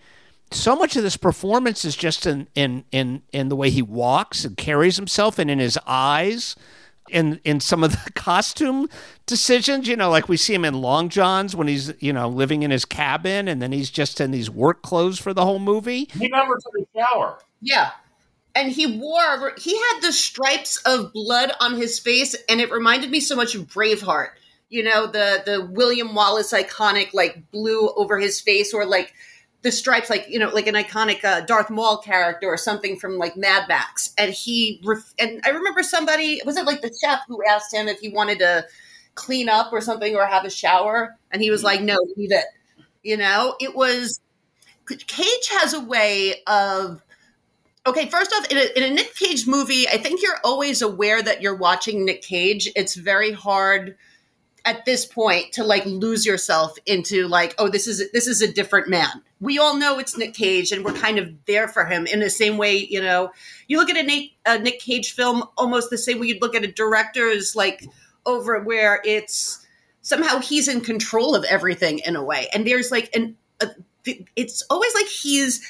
so 0.51 0.75
much 0.75 0.95
of 0.95 1.03
this 1.03 1.17
performance 1.17 1.85
is 1.85 1.95
just 1.95 2.25
in, 2.25 2.47
in 2.55 2.83
in 2.91 3.21
in 3.31 3.49
the 3.49 3.55
way 3.55 3.69
he 3.69 3.81
walks 3.81 4.45
and 4.45 4.57
carries 4.57 4.97
himself 4.97 5.39
and 5.39 5.49
in 5.49 5.59
his 5.59 5.77
eyes 5.87 6.55
in 7.09 7.39
in 7.43 7.59
some 7.59 7.83
of 7.83 7.91
the 7.91 8.11
costume 8.15 8.87
decisions 9.25 9.87
you 9.87 9.95
know 9.95 10.09
like 10.09 10.29
we 10.29 10.37
see 10.37 10.53
him 10.53 10.65
in 10.65 10.73
long 10.73 11.09
johns 11.09 11.55
when 11.55 11.67
he's 11.67 11.93
you 11.99 12.13
know 12.13 12.27
living 12.27 12.63
in 12.63 12.71
his 12.71 12.85
cabin 12.85 13.47
and 13.47 13.61
then 13.61 13.71
he's 13.71 13.89
just 13.89 14.19
in 14.21 14.31
these 14.31 14.49
work 14.49 14.81
clothes 14.81 15.19
for 15.19 15.33
the 15.33 15.43
whole 15.45 15.59
movie 15.59 16.07
He 16.13 16.27
never 16.27 16.55
took 16.55 16.73
a 16.79 16.99
shower. 16.99 17.39
Yeah. 17.61 17.91
And 18.53 18.71
he 18.71 18.99
wore, 18.99 19.53
he 19.57 19.77
had 19.77 20.01
the 20.01 20.11
stripes 20.11 20.77
of 20.85 21.13
blood 21.13 21.53
on 21.61 21.77
his 21.77 21.99
face, 21.99 22.35
and 22.49 22.59
it 22.59 22.69
reminded 22.71 23.09
me 23.09 23.21
so 23.21 23.35
much 23.35 23.55
of 23.55 23.67
Braveheart. 23.67 24.31
You 24.69 24.83
know, 24.83 25.07
the 25.07 25.43
the 25.45 25.65
William 25.65 26.13
Wallace 26.15 26.51
iconic, 26.51 27.13
like 27.13 27.49
blue 27.51 27.89
over 27.95 28.19
his 28.19 28.41
face, 28.41 28.73
or 28.73 28.85
like 28.85 29.13
the 29.61 29.71
stripes, 29.71 30.09
like, 30.09 30.27
you 30.29 30.39
know, 30.39 30.49
like 30.49 30.67
an 30.67 30.75
iconic 30.75 31.23
uh, 31.23 31.41
Darth 31.41 31.69
Maul 31.69 31.97
character 31.97 32.47
or 32.47 32.57
something 32.57 32.97
from 32.97 33.17
like 33.17 33.37
Mad 33.37 33.67
Max. 33.67 34.13
And 34.17 34.33
he, 34.33 34.81
ref- 34.83 35.13
and 35.19 35.41
I 35.45 35.49
remember 35.49 35.83
somebody, 35.83 36.41
was 36.45 36.57
it 36.57 36.65
like 36.65 36.81
the 36.81 36.91
chef 37.03 37.19
who 37.27 37.43
asked 37.47 37.73
him 37.73 37.87
if 37.87 37.99
he 37.99 38.09
wanted 38.09 38.39
to 38.39 38.65
clean 39.15 39.49
up 39.49 39.71
or 39.71 39.81
something 39.81 40.15
or 40.15 40.25
have 40.25 40.45
a 40.45 40.49
shower? 40.49 41.15
And 41.31 41.41
he 41.41 41.51
was 41.51 41.63
like, 41.63 41.81
no, 41.81 41.97
leave 42.17 42.31
it. 42.31 42.45
You 43.03 43.17
know, 43.17 43.55
it 43.59 43.75
was, 43.75 44.19
Cage 44.87 45.49
has 45.51 45.73
a 45.73 45.79
way 45.79 46.35
of 46.47 47.01
okay 47.85 48.07
first 48.09 48.31
off 48.33 48.45
in 48.51 48.57
a, 48.57 48.77
in 48.77 48.91
a 48.91 48.93
nick 48.93 49.15
cage 49.15 49.47
movie 49.47 49.87
i 49.87 49.97
think 49.97 50.21
you're 50.21 50.39
always 50.43 50.81
aware 50.81 51.21
that 51.21 51.41
you're 51.41 51.55
watching 51.55 52.05
nick 52.05 52.21
cage 52.21 52.69
it's 52.75 52.95
very 52.95 53.31
hard 53.31 53.95
at 54.65 54.85
this 54.85 55.05
point 55.05 55.51
to 55.53 55.63
like 55.63 55.85
lose 55.85 56.25
yourself 56.25 56.77
into 56.85 57.27
like 57.27 57.55
oh 57.57 57.67
this 57.67 57.87
is 57.87 58.11
this 58.11 58.27
is 58.27 58.41
a 58.41 58.51
different 58.51 58.87
man. 58.87 59.21
We 59.39 59.57
all 59.57 59.75
know 59.75 59.97
it's 59.97 60.17
nick 60.17 60.33
cage 60.33 60.71
and 60.71 60.85
we're 60.85 60.93
kind 60.93 61.17
of 61.17 61.33
there 61.45 61.67
for 61.67 61.85
him 61.85 62.05
in 62.05 62.19
the 62.19 62.29
same 62.29 62.57
way 62.57 62.77
you 62.77 63.01
know. 63.01 63.31
You 63.67 63.77
look 63.77 63.89
at 63.89 63.97
a 63.97 64.03
nick, 64.03 64.31
a 64.45 64.59
nick 64.59 64.79
cage 64.79 65.13
film 65.13 65.43
almost 65.57 65.89
the 65.89 65.97
same 65.97 66.19
way 66.19 66.27
you'd 66.27 66.41
look 66.41 66.55
at 66.55 66.63
a 66.63 66.71
director's 66.71 67.55
like 67.55 67.83
over 68.25 68.59
where 68.61 69.01
it's 69.03 69.65
somehow 70.01 70.39
he's 70.39 70.67
in 70.67 70.81
control 70.81 71.35
of 71.35 71.43
everything 71.45 71.99
in 71.99 72.15
a 72.15 72.23
way. 72.23 72.47
And 72.53 72.65
there's 72.65 72.91
like 72.91 73.09
an 73.15 73.35
a, 73.61 73.69
it's 74.35 74.63
always 74.69 74.93
like 74.95 75.07
he's 75.07 75.65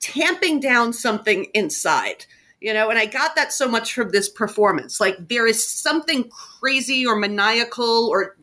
tamping 0.00 0.60
down 0.60 0.92
something 0.92 1.46
inside 1.54 2.26
you 2.64 2.72
know 2.72 2.88
and 2.88 2.98
i 2.98 3.04
got 3.04 3.36
that 3.36 3.52
so 3.52 3.68
much 3.68 3.92
from 3.92 4.10
this 4.10 4.28
performance. 4.28 4.98
Like 4.98 5.28
there 5.28 5.46
is 5.46 5.68
something 5.68 6.30
crazy 6.30 7.06
or 7.06 7.14
maniacal 7.14 8.08
or 8.08 8.36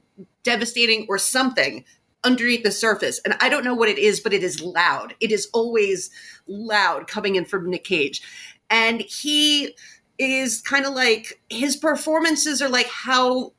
devastating 0.43 1.07
or 1.09 1.17
something 1.17 1.83
underneath 2.23 2.63
the 2.63 2.71
surface. 2.71 3.19
And 3.25 3.35
i 3.41 3.49
don't 3.49 3.65
know 3.65 3.73
what 3.73 3.89
it 3.89 3.97
is 3.97 4.19
but 4.19 4.31
it 4.31 4.43
is 4.43 4.61
loud. 4.61 5.15
It 5.19 5.31
is 5.31 5.49
always 5.53 6.11
loud 6.47 7.07
coming 7.07 7.35
in 7.35 7.45
from 7.45 7.69
nick 7.69 7.83
cage. 7.83 8.21
And 8.69 9.01
he 9.01 9.75
is 10.19 10.61
kind 10.61 10.85
of 10.85 10.93
like 10.93 11.41
his 11.49 11.75
performances 11.75 12.61
are 12.61 12.69
like 12.69 12.87
how 12.87 13.53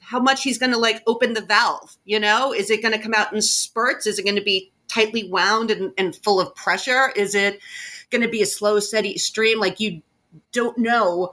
how 0.00 0.20
much 0.20 0.42
he's 0.44 0.56
going 0.56 0.72
to 0.72 0.78
like 0.78 1.02
open 1.06 1.34
the 1.34 1.42
valve 1.42 1.94
you 2.06 2.18
know? 2.18 2.54
Is 2.54 2.70
it 2.70 2.80
going 2.80 2.94
to 2.94 3.02
come 3.02 3.12
out 3.14 3.34
in 3.34 3.42
spurts? 3.42 4.06
Is 4.06 4.18
it 4.18 4.24
going 4.24 4.36
to 4.36 4.42
be 4.42 4.72
tightly 4.88 5.28
wound 5.28 5.70
and, 5.70 5.92
and 5.98 6.16
full 6.16 6.40
of 6.40 6.54
pressure? 6.54 7.10
Is 7.16 7.34
it 7.34 7.60
going 8.10 8.22
to 8.22 8.28
be 8.28 8.42
a 8.42 8.46
slow 8.46 8.80
steady 8.80 9.18
stream 9.18 9.60
like 9.60 9.80
you 9.80 10.02
don't 10.52 10.78
know 10.78 11.32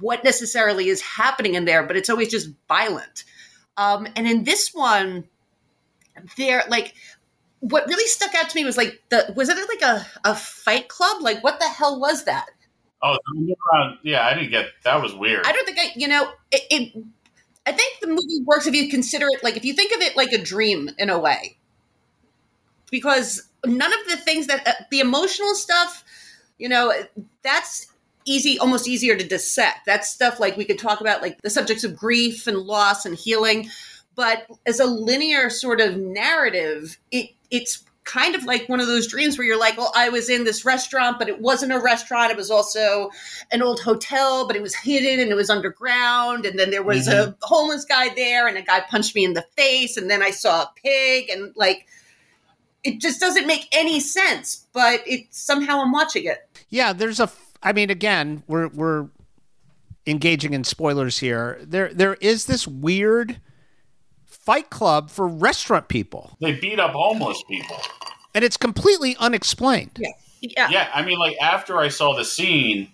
what 0.00 0.22
necessarily 0.24 0.88
is 0.88 1.00
happening 1.00 1.54
in 1.54 1.64
there 1.64 1.82
but 1.82 1.96
it's 1.96 2.10
always 2.10 2.28
just 2.28 2.50
violent 2.68 3.24
um, 3.76 4.06
and 4.16 4.26
in 4.26 4.44
this 4.44 4.70
one 4.72 5.24
there 6.36 6.62
like 6.68 6.94
what 7.60 7.86
really 7.88 8.06
stuck 8.06 8.34
out 8.34 8.48
to 8.48 8.56
me 8.56 8.64
was 8.64 8.76
like 8.76 9.02
the 9.08 9.32
was 9.36 9.48
it 9.48 9.56
like 9.56 9.82
a, 9.82 10.06
a 10.24 10.34
fight 10.34 10.88
club 10.88 11.22
like 11.22 11.42
what 11.42 11.58
the 11.58 11.68
hell 11.68 11.98
was 11.98 12.24
that 12.24 12.48
Oh, 13.02 13.16
yeah, 14.02 14.26
I 14.26 14.34
didn't 14.34 14.50
get 14.50 14.66
that. 14.84 15.00
Was 15.00 15.14
weird. 15.14 15.46
I 15.46 15.52
don't 15.52 15.64
think 15.64 15.78
I, 15.78 15.92
you 15.94 16.08
know, 16.08 16.30
it, 16.50 16.62
it. 16.70 17.04
I 17.64 17.72
think 17.72 18.00
the 18.00 18.08
movie 18.08 18.42
works 18.44 18.66
if 18.66 18.74
you 18.74 18.88
consider 18.88 19.26
it 19.28 19.44
like 19.44 19.56
if 19.56 19.64
you 19.64 19.74
think 19.74 19.94
of 19.94 20.00
it 20.00 20.16
like 20.16 20.32
a 20.32 20.42
dream 20.42 20.90
in 20.98 21.10
a 21.10 21.18
way, 21.18 21.57
because 22.90 23.48
none 23.64 23.92
of 23.92 23.98
the 24.08 24.16
things 24.16 24.46
that 24.46 24.66
uh, 24.66 24.72
the 24.90 25.00
emotional 25.00 25.54
stuff, 25.54 26.04
you 26.58 26.68
know, 26.68 26.92
that's 27.42 27.88
easy, 28.24 28.58
almost 28.58 28.86
easier 28.86 29.16
to 29.16 29.26
dissect. 29.26 29.86
That's 29.86 30.08
stuff 30.08 30.38
like 30.38 30.56
we 30.56 30.64
could 30.64 30.78
talk 30.78 31.00
about, 31.00 31.22
like 31.22 31.40
the 31.42 31.50
subjects 31.50 31.84
of 31.84 31.96
grief 31.96 32.46
and 32.46 32.58
loss 32.58 33.06
and 33.06 33.14
healing. 33.14 33.70
But 34.14 34.46
as 34.66 34.80
a 34.80 34.84
linear 34.84 35.50
sort 35.50 35.80
of 35.80 35.96
narrative, 35.96 36.98
it 37.10 37.30
it's 37.50 37.84
kind 38.04 38.34
of 38.34 38.44
like 38.44 38.66
one 38.70 38.80
of 38.80 38.86
those 38.86 39.06
dreams 39.06 39.36
where 39.36 39.46
you're 39.46 39.58
like, 39.58 39.76
well, 39.76 39.92
I 39.94 40.08
was 40.08 40.30
in 40.30 40.44
this 40.44 40.64
restaurant, 40.64 41.18
but 41.18 41.28
it 41.28 41.40
wasn't 41.40 41.72
a 41.72 41.78
restaurant. 41.78 42.30
It 42.30 42.38
was 42.38 42.50
also 42.50 43.10
an 43.52 43.62
old 43.62 43.80
hotel, 43.80 44.46
but 44.46 44.56
it 44.56 44.62
was 44.62 44.74
hidden 44.74 45.20
and 45.20 45.30
it 45.30 45.34
was 45.34 45.50
underground. 45.50 46.46
And 46.46 46.58
then 46.58 46.70
there 46.70 46.82
was 46.82 47.06
a 47.06 47.36
homeless 47.42 47.84
guy 47.84 48.08
there, 48.14 48.48
and 48.48 48.56
a 48.56 48.62
guy 48.62 48.80
punched 48.80 49.14
me 49.14 49.24
in 49.26 49.34
the 49.34 49.44
face. 49.56 49.98
And 49.98 50.10
then 50.10 50.22
I 50.22 50.30
saw 50.30 50.62
a 50.62 50.72
pig, 50.82 51.28
and 51.28 51.52
like, 51.54 51.86
it 52.84 53.00
just 53.00 53.20
doesn't 53.20 53.46
make 53.46 53.66
any 53.72 54.00
sense. 54.00 54.66
But 54.72 55.00
it 55.06 55.26
somehow 55.30 55.80
I'm 55.82 55.92
watching 55.92 56.24
it. 56.24 56.48
Yeah, 56.68 56.92
there's 56.92 57.20
a. 57.20 57.24
f- 57.24 57.54
I 57.62 57.72
mean, 57.72 57.90
again, 57.90 58.42
we're 58.46 58.68
we're 58.68 59.08
engaging 60.06 60.54
in 60.54 60.64
spoilers 60.64 61.18
here. 61.18 61.58
There 61.62 61.92
there 61.92 62.14
is 62.20 62.46
this 62.46 62.66
weird 62.68 63.40
fight 64.24 64.70
club 64.70 65.10
for 65.10 65.26
restaurant 65.28 65.88
people, 65.88 66.36
They 66.40 66.52
beat 66.52 66.80
up 66.80 66.92
homeless 66.92 67.42
people. 67.48 67.76
and 68.34 68.42
it's 68.44 68.56
completely 68.56 69.14
unexplained. 69.18 69.98
Yeah, 69.98 70.08
yeah. 70.40 70.68
Yeah, 70.70 70.90
I 70.94 71.02
mean, 71.02 71.18
like 71.18 71.36
after 71.40 71.78
I 71.78 71.88
saw 71.88 72.14
the 72.16 72.24
scene, 72.24 72.88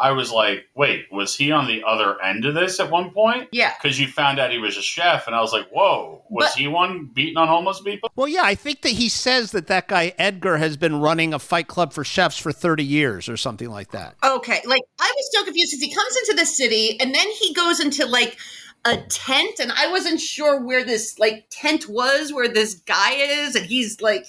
I 0.00 0.12
was 0.12 0.30
like, 0.32 0.64
"Wait, 0.74 1.06
was 1.10 1.34
he 1.36 1.50
on 1.52 1.66
the 1.66 1.82
other 1.86 2.20
end 2.22 2.44
of 2.44 2.54
this 2.54 2.78
at 2.80 2.90
one 2.90 3.10
point?" 3.10 3.48
Yeah. 3.52 3.72
because 3.82 3.98
you 3.98 4.06
found 4.06 4.38
out 4.38 4.50
he 4.50 4.58
was 4.58 4.76
a 4.76 4.82
chef, 4.82 5.26
and 5.26 5.34
I 5.34 5.40
was 5.40 5.52
like, 5.52 5.68
"Whoa, 5.70 6.22
was 6.30 6.46
But- 6.50 6.58
he 6.58 6.68
one 6.68 7.10
beating 7.12 7.36
on 7.36 7.48
homeless 7.48 7.80
people?" 7.80 8.10
Well, 8.16 8.28
yeah, 8.28 8.42
I 8.44 8.54
think 8.54 8.82
that 8.82 8.90
he 8.92 9.08
says 9.08 9.52
that 9.52 9.66
that 9.66 9.88
guy 9.88 10.12
Edgar 10.18 10.58
has 10.58 10.76
been 10.76 11.00
running 11.00 11.34
a 11.34 11.38
fight 11.38 11.68
club 11.68 11.92
for 11.92 12.04
chefs 12.04 12.38
for 12.38 12.52
30 12.52 12.84
years 12.84 13.28
or 13.28 13.36
something 13.36 13.70
like 13.70 13.90
that. 13.92 14.16
Okay, 14.24 14.60
like 14.64 14.82
I 15.00 15.12
was 15.16 15.28
so 15.32 15.44
confused 15.44 15.72
because 15.72 15.82
he 15.82 15.94
comes 15.94 16.16
into 16.16 16.34
the 16.40 16.46
city 16.46 16.98
and 17.00 17.14
then 17.14 17.26
he 17.40 17.52
goes 17.54 17.80
into 17.80 18.06
like 18.06 18.38
a 18.84 18.96
tent, 19.08 19.58
and 19.58 19.72
I 19.72 19.90
wasn't 19.90 20.20
sure 20.20 20.60
where 20.64 20.84
this 20.84 21.18
like 21.18 21.46
tent 21.50 21.88
was, 21.88 22.32
where 22.32 22.48
this 22.48 22.74
guy 22.74 23.12
is, 23.14 23.54
and 23.56 23.66
he's 23.66 24.00
like, 24.00 24.26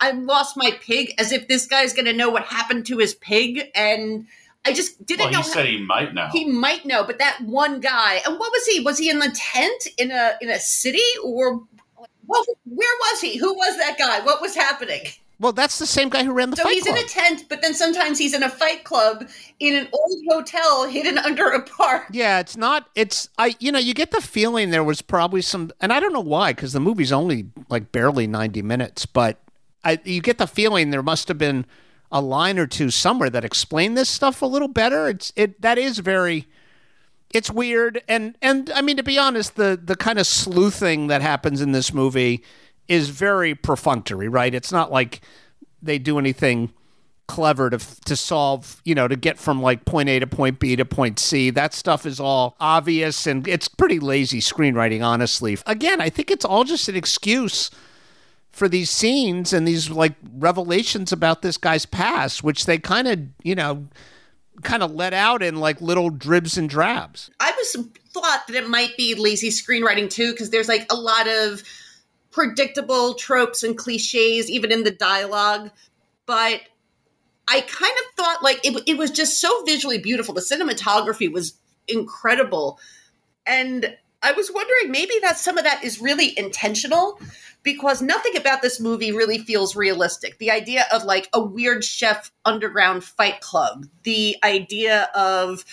I 0.00 0.12
lost 0.12 0.56
my 0.56 0.70
pig, 0.80 1.12
as 1.18 1.30
if 1.30 1.46
this 1.46 1.66
guy's 1.66 1.92
gonna 1.92 2.14
know 2.14 2.30
what 2.30 2.44
happened 2.44 2.86
to 2.86 2.96
his 2.98 3.14
pig, 3.14 3.64
and 3.74 4.26
I 4.64 4.72
just 4.72 5.04
didn't 5.06 5.24
Well, 5.26 5.32
know. 5.32 5.38
he 5.38 5.44
said 5.44 5.66
he 5.66 5.78
might 5.84 6.12
know. 6.14 6.28
he 6.32 6.44
might 6.44 6.84
know, 6.84 7.02
but 7.04 7.18
that 7.18 7.40
one 7.42 7.80
guy, 7.80 8.20
and 8.26 8.38
what 8.38 8.52
was 8.52 8.66
he? 8.66 8.80
Was 8.80 8.98
he 8.98 9.08
in 9.08 9.18
the 9.18 9.30
tent 9.34 9.88
in 9.98 10.10
a 10.10 10.34
in 10.40 10.50
a 10.50 10.58
city 10.58 11.00
or? 11.24 11.62
Well, 12.26 12.44
where 12.64 12.96
was 13.10 13.20
he? 13.20 13.36
Who 13.38 13.54
was 13.54 13.76
that 13.78 13.98
guy? 13.98 14.20
What 14.20 14.40
was 14.40 14.54
happening? 14.54 15.00
Well, 15.40 15.52
that's 15.52 15.78
the 15.78 15.86
same 15.86 16.10
guy 16.10 16.22
who 16.22 16.32
ran 16.32 16.50
the 16.50 16.56
So 16.56 16.64
fight 16.64 16.74
he's 16.74 16.84
club. 16.84 16.98
in 16.98 17.04
a 17.04 17.08
tent, 17.08 17.44
but 17.48 17.62
then 17.62 17.72
sometimes 17.72 18.18
he's 18.18 18.34
in 18.34 18.42
a 18.42 18.48
fight 18.50 18.84
club 18.84 19.26
in 19.58 19.74
an 19.74 19.88
old 19.92 20.18
hotel 20.28 20.86
hidden 20.86 21.16
under 21.26 21.48
a 21.48 21.62
park. 21.62 22.04
Yeah, 22.12 22.38
it's 22.40 22.56
not. 22.58 22.88
It's 22.94 23.28
I. 23.38 23.56
You 23.58 23.72
know, 23.72 23.78
you 23.78 23.94
get 23.94 24.10
the 24.10 24.20
feeling 24.20 24.68
there 24.70 24.84
was 24.84 25.00
probably 25.00 25.40
some, 25.40 25.70
and 25.80 25.92
I 25.92 25.98
don't 25.98 26.12
know 26.12 26.20
why, 26.20 26.52
because 26.52 26.74
the 26.74 26.80
movie's 26.80 27.10
only 27.10 27.46
like 27.70 27.90
barely 27.90 28.26
ninety 28.26 28.60
minutes, 28.62 29.06
but 29.06 29.40
I 29.82 29.98
you 30.04 30.20
get 30.20 30.36
the 30.36 30.46
feeling 30.46 30.90
there 30.90 31.02
must 31.02 31.26
have 31.28 31.38
been 31.38 31.64
a 32.12 32.20
line 32.20 32.58
or 32.58 32.66
two 32.66 32.90
somewhere 32.90 33.30
that 33.30 33.44
explain 33.44 33.94
this 33.94 34.08
stuff 34.08 34.42
a 34.42 34.46
little 34.46 34.68
better. 34.68 35.08
It's 35.08 35.32
it 35.36 35.60
that 35.62 35.78
is 35.78 35.98
very. 35.98 36.46
It's 37.32 37.50
weird, 37.50 38.02
and 38.08 38.36
and 38.42 38.70
I 38.74 38.82
mean 38.82 38.96
to 38.96 39.04
be 39.04 39.18
honest, 39.18 39.54
the 39.56 39.78
the 39.82 39.94
kind 39.94 40.18
of 40.18 40.26
sleuthing 40.26 41.06
that 41.06 41.22
happens 41.22 41.60
in 41.60 41.72
this 41.72 41.94
movie 41.94 42.42
is 42.88 43.08
very 43.08 43.54
perfunctory, 43.54 44.28
right? 44.28 44.52
It's 44.52 44.72
not 44.72 44.90
like 44.90 45.20
they 45.80 45.98
do 45.98 46.18
anything 46.18 46.72
clever 47.28 47.70
to 47.70 47.78
to 48.06 48.16
solve, 48.16 48.82
you 48.84 48.96
know, 48.96 49.06
to 49.06 49.14
get 49.14 49.38
from 49.38 49.62
like 49.62 49.84
point 49.84 50.08
A 50.08 50.18
to 50.18 50.26
point 50.26 50.58
B 50.58 50.74
to 50.74 50.84
point 50.84 51.20
C. 51.20 51.50
That 51.50 51.72
stuff 51.72 52.04
is 52.04 52.18
all 52.18 52.56
obvious 52.58 53.28
and 53.28 53.46
it's 53.46 53.68
pretty 53.68 54.00
lazy 54.00 54.40
screenwriting, 54.40 55.04
honestly. 55.04 55.56
Again, 55.64 56.00
I 56.00 56.10
think 56.10 56.32
it's 56.32 56.44
all 56.44 56.64
just 56.64 56.88
an 56.88 56.96
excuse 56.96 57.70
for 58.60 58.68
these 58.68 58.90
scenes 58.90 59.54
and 59.54 59.66
these 59.66 59.88
like 59.88 60.12
revelations 60.34 61.12
about 61.12 61.40
this 61.40 61.56
guy's 61.56 61.86
past, 61.86 62.44
which 62.44 62.66
they 62.66 62.76
kind 62.76 63.08
of, 63.08 63.18
you 63.42 63.54
know, 63.54 63.88
kind 64.62 64.82
of 64.82 64.92
let 64.92 65.14
out 65.14 65.42
in 65.42 65.56
like 65.56 65.80
little 65.80 66.10
dribs 66.10 66.58
and 66.58 66.68
drabs. 66.68 67.30
I 67.40 67.52
was 67.56 67.88
thought 68.10 68.42
that 68.48 68.54
it 68.54 68.68
might 68.68 68.98
be 68.98 69.14
lazy 69.14 69.48
screenwriting 69.48 70.10
too, 70.10 70.32
because 70.32 70.50
there's 70.50 70.68
like 70.68 70.84
a 70.92 70.94
lot 70.94 71.26
of 71.26 71.62
predictable 72.30 73.14
tropes 73.14 73.62
and 73.62 73.78
cliches, 73.78 74.50
even 74.50 74.70
in 74.70 74.84
the 74.84 74.90
dialogue. 74.90 75.70
But 76.26 76.60
I 77.48 77.62
kind 77.62 77.94
of 77.98 78.14
thought 78.14 78.42
like 78.42 78.60
it, 78.62 78.82
it 78.86 78.98
was 78.98 79.10
just 79.10 79.40
so 79.40 79.64
visually 79.64 79.96
beautiful. 79.96 80.34
The 80.34 80.42
cinematography 80.42 81.32
was 81.32 81.54
incredible. 81.88 82.78
And 83.46 83.96
I 84.22 84.32
was 84.32 84.50
wondering 84.52 84.90
maybe 84.90 85.14
that 85.22 85.38
some 85.38 85.56
of 85.56 85.64
that 85.64 85.82
is 85.82 86.00
really 86.00 86.38
intentional 86.38 87.18
because 87.62 88.02
nothing 88.02 88.36
about 88.36 88.62
this 88.62 88.80
movie 88.80 89.12
really 89.12 89.38
feels 89.38 89.76
realistic. 89.76 90.38
The 90.38 90.50
idea 90.50 90.86
of 90.92 91.04
like 91.04 91.28
a 91.32 91.40
weird 91.40 91.84
chef 91.84 92.30
underground 92.44 93.04
fight 93.04 93.40
club, 93.40 93.86
the 94.02 94.36
idea 94.42 95.08
of 95.14 95.64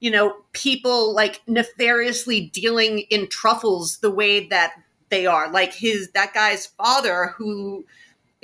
you 0.00 0.10
know 0.10 0.34
people 0.52 1.14
like 1.14 1.40
nefariously 1.46 2.50
dealing 2.52 3.00
in 3.10 3.28
truffles 3.28 3.98
the 3.98 4.10
way 4.10 4.46
that 4.48 4.74
they 5.10 5.26
are, 5.26 5.50
like 5.50 5.72
his 5.72 6.10
that 6.12 6.34
guy's 6.34 6.66
father 6.66 7.34
who 7.36 7.84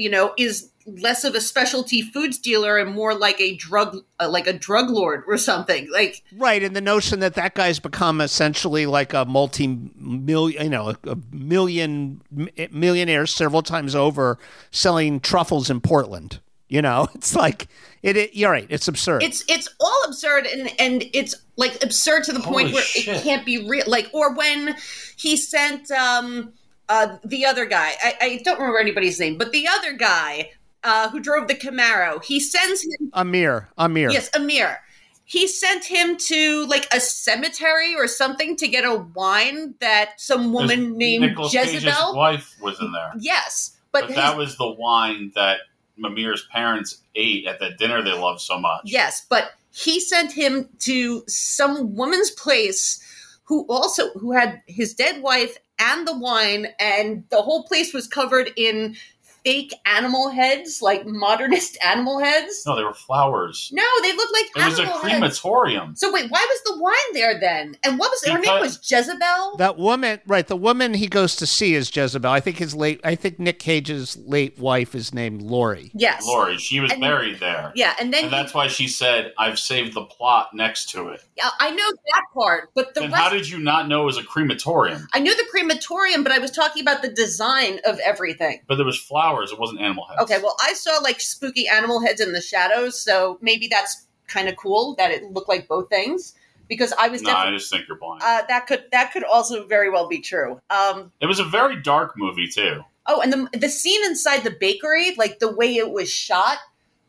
you 0.01 0.11
know 0.11 0.33
is 0.39 0.71
less 0.87 1.25
of 1.25 1.35
a 1.35 1.41
specialty 1.41 2.03
foods 2.03 2.39
dealer 2.39 2.79
and 2.79 2.93
more 2.93 3.15
like 3.15 3.41
a 3.41 3.55
drug 3.57 3.99
uh, 4.19 4.29
like 4.29 4.47
a 4.47 4.53
drug 4.53 4.91
lord 4.91 5.23
or 5.27 5.37
something 5.37 5.89
like 5.93 6.23
Right, 6.37 6.63
and 6.63 6.75
the 6.75 6.81
notion 6.81 7.21
that 7.21 7.35
that 7.35 7.55
guy's 7.55 7.79
become 7.79 8.21
essentially 8.21 8.87
like 8.87 9.13
a 9.13 9.25
multi-million, 9.25 10.63
you 10.63 10.71
know, 10.71 10.91
a, 10.91 10.97
a 11.11 11.17
million 11.31 12.23
millionaire 12.71 13.27
several 13.27 13.63
times 13.63 13.95
over, 13.95 14.39
selling 14.71 15.21
truffles 15.21 15.71
in 15.71 15.81
Portland. 15.81 16.41
You 16.69 16.83
know, 16.83 17.09
it's 17.15 17.35
like 17.35 17.69
it. 18.03 18.17
it 18.17 18.35
you're 18.35 18.51
right. 18.51 18.67
It's 18.71 18.89
absurd. 18.89 19.23
it's 19.23 19.45
it's 19.49 19.69
all 19.81 20.03
absurd 20.07 20.47
and 20.47 20.71
and 20.81 21.05
it's 21.13 21.35
like 21.57 21.83
absurd 21.85 22.25
to 22.25 22.33
the 22.33 22.41
point 22.41 22.73
where 22.73 22.83
shit. 22.83 23.17
it 23.17 23.23
can't 23.23 23.45
be 23.45 23.69
real 23.69 23.85
like 23.87 24.09
or 24.13 24.35
when 24.35 24.77
he 25.17 25.37
sent 25.37 25.91
um 25.91 26.53
uh 26.91 27.17
the 27.25 27.47
other 27.47 27.65
guy 27.65 27.93
I, 28.03 28.15
I 28.21 28.41
don't 28.45 28.59
remember 28.59 28.79
anybody's 28.79 29.19
name 29.19 29.39
but 29.39 29.53
the 29.53 29.67
other 29.67 29.93
guy 29.95 30.51
uh 30.85 31.09
who 31.11 31.21
drove 31.21 31.49
the 31.49 31.55
camaro 31.55 32.23
he 32.23 32.41
sends 32.41 32.83
him 32.85 33.11
Amir. 33.15 33.69
Amir. 33.79 34.11
yes 34.11 34.29
amir 34.35 34.81
he 35.25 35.47
sent 35.47 35.85
him 35.85 36.17
to 36.17 36.67
like 36.67 36.93
a 36.93 37.01
cemetery 37.01 37.95
or 37.95 38.09
something 38.09 38.57
to 38.57 38.67
get 38.67 38.85
a 38.85 38.97
wine 39.15 39.75
that 39.81 40.21
some 40.21 40.53
woman 40.53 40.99
named 40.99 41.23
Nicolas 41.25 41.53
Cage's 41.53 41.85
wife 41.85 42.57
was 42.61 42.81
in 42.81 42.91
there, 42.93 43.13
yes 43.19 43.79
but, 43.93 44.03
but 44.03 44.09
his- 44.09 44.17
that 44.17 44.37
was 44.37 44.57
the 44.57 44.69
wine 44.69 45.33
that 45.35 45.61
Mamir's 46.01 46.47
parents 46.51 47.03
ate 47.15 47.47
at 47.47 47.61
that 47.61 47.79
dinner 47.79 48.03
they 48.03 48.13
loved 48.13 48.41
so 48.41 48.59
much. 48.59 48.83
Yes, 48.85 49.27
but 49.29 49.53
he 49.73 50.01
sent 50.01 50.33
him 50.33 50.69
to 50.81 51.23
some 51.29 51.95
woman's 51.95 52.31
place 52.31 53.05
who 53.45 53.67
also 53.69 54.11
who 54.13 54.33
had 54.33 54.63
his 54.67 54.95
dead 54.95 55.23
wife 55.23 55.59
and 55.81 56.09
the 56.09 56.19
wine 56.19 56.69
and 56.81 57.25
the 57.31 57.43
whole 57.43 57.65
place 57.65 57.95
was 57.95 58.07
covered 58.09 58.51
in 58.57 58.97
fake 59.45 59.75
animal 59.87 60.29
heads, 60.31 60.81
like 60.83 61.07
modernist 61.07 61.79
animal 61.85 62.19
heads. 62.21 62.63
No, 62.67 62.77
they 62.77 62.85
were 62.85 62.95
flowers. 62.95 63.71
No, 63.73 63.83
they 64.03 64.13
looked 64.13 64.33
like 64.33 64.47
It 64.57 64.65
was 64.71 64.79
a 64.79 64.83
animal 64.83 64.99
heads. 64.99 65.13
crematorium. 65.41 65.97
So 65.97 66.13
wait, 66.13 66.31
why 66.31 66.47
was 66.49 66.61
the 66.75 66.81
wine 66.83 67.13
there 67.15 67.39
then? 67.41 67.77
And 67.85 67.99
what 67.99 68.11
was 68.11 68.25
her 68.33 68.39
name? 68.39 68.61
Was 68.61 68.79
Jezebel? 68.91 69.57
That 69.59 69.79
woman, 69.79 70.21
right? 70.27 70.47
The 70.47 70.57
woman 70.57 70.95
he 70.95 71.07
goes 71.07 71.37
to 71.37 71.47
see 71.47 71.75
is 71.75 71.95
Jezebel. 71.95 72.31
I 72.31 72.41
think 72.41 72.59
his 72.59 72.75
late. 72.75 73.01
I 73.05 73.15
think 73.15 73.39
Nick 73.39 73.59
Cage's 73.59 74.17
late 74.19 74.59
wife 74.59 74.95
is 74.95 75.15
named 75.15 75.43
Lori. 75.43 75.91
yes. 75.95 76.27
Lori, 76.27 76.57
she 76.59 76.81
was 76.81 76.93
And- 76.93 77.01
buried 77.01 77.41
there. 77.41 77.73
Yeah, 77.75 77.95
and 78.01 78.13
then 78.13 78.25
And 78.25 78.33
that's 78.33 78.55
why 78.55 78.67
she 78.69 78.89
said, 78.89 79.33
I've 79.39 79.59
saved 79.59 79.95
the 79.95 80.05
plot 80.05 80.51
next 80.55 80.91
to 80.91 81.09
it. 81.09 81.23
Yeah, 81.37 81.51
I 81.59 81.71
know 81.71 81.91
that 81.91 82.23
part, 82.35 82.71
but 82.75 82.95
the 82.95 83.01
then 83.01 83.11
rest. 83.13 83.23
how 83.23 83.31
did 83.31 83.49
you 83.49 83.59
not 83.59 83.89
know 83.89 84.03
it 84.03 84.07
was 84.07 84.19
a 84.19 84.23
crematorium? 84.25 85.07
I 85.15 85.21
knew 85.21 85.35
the 85.37 85.47
crematorium, 85.51 86.23
but 86.23 86.33
I 86.33 86.39
was 86.39 86.51
talking 86.51 86.83
about 86.83 87.03
the 87.03 87.09
design 87.09 87.79
of 87.87 87.99
everything. 88.01 88.61
But 88.69 88.77
there 88.77 88.85
was 88.87 88.99
flowers, 88.99 89.30
it 89.39 89.59
wasn't 89.59 89.81
animal 89.81 90.05
heads. 90.07 90.21
Okay, 90.23 90.39
well, 90.43 90.57
I 90.61 90.73
saw 90.75 90.99
like 90.99 91.21
spooky 91.21 91.69
animal 91.69 92.01
heads 92.01 92.21
in 92.21 92.33
the 92.33 92.41
shadows, 92.41 92.99
so 93.01 93.39
maybe 93.41 93.69
that's 93.69 94.07
kind 94.27 94.49
of 94.49 94.57
cool 94.57 94.95
that 94.97 95.11
it 95.11 95.25
looked 95.33 95.49
like 95.49 95.67
both 95.69 95.89
things. 95.89 96.35
Because 96.69 96.93
I 96.99 97.09
was 97.09 97.23
No, 97.23 97.33
I 97.33 97.51
just 97.51 97.69
think 97.69 97.89
you're 97.89 97.97
blind. 97.99 98.23
uh, 98.23 98.43
that 98.49 98.69
could 98.69 98.85
that 98.93 99.13
could 99.13 99.25
also 99.25 99.67
very 99.67 99.91
well 99.91 100.07
be 100.09 100.21
true. 100.21 100.61
Um, 100.71 101.11
it 101.21 101.27
was 101.27 101.41
a 101.41 101.45
very 101.45 101.81
dark 101.83 102.13
movie, 102.17 102.47
too. 102.47 102.85
oh, 103.07 103.21
and 103.21 103.33
the 103.33 103.49
the 103.59 103.69
scene 103.69 104.05
inside 104.05 104.45
the 104.45 104.53
bakery, 104.53 105.15
like 105.17 105.41
the 105.41 105.53
way 105.53 105.75
it 105.75 105.91
was 105.91 106.09
shot, 106.09 106.59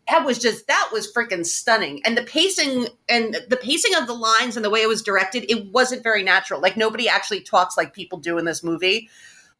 that 0.10 0.25
was 0.25 0.39
just 0.39 0.65
that 0.65 0.89
was 0.91 1.13
freaking 1.13 1.45
stunning. 1.45 2.01
And 2.05 2.17
the 2.17 2.23
pacing 2.23 2.88
and 3.07 3.38
the 3.49 3.55
pacing 3.57 3.93
of 3.95 4.07
the 4.07 4.15
lines 4.15 4.55
and 4.55 4.65
the 4.65 4.71
way 4.71 4.81
it 4.81 4.88
was 4.88 5.03
directed, 5.03 5.45
it 5.47 5.67
wasn't 5.71 6.01
very 6.01 6.23
natural. 6.23 6.60
Like 6.60 6.75
nobody 6.75 7.07
actually 7.07 7.41
talks 7.41 7.77
like 7.77 7.93
people 7.93 8.17
do 8.17 8.39
in 8.39 8.45
this 8.45 8.63
movie. 8.63 9.10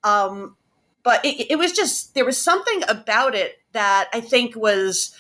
Um, 0.04 0.56
but 1.04 1.24
it, 1.26 1.52
it 1.52 1.56
was 1.58 1.72
just 1.72 2.14
there 2.14 2.26
was 2.26 2.42
something 2.42 2.84
about 2.88 3.36
it 3.36 3.60
that 3.74 4.10
I 4.14 4.22
think 4.22 4.56
was 4.56 5.16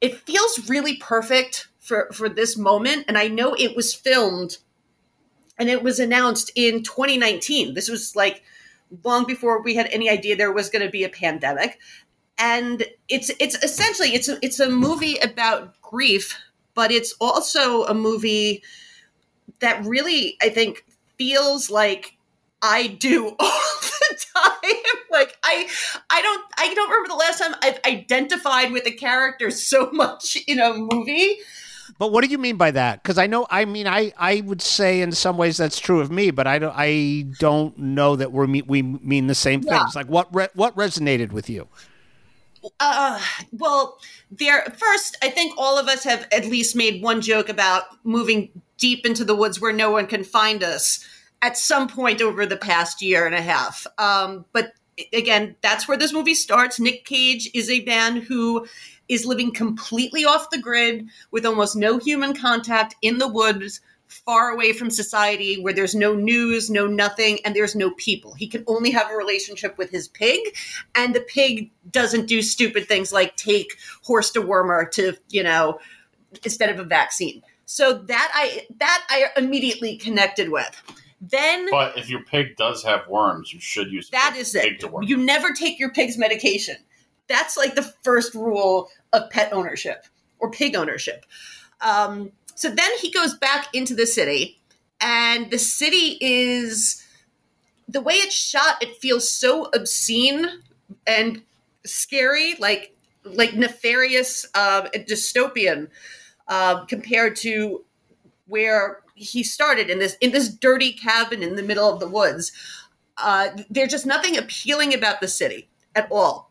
it 0.00 0.18
feels 0.18 0.68
really 0.68 0.96
perfect 0.96 1.68
for 1.80 2.08
for 2.12 2.28
this 2.28 2.56
moment. 2.56 3.04
And 3.08 3.18
I 3.18 3.28
know 3.28 3.54
it 3.54 3.76
was 3.76 3.94
filmed 3.94 4.58
and 5.58 5.68
it 5.68 5.82
was 5.82 5.98
announced 5.98 6.50
in 6.54 6.82
2019. 6.82 7.74
This 7.74 7.88
was 7.88 8.16
like 8.16 8.42
long 9.04 9.24
before 9.26 9.62
we 9.62 9.74
had 9.74 9.88
any 9.90 10.08
idea 10.10 10.36
there 10.36 10.52
was 10.52 10.70
going 10.70 10.84
to 10.84 10.90
be 10.90 11.04
a 11.04 11.08
pandemic. 11.08 11.78
And 12.38 12.84
it's 13.08 13.30
it's 13.38 13.62
essentially 13.62 14.14
it's 14.14 14.28
a, 14.28 14.38
it's 14.42 14.60
a 14.60 14.70
movie 14.70 15.18
about 15.18 15.80
grief, 15.82 16.38
but 16.74 16.90
it's 16.90 17.14
also 17.20 17.84
a 17.84 17.94
movie 17.94 18.62
that 19.60 19.84
really 19.84 20.36
I 20.40 20.48
think 20.48 20.84
feels 21.18 21.70
like 21.70 22.16
I 22.62 22.86
do 22.86 23.28
all 23.38 23.60
the 23.80 24.24
time. 24.34 24.81
Like 25.12 25.36
I 25.44 25.68
I 26.10 26.22
don't 26.22 26.44
I 26.58 26.74
don't 26.74 26.90
remember 26.90 27.08
the 27.08 27.16
last 27.16 27.38
time 27.38 27.54
I've 27.62 27.78
identified 27.84 28.72
with 28.72 28.86
a 28.86 28.92
character 28.92 29.50
so 29.50 29.90
much 29.92 30.36
in 30.46 30.58
a 30.58 30.74
movie. 30.74 31.36
But 31.98 32.10
what 32.10 32.24
do 32.24 32.30
you 32.30 32.38
mean 32.38 32.56
by 32.56 32.70
that? 32.70 33.02
Because 33.02 33.18
I 33.18 33.26
know, 33.26 33.46
I 33.50 33.64
mean, 33.64 33.86
I, 33.86 34.12
I 34.16 34.40
would 34.40 34.62
say 34.62 35.02
in 35.02 35.12
some 35.12 35.36
ways 35.36 35.58
that's 35.58 35.78
true 35.78 36.00
of 36.00 36.10
me, 36.10 36.30
but 36.30 36.46
I 36.46 36.58
don't, 36.58 36.74
I 36.74 37.26
don't 37.38 37.76
know 37.76 38.16
that 38.16 38.32
we're 38.32 38.46
we 38.46 38.82
mean 38.82 39.26
the 39.26 39.34
same 39.34 39.62
Yeah. 39.62 39.80
things. 39.80 39.94
Like 39.94 40.06
what 40.06 40.34
re- 40.34 40.48
what 40.54 40.74
resonated 40.74 41.32
with 41.32 41.50
you? 41.50 41.68
Uh, 42.80 43.20
well, 43.52 43.98
there 44.30 44.64
first, 44.76 45.16
I 45.22 45.28
think 45.28 45.54
all 45.58 45.78
of 45.78 45.88
us 45.88 46.04
have 46.04 46.26
at 46.32 46.44
least 46.46 46.76
made 46.76 47.02
one 47.02 47.20
joke 47.20 47.48
about 47.48 47.84
moving 48.04 48.50
deep 48.78 49.04
into 49.04 49.24
the 49.24 49.34
woods 49.34 49.60
where 49.60 49.72
no 49.72 49.90
one 49.90 50.06
can 50.06 50.24
find 50.24 50.62
us 50.62 51.04
at 51.42 51.58
some 51.58 51.88
point 51.88 52.22
over 52.22 52.46
the 52.46 52.56
past 52.56 53.02
year 53.02 53.26
and 53.26 53.34
a 53.34 53.42
half. 53.42 53.86
Um, 53.98 54.44
but 54.52 54.72
again, 55.12 55.56
that's 55.62 55.88
where 55.88 55.96
this 55.96 56.12
movie 56.12 56.34
starts. 56.34 56.80
Nick 56.80 57.04
Cage 57.04 57.50
is 57.54 57.70
a 57.70 57.84
man 57.84 58.16
who 58.16 58.66
is 59.08 59.26
living 59.26 59.52
completely 59.52 60.24
off 60.24 60.50
the 60.50 60.60
grid 60.60 61.06
with 61.30 61.44
almost 61.44 61.76
no 61.76 61.98
human 61.98 62.34
contact 62.34 62.94
in 63.02 63.18
the 63.18 63.28
woods 63.28 63.80
far 64.12 64.50
away 64.50 64.72
from 64.72 64.90
society 64.90 65.60
where 65.60 65.72
there's 65.72 65.94
no 65.94 66.14
news, 66.14 66.68
no 66.68 66.86
nothing, 66.86 67.38
and 67.44 67.56
there's 67.56 67.74
no 67.74 67.90
people. 67.92 68.34
He 68.34 68.46
can 68.46 68.62
only 68.66 68.90
have 68.90 69.10
a 69.10 69.16
relationship 69.16 69.78
with 69.78 69.90
his 69.90 70.08
pig, 70.08 70.40
and 70.94 71.14
the 71.14 71.20
pig 71.20 71.70
doesn't 71.90 72.26
do 72.26 72.42
stupid 72.42 72.86
things 72.86 73.12
like 73.12 73.36
take 73.36 73.76
horse 74.02 74.30
dewormer 74.30 74.90
to, 74.92 75.14
you 75.30 75.42
know, 75.42 75.78
instead 76.44 76.70
of 76.70 76.78
a 76.78 76.84
vaccine. 76.84 77.42
So 77.64 77.94
that 77.94 78.30
I 78.34 78.66
that 78.78 79.06
I 79.08 79.26
immediately 79.36 79.96
connected 79.96 80.50
with. 80.50 80.82
Then 81.22 81.68
But 81.70 81.96
if 81.96 82.10
your 82.10 82.24
pig 82.24 82.56
does 82.56 82.82
have 82.82 83.06
worms, 83.06 83.52
you 83.52 83.60
should 83.60 83.92
use 83.92 84.10
that 84.10 84.34
is 84.36 84.50
pig 84.52 84.72
it. 84.72 84.80
to 84.80 84.88
worm. 84.88 85.04
You 85.04 85.16
never 85.16 85.52
take 85.52 85.78
your 85.78 85.90
pig's 85.90 86.18
medication. 86.18 86.74
That's 87.28 87.56
like 87.56 87.76
the 87.76 87.82
first 88.02 88.34
rule 88.34 88.90
of 89.12 89.30
pet 89.30 89.52
ownership 89.52 90.04
or 90.40 90.50
pig 90.50 90.74
ownership. 90.74 91.24
Um, 91.80 92.32
so 92.56 92.68
then 92.68 92.90
he 93.00 93.12
goes 93.12 93.34
back 93.34 93.68
into 93.72 93.94
the 93.94 94.06
city, 94.06 94.60
and 95.00 95.48
the 95.50 95.58
city 95.58 96.18
is 96.20 97.04
the 97.88 98.00
way 98.00 98.14
it's 98.14 98.34
shot. 98.34 98.82
It 98.82 98.96
feels 98.96 99.30
so 99.30 99.66
obscene 99.72 100.46
and 101.06 101.42
scary, 101.86 102.56
like 102.58 102.96
like 103.24 103.54
nefarious, 103.54 104.44
uh, 104.54 104.88
and 104.92 105.06
dystopian, 105.06 105.88
uh, 106.48 106.84
compared 106.86 107.36
to 107.36 107.84
where 108.46 109.01
he 109.14 109.42
started 109.42 109.90
in 109.90 109.98
this 109.98 110.16
in 110.20 110.32
this 110.32 110.48
dirty 110.48 110.92
cabin 110.92 111.42
in 111.42 111.56
the 111.56 111.62
middle 111.62 111.88
of 111.92 112.00
the 112.00 112.08
woods. 112.08 112.52
Uh, 113.16 113.48
there's 113.70 113.90
just 113.90 114.06
nothing 114.06 114.36
appealing 114.36 114.94
about 114.94 115.20
the 115.20 115.28
city 115.28 115.68
at 115.94 116.08
all. 116.10 116.50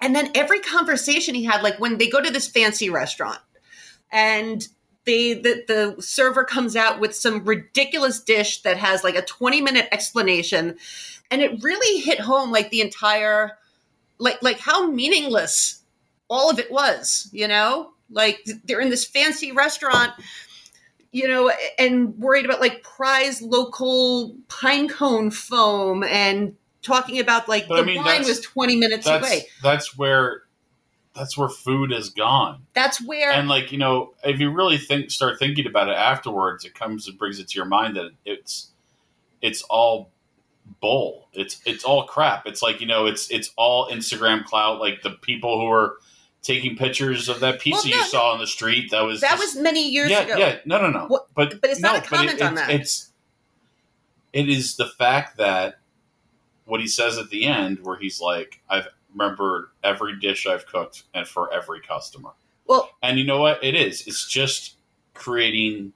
And 0.00 0.14
then 0.14 0.30
every 0.34 0.60
conversation 0.60 1.34
he 1.34 1.44
had, 1.44 1.62
like 1.62 1.78
when 1.78 1.98
they 1.98 2.08
go 2.08 2.20
to 2.20 2.30
this 2.30 2.48
fancy 2.48 2.90
restaurant, 2.90 3.40
and 4.10 4.66
they 5.04 5.34
the, 5.34 5.64
the 5.66 6.02
server 6.02 6.44
comes 6.44 6.76
out 6.76 7.00
with 7.00 7.14
some 7.14 7.44
ridiculous 7.44 8.20
dish 8.20 8.62
that 8.62 8.76
has 8.76 9.04
like 9.04 9.14
a 9.14 9.22
20 9.22 9.60
minute 9.60 9.88
explanation, 9.92 10.76
and 11.30 11.42
it 11.42 11.62
really 11.62 12.00
hit 12.00 12.20
home 12.20 12.50
like 12.50 12.70
the 12.70 12.80
entire 12.80 13.58
like 14.18 14.42
like 14.42 14.58
how 14.58 14.90
meaningless 14.90 15.82
all 16.28 16.50
of 16.50 16.58
it 16.58 16.70
was, 16.70 17.28
you 17.32 17.48
know? 17.48 17.90
Like 18.10 18.46
they're 18.64 18.80
in 18.80 18.90
this 18.90 19.04
fancy 19.04 19.52
restaurant 19.52 20.12
you 21.14 21.28
know, 21.28 21.52
and 21.78 22.18
worried 22.18 22.44
about 22.44 22.60
like 22.60 22.82
prize 22.82 23.40
local 23.40 24.34
pine 24.48 24.88
cone 24.88 25.30
foam 25.30 26.02
and 26.02 26.56
talking 26.82 27.20
about 27.20 27.48
like 27.48 27.68
But 27.68 27.76
the 27.76 27.82
I 27.82 27.84
mean, 27.84 28.02
wine 28.02 28.24
was 28.24 28.40
20 28.40 28.74
minutes 28.74 29.06
that's 29.06 29.24
away. 29.24 29.46
that's 29.62 29.96
where 29.96 30.42
that's 31.14 31.38
where 31.38 31.48
food 31.48 31.92
is 31.92 32.10
gone. 32.10 32.62
That's 32.74 33.00
where 33.00 33.30
And 33.30 33.48
like 33.48 33.70
you 33.70 33.78
know, 33.78 34.14
if 34.24 34.40
you 34.40 34.50
really 34.50 34.76
think 34.76 35.12
start 35.12 35.38
thinking 35.38 35.68
about 35.68 35.88
it 35.88 35.96
afterwards, 35.96 36.64
it 36.64 36.74
comes 36.74 37.06
and 37.06 37.16
brings 37.16 37.38
it 37.38 37.46
to 37.50 37.54
your 37.56 37.66
mind 37.66 37.94
that 37.94 38.10
it's 38.24 38.72
it's 39.40 39.62
all 39.70 40.10
bull. 40.80 41.28
It's 41.32 41.60
it's 41.64 41.84
all 41.84 42.06
crap. 42.06 42.44
It's 42.44 42.60
like 42.60 42.80
you 42.80 42.88
know, 42.88 43.06
it's 43.06 43.30
it's 43.30 43.52
all 43.56 43.88
Instagram 43.88 44.44
clout. 44.44 44.80
Like 44.80 45.02
the 45.02 45.10
people 45.10 45.60
who 45.60 45.70
are 45.70 45.98
taking 46.44 46.76
pictures 46.76 47.28
of 47.28 47.40
that 47.40 47.58
pizza 47.58 47.88
Well, 47.88 47.96
no, 47.98 48.04
you 48.04 48.08
saw 48.10 48.32
on 48.32 48.38
the 48.38 48.46
street. 48.46 48.90
That 48.92 49.00
was 49.02 49.20
that 49.22 49.30
just- 49.38 49.56
was 49.56 49.62
many 49.62 49.88
years 49.88 50.10
yeah, 50.10 50.20
ago. 50.20 50.36
Yeah, 50.36 50.58
no, 50.64 50.80
no, 50.80 50.90
no. 50.90 51.06
What- 51.06 51.34
but 51.34 51.60
but 51.60 51.70
it's 51.70 51.80
not 51.80 51.94
no, 51.94 51.98
a 51.98 52.02
comment 52.02 52.38
but 52.38 52.46
on 52.46 52.54
that. 52.54 52.70
It's 52.70 53.10
it 54.32 54.48
is 54.48 54.76
the 54.76 54.86
fact 54.86 55.38
that 55.38 55.78
what 56.66 56.80
he 56.80 56.86
says 56.86 57.18
at 57.18 57.30
the 57.30 57.46
end, 57.46 57.80
where 57.80 57.96
he's 57.96 58.20
like, 58.20 58.60
"I've 58.68 58.88
remembered 59.12 59.66
every 59.82 60.18
dish 60.18 60.46
I've 60.46 60.66
cooked 60.66 61.04
and 61.14 61.26
for 61.26 61.52
every 61.52 61.80
customer." 61.80 62.30
Well, 62.66 62.90
And 63.02 63.18
you 63.18 63.24
know 63.24 63.38
what? 63.38 63.62
It 63.62 63.74
is. 63.74 64.06
It's 64.06 64.26
just 64.26 64.76
creating 65.12 65.92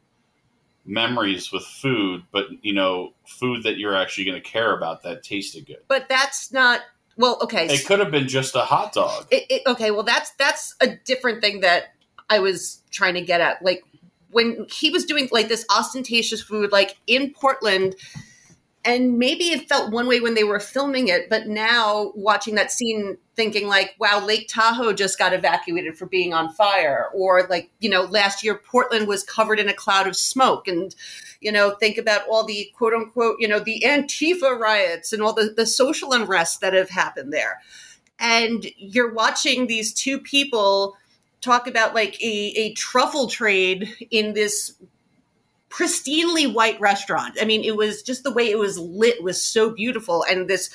memories 0.84 1.50
with 1.52 1.64
food, 1.64 2.22
but 2.30 2.46
you 2.62 2.72
know, 2.72 3.12
food 3.26 3.62
that 3.62 3.78
you're 3.78 3.96
actually 3.96 4.24
going 4.24 4.40
to 4.40 4.46
care 4.48 4.76
about 4.76 5.02
that 5.02 5.22
tasted 5.22 5.66
good. 5.66 5.82
but 5.88 6.08
that's 6.08 6.52
not 6.52 6.80
well. 7.18 7.38
Okay, 7.42 7.66
It 7.66 7.84
could 7.84 7.98
have 7.98 8.10
been 8.10 8.28
just 8.28 8.54
a 8.54 8.60
hot 8.60 8.94
dog. 8.94 9.26
it, 9.30 9.44
it, 9.50 9.62
okay 9.66 9.90
well 9.90 10.02
that's 10.02 10.30
that's 10.38 10.74
a 10.80 10.96
different 11.04 11.40
thing 11.42 11.60
that 11.60 11.92
i 12.30 12.38
was 12.38 12.82
trying 12.90 13.14
to 13.14 13.20
get 13.20 13.40
at 13.40 13.62
like 13.62 13.82
when 14.30 14.66
he 14.70 14.90
was 14.90 15.04
doing 15.04 15.28
like 15.32 15.48
this 15.48 15.64
ostentatious 15.70 16.40
food 16.42 16.72
like 16.72 16.96
in 17.06 17.30
portland 17.32 17.94
and 18.84 19.18
maybe 19.18 19.44
it 19.50 19.68
felt 19.68 19.92
one 19.92 20.06
way 20.06 20.20
when 20.20 20.34
they 20.34 20.44
were 20.44 20.60
filming 20.60 21.08
it 21.08 21.28
but 21.28 21.46
now 21.46 22.12
watching 22.14 22.54
that 22.54 22.70
scene 22.70 23.18
thinking 23.34 23.68
like 23.68 23.94
wow 23.98 24.24
lake 24.24 24.48
tahoe 24.48 24.92
just 24.92 25.18
got 25.18 25.32
evacuated 25.32 25.96
for 25.96 26.06
being 26.06 26.32
on 26.32 26.52
fire 26.52 27.08
or 27.14 27.46
like 27.48 27.70
you 27.80 27.90
know 27.90 28.02
last 28.02 28.44
year 28.44 28.54
portland 28.54 29.08
was 29.08 29.22
covered 29.24 29.58
in 29.58 29.68
a 29.68 29.74
cloud 29.74 30.06
of 30.06 30.16
smoke 30.16 30.68
and 30.68 30.94
you 31.40 31.52
know 31.52 31.74
think 31.76 31.98
about 31.98 32.22
all 32.28 32.44
the 32.44 32.70
quote 32.76 32.94
unquote 32.94 33.36
you 33.38 33.48
know 33.48 33.58
the 33.58 33.82
antifa 33.86 34.58
riots 34.58 35.12
and 35.12 35.22
all 35.22 35.32
the, 35.32 35.52
the 35.56 35.66
social 35.66 36.12
unrest 36.12 36.60
that 36.60 36.72
have 36.72 36.90
happened 36.90 37.32
there. 37.32 37.60
And 38.20 38.66
you're 38.76 39.12
watching 39.12 39.66
these 39.66 39.92
two 39.94 40.18
people 40.18 40.96
talk 41.40 41.68
about 41.68 41.94
like 41.94 42.20
a, 42.20 42.52
a 42.56 42.72
truffle 42.74 43.28
trade 43.28 43.94
in 44.10 44.34
this 44.34 44.74
pristinely 45.70 46.52
white 46.52 46.80
restaurant. 46.80 47.38
I 47.40 47.44
mean, 47.44 47.64
it 47.64 47.76
was 47.76 48.02
just 48.02 48.24
the 48.24 48.32
way 48.32 48.50
it 48.50 48.58
was 48.58 48.78
lit 48.78 49.22
was 49.22 49.42
so 49.42 49.70
beautiful, 49.70 50.24
and 50.28 50.48
this 50.48 50.70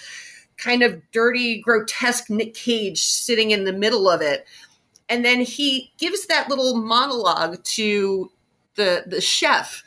kind 0.57 0.83
of 0.83 1.01
dirty, 1.11 1.61
grotesque 1.61 2.29
Nick 2.29 2.53
Cage 2.53 3.03
sitting 3.03 3.51
in 3.51 3.63
the 3.63 3.73
middle 3.73 4.07
of 4.07 4.21
it. 4.21 4.45
And 5.09 5.25
then 5.25 5.41
he 5.41 5.91
gives 5.97 6.27
that 6.27 6.49
little 6.49 6.75
monologue 6.75 7.63
to 7.63 8.31
the 8.75 9.03
the 9.05 9.21
chef 9.21 9.83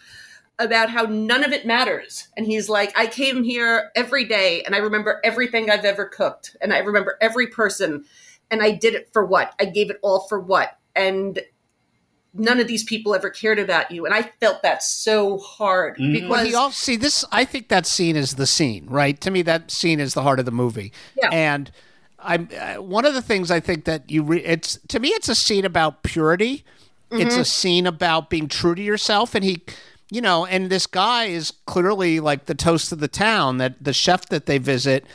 about 0.58 0.90
how 0.90 1.02
none 1.02 1.44
of 1.44 1.52
it 1.52 1.66
matters. 1.66 2.28
And 2.36 2.46
he's 2.46 2.68
like, 2.68 2.92
I 2.98 3.06
came 3.06 3.42
here 3.42 3.90
every 3.94 4.24
day 4.24 4.62
and 4.62 4.74
I 4.74 4.78
remember 4.78 5.20
everything 5.22 5.70
I've 5.70 5.84
ever 5.84 6.06
cooked 6.06 6.56
and 6.60 6.72
I 6.72 6.78
remember 6.78 7.18
every 7.20 7.46
person 7.46 8.04
and 8.50 8.62
I 8.62 8.70
did 8.70 8.94
it 8.94 9.10
for 9.12 9.24
what? 9.24 9.54
I 9.60 9.66
gave 9.66 9.90
it 9.90 9.98
all 10.02 10.20
for 10.20 10.40
what? 10.40 10.78
And 10.94 11.40
none 12.38 12.60
of 12.60 12.66
these 12.66 12.84
people 12.84 13.14
ever 13.14 13.30
cared 13.30 13.58
about 13.58 13.90
you. 13.90 14.04
And 14.04 14.14
I 14.14 14.22
felt 14.40 14.62
that 14.62 14.82
so 14.82 15.38
hard 15.38 15.96
Well, 15.98 16.12
because 16.12 16.46
he 16.46 16.54
all 16.54 16.70
see 16.70 16.96
this. 16.96 17.24
I 17.32 17.44
think 17.44 17.68
that 17.68 17.86
scene 17.86 18.16
is 18.16 18.34
the 18.34 18.46
scene, 18.46 18.86
right? 18.88 19.20
To 19.20 19.30
me, 19.30 19.42
that 19.42 19.70
scene 19.70 20.00
is 20.00 20.14
the 20.14 20.22
heart 20.22 20.38
of 20.38 20.44
the 20.44 20.52
movie. 20.52 20.92
Yeah. 21.16 21.30
And 21.32 21.70
I'm 22.18 22.48
uh, 22.58 22.74
one 22.82 23.04
of 23.04 23.14
the 23.14 23.22
things 23.22 23.50
I 23.50 23.60
think 23.60 23.84
that 23.84 24.10
you. 24.10 24.22
Re- 24.22 24.44
it's 24.44 24.78
to 24.88 24.98
me, 24.98 25.08
it's 25.08 25.28
a 25.28 25.34
scene 25.34 25.64
about 25.64 26.02
purity. 26.02 26.64
It's 27.12 27.36
a 27.36 27.44
scene 27.44 27.86
about 27.86 28.30
being 28.30 28.48
true 28.48 28.74
to 28.74 28.82
yourself, 28.82 29.36
and 29.36 29.44
he, 29.44 29.62
you 30.10 30.20
know, 30.20 30.44
and 30.44 30.70
this 30.70 30.88
guy 30.88 31.26
is 31.26 31.52
clearly 31.64 32.18
like 32.18 32.46
the 32.46 32.54
toast 32.54 32.90
of 32.90 32.98
the 32.98 33.08
town. 33.08 33.58
That 33.58 33.82
the 33.82 33.92
chef 33.92 34.26
that 34.26 34.46
they 34.46 34.58
visit. 34.58 35.06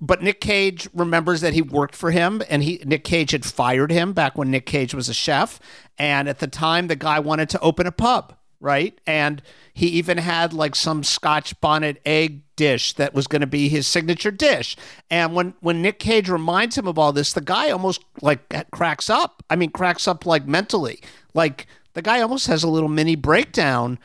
But 0.00 0.22
Nick 0.22 0.40
Cage 0.40 0.88
remembers 0.94 1.40
that 1.40 1.54
he 1.54 1.60
worked 1.60 1.96
for 1.96 2.12
him, 2.12 2.40
and 2.48 2.62
he 2.62 2.80
Nick 2.86 3.04
Cage 3.04 3.32
had 3.32 3.44
fired 3.44 3.90
him 3.90 4.12
back 4.12 4.38
when 4.38 4.50
Nick 4.50 4.64
Cage 4.64 4.94
was 4.94 5.08
a 5.08 5.14
chef. 5.14 5.60
And 5.98 6.28
at 6.28 6.38
the 6.38 6.46
time, 6.46 6.86
the 6.86 6.96
guy 6.96 7.18
wanted 7.18 7.48
to 7.50 7.60
open 7.60 7.86
a 7.86 7.92
pub, 7.92 8.34
right? 8.60 8.98
And 9.06 9.42
he 9.72 9.86
even 9.88 10.18
had 10.18 10.52
like 10.52 10.74
some 10.74 11.02
Scotch 11.02 11.60
bonnet 11.60 12.00
egg 12.06 12.42
dish 12.56 12.92
that 12.94 13.14
was 13.14 13.26
going 13.26 13.40
to 13.40 13.46
be 13.46 13.68
his 13.68 13.86
signature 13.86 14.30
dish. 14.30 14.76
And 15.10 15.34
when 15.34 15.54
when 15.60 15.82
Nick 15.82 15.98
Cage 15.98 16.28
reminds 16.28 16.76
him 16.76 16.86
of 16.86 16.98
all 16.98 17.12
this, 17.12 17.32
the 17.32 17.40
guy 17.40 17.70
almost 17.70 18.04
like 18.20 18.70
cracks 18.70 19.08
up. 19.08 19.42
I 19.48 19.56
mean, 19.56 19.70
cracks 19.70 20.06
up 20.06 20.26
like 20.26 20.46
mentally. 20.46 21.00
Like 21.34 21.66
the 21.94 22.02
guy 22.02 22.20
almost 22.20 22.46
has 22.46 22.62
a 22.62 22.68
little 22.68 22.88
mini 22.88 23.16
breakdown 23.16 23.98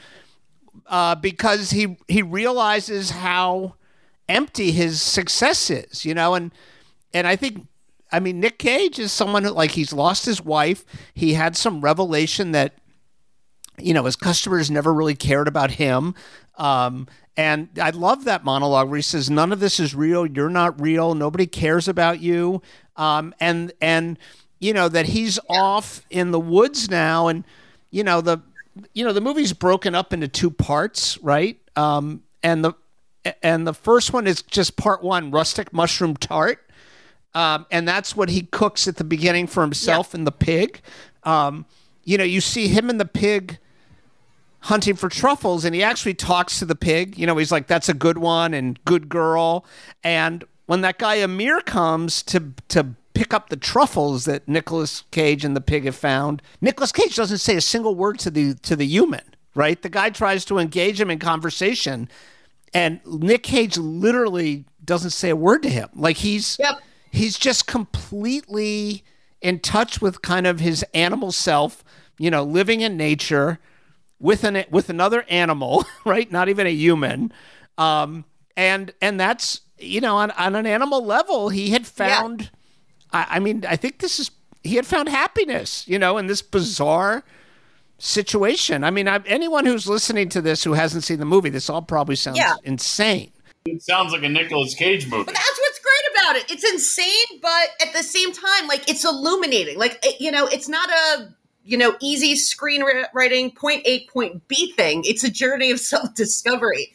uh, 0.87 1.15
because 1.15 1.71
he 1.71 1.97
he 2.07 2.21
realizes 2.21 3.11
how 3.11 3.75
empty 4.29 4.71
his 4.71 5.01
success 5.01 5.69
is, 5.69 6.05
you 6.05 6.13
know, 6.13 6.33
and 6.33 6.51
and 7.13 7.27
I 7.27 7.35
think 7.35 7.67
I 8.13 8.19
mean 8.19 8.39
Nick 8.39 8.59
Cage 8.59 8.99
is 8.99 9.11
someone 9.11 9.43
who 9.43 9.49
like 9.49 9.71
he's 9.71 9.91
lost 9.91 10.25
his 10.25 10.39
wife. 10.39 10.85
He 11.13 11.33
had 11.33 11.57
some 11.57 11.81
revelation 11.81 12.51
that 12.51 12.75
you 13.79 13.93
know 13.93 14.05
his 14.05 14.15
customers 14.15 14.69
never 14.71 14.93
really 14.93 15.15
cared 15.15 15.47
about 15.47 15.71
him. 15.71 16.13
Um, 16.57 17.07
and 17.35 17.69
I 17.81 17.89
love 17.89 18.25
that 18.25 18.43
monologue 18.45 18.89
where 18.89 18.97
he 18.97 19.01
says, 19.01 19.29
"None 19.29 19.51
of 19.51 19.59
this 19.59 19.79
is 19.79 19.95
real. 19.95 20.27
You're 20.27 20.49
not 20.49 20.79
real. 20.79 21.15
Nobody 21.15 21.47
cares 21.47 21.87
about 21.87 22.21
you." 22.21 22.61
Um, 22.95 23.33
and 23.39 23.73
and 23.81 24.19
you 24.59 24.73
know 24.73 24.87
that 24.87 25.07
he's 25.07 25.39
off 25.49 26.05
in 26.11 26.29
the 26.29 26.39
woods 26.39 26.91
now, 26.91 27.27
and 27.27 27.43
you 27.89 28.03
know 28.03 28.21
the 28.21 28.37
you 28.93 29.03
know 29.03 29.13
the 29.13 29.21
movie's 29.21 29.53
broken 29.53 29.95
up 29.95 30.13
into 30.13 30.27
two 30.27 30.51
parts, 30.51 31.17
right? 31.23 31.59
Um, 31.75 32.21
and 32.43 32.63
the 32.63 32.73
and 33.41 33.65
the 33.65 33.73
first 33.73 34.13
one 34.13 34.27
is 34.27 34.43
just 34.43 34.77
part 34.77 35.03
one, 35.03 35.31
rustic 35.31 35.73
mushroom 35.73 36.15
tart. 36.15 36.69
Um, 37.35 37.65
and 37.71 37.87
that's 37.87 38.15
what 38.15 38.29
he 38.29 38.43
cooks 38.43 38.87
at 38.87 38.97
the 38.97 39.03
beginning 39.03 39.47
for 39.47 39.61
himself 39.61 40.13
and 40.13 40.25
the 40.27 40.31
pig. 40.31 40.81
Um, 41.23 41.65
you 42.03 42.17
know, 42.17 42.23
you 42.23 42.41
see 42.41 42.67
him 42.67 42.89
and 42.89 42.99
the 42.99 43.05
pig 43.05 43.57
hunting 44.61 44.95
for 44.95 45.09
truffles, 45.09 45.65
and 45.65 45.75
he 45.75 45.83
actually 45.83 46.13
talks 46.13 46.59
to 46.59 46.65
the 46.65 46.75
pig. 46.75 47.17
You 47.17 47.25
know, 47.25 47.35
he's 47.37 47.51
like, 47.51 47.67
"That's 47.67 47.89
a 47.89 47.93
good 47.93 48.17
one," 48.17 48.53
and 48.53 48.83
"Good 48.85 49.09
girl." 49.09 49.65
And 50.03 50.43
when 50.65 50.81
that 50.81 50.97
guy 50.99 51.15
Amir 51.15 51.61
comes 51.61 52.23
to 52.23 52.53
to 52.69 52.87
pick 53.13 53.33
up 53.33 53.49
the 53.49 53.57
truffles 53.57 54.25
that 54.25 54.47
Nicolas 54.47 55.03
Cage 55.11 55.45
and 55.45 55.55
the 55.55 55.61
pig 55.61 55.85
have 55.85 55.95
found, 55.95 56.41
Nicolas 56.61 56.91
Cage 56.91 57.15
doesn't 57.15 57.37
say 57.39 57.55
a 57.55 57.61
single 57.61 57.95
word 57.95 58.19
to 58.19 58.29
the 58.31 58.53
to 58.55 58.75
the 58.75 58.85
human. 58.85 59.23
Right? 59.55 59.81
The 59.81 59.89
guy 59.89 60.09
tries 60.09 60.45
to 60.45 60.57
engage 60.57 60.99
him 60.99 61.11
in 61.11 61.19
conversation, 61.19 62.09
and 62.73 62.99
Nick 63.05 63.43
Cage 63.43 63.77
literally 63.77 64.65
doesn't 64.83 65.11
say 65.11 65.29
a 65.29 65.35
word 65.35 65.63
to 65.63 65.69
him. 65.69 65.89
Like 65.93 66.17
he's 66.17 66.57
Yep. 66.59 66.81
He's 67.13 67.37
just 67.37 67.67
completely 67.67 69.03
in 69.41 69.59
touch 69.59 70.01
with 70.01 70.21
kind 70.21 70.47
of 70.47 70.59
his 70.59 70.83
animal 70.93 71.31
self, 71.31 71.83
you 72.17 72.29
know, 72.31 72.43
living 72.43 72.81
in 72.81 72.97
nature 72.97 73.59
with 74.19 74.43
an 74.43 74.65
with 74.69 74.89
another 74.89 75.23
animal, 75.29 75.85
right? 76.05 76.29
Not 76.31 76.49
even 76.49 76.67
a 76.67 76.71
human. 76.71 77.31
Um, 77.77 78.25
and 78.57 78.93
and 79.01 79.19
that's 79.19 79.61
you 79.79 80.01
know 80.01 80.17
on, 80.17 80.31
on 80.31 80.55
an 80.55 80.65
animal 80.65 81.05
level, 81.05 81.49
he 81.49 81.69
had 81.69 81.87
found. 81.87 82.49
I, 83.11 83.27
I 83.31 83.39
mean, 83.39 83.63
I 83.67 83.75
think 83.75 83.99
this 83.99 84.19
is 84.19 84.31
he 84.63 84.75
had 84.75 84.85
found 84.85 85.09
happiness, 85.09 85.87
you 85.87 85.99
know, 85.99 86.17
in 86.17 86.27
this 86.27 86.41
bizarre 86.41 87.23
situation. 87.99 88.83
I 88.83 88.91
mean, 88.91 89.07
I, 89.07 89.19
anyone 89.25 89.65
who's 89.65 89.87
listening 89.87 90.29
to 90.29 90.41
this 90.41 90.63
who 90.63 90.73
hasn't 90.73 91.03
seen 91.03 91.19
the 91.19 91.25
movie, 91.25 91.49
this 91.49 91.69
all 91.69 91.81
probably 91.81 92.15
sounds 92.15 92.37
Yeah. 92.37 92.55
insane. 92.63 93.31
It 93.65 93.81
sounds 93.81 94.11
like 94.11 94.23
a 94.23 94.29
Nicolas 94.29 94.73
Cage 94.75 95.07
movie. 95.09 95.23
But 95.25 95.35
that's 95.35 95.59
what's 95.59 95.72
great 95.72 95.72
about 96.33 96.43
it. 96.43 96.51
It's 96.53 96.69
insane, 96.69 97.39
but 97.41 97.69
at 97.81 97.93
the 97.93 98.03
same 98.03 98.31
time, 98.31 98.67
like 98.67 98.89
it's 98.89 99.05
illuminating. 99.05 99.77
Like 99.77 99.99
it, 100.03 100.19
you 100.19 100.31
know, 100.31 100.47
it's 100.47 100.67
not 100.67 100.89
a 100.89 101.33
you 101.63 101.77
know 101.77 101.95
easy 102.01 102.33
screenwriting 102.33 103.55
point 103.55 103.83
A 103.85 104.05
point 104.07 104.47
B 104.47 104.71
thing. 104.73 105.03
It's 105.05 105.23
a 105.23 105.31
journey 105.31 105.71
of 105.71 105.79
self 105.79 106.13
discovery, 106.15 106.93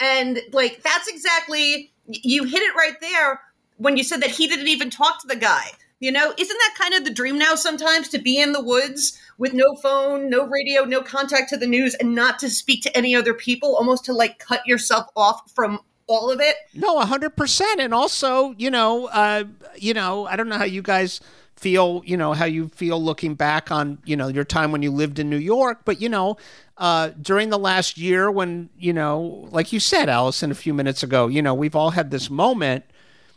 and 0.00 0.40
like 0.52 0.82
that's 0.82 1.08
exactly 1.08 1.92
you 2.08 2.44
hit 2.44 2.62
it 2.62 2.74
right 2.74 3.00
there 3.00 3.40
when 3.78 3.96
you 3.96 4.04
said 4.04 4.22
that 4.22 4.30
he 4.30 4.46
didn't 4.46 4.68
even 4.68 4.90
talk 4.90 5.20
to 5.20 5.26
the 5.26 5.36
guy. 5.36 5.66
You 5.98 6.12
know, 6.12 6.34
isn't 6.36 6.58
that 6.58 6.74
kind 6.78 6.92
of 6.92 7.04
the 7.06 7.14
dream 7.14 7.38
now 7.38 7.54
sometimes 7.54 8.10
to 8.10 8.18
be 8.18 8.38
in 8.38 8.52
the 8.52 8.62
woods 8.62 9.18
with 9.38 9.54
no 9.54 9.74
phone, 9.76 10.28
no 10.28 10.46
radio, 10.46 10.84
no 10.84 11.00
contact 11.00 11.48
to 11.50 11.56
the 11.56 11.66
news, 11.66 11.94
and 11.94 12.14
not 12.14 12.38
to 12.40 12.50
speak 12.50 12.82
to 12.82 12.94
any 12.94 13.14
other 13.14 13.32
people, 13.32 13.74
almost 13.74 14.04
to 14.04 14.12
like 14.12 14.38
cut 14.38 14.66
yourself 14.66 15.06
off 15.16 15.50
from 15.54 15.80
all 16.06 16.30
of 16.30 16.40
it? 16.40 16.56
No, 16.74 16.98
hundred 17.00 17.36
percent. 17.36 17.80
And 17.80 17.92
also, 17.94 18.54
you 18.58 18.70
know, 18.70 19.06
uh, 19.06 19.44
you 19.76 19.94
know, 19.94 20.26
I 20.26 20.36
don't 20.36 20.48
know 20.48 20.58
how 20.58 20.64
you 20.64 20.82
guys 20.82 21.20
feel, 21.56 22.02
you 22.04 22.16
know, 22.16 22.32
how 22.32 22.44
you 22.44 22.68
feel 22.68 23.02
looking 23.02 23.34
back 23.34 23.70
on, 23.70 23.98
you 24.04 24.16
know, 24.16 24.28
your 24.28 24.44
time 24.44 24.72
when 24.72 24.82
you 24.82 24.90
lived 24.90 25.18
in 25.18 25.30
New 25.30 25.38
York, 25.38 25.80
but 25.84 26.00
you 26.00 26.08
know, 26.08 26.36
uh, 26.76 27.10
during 27.20 27.48
the 27.48 27.58
last 27.58 27.96
year 27.96 28.30
when, 28.30 28.68
you 28.78 28.92
know, 28.92 29.48
like 29.50 29.72
you 29.72 29.80
said, 29.80 30.08
Allison, 30.08 30.50
a 30.50 30.54
few 30.54 30.74
minutes 30.74 31.02
ago, 31.02 31.26
you 31.28 31.40
know, 31.40 31.54
we've 31.54 31.74
all 31.74 31.90
had 31.90 32.10
this 32.10 32.28
moment. 32.28 32.84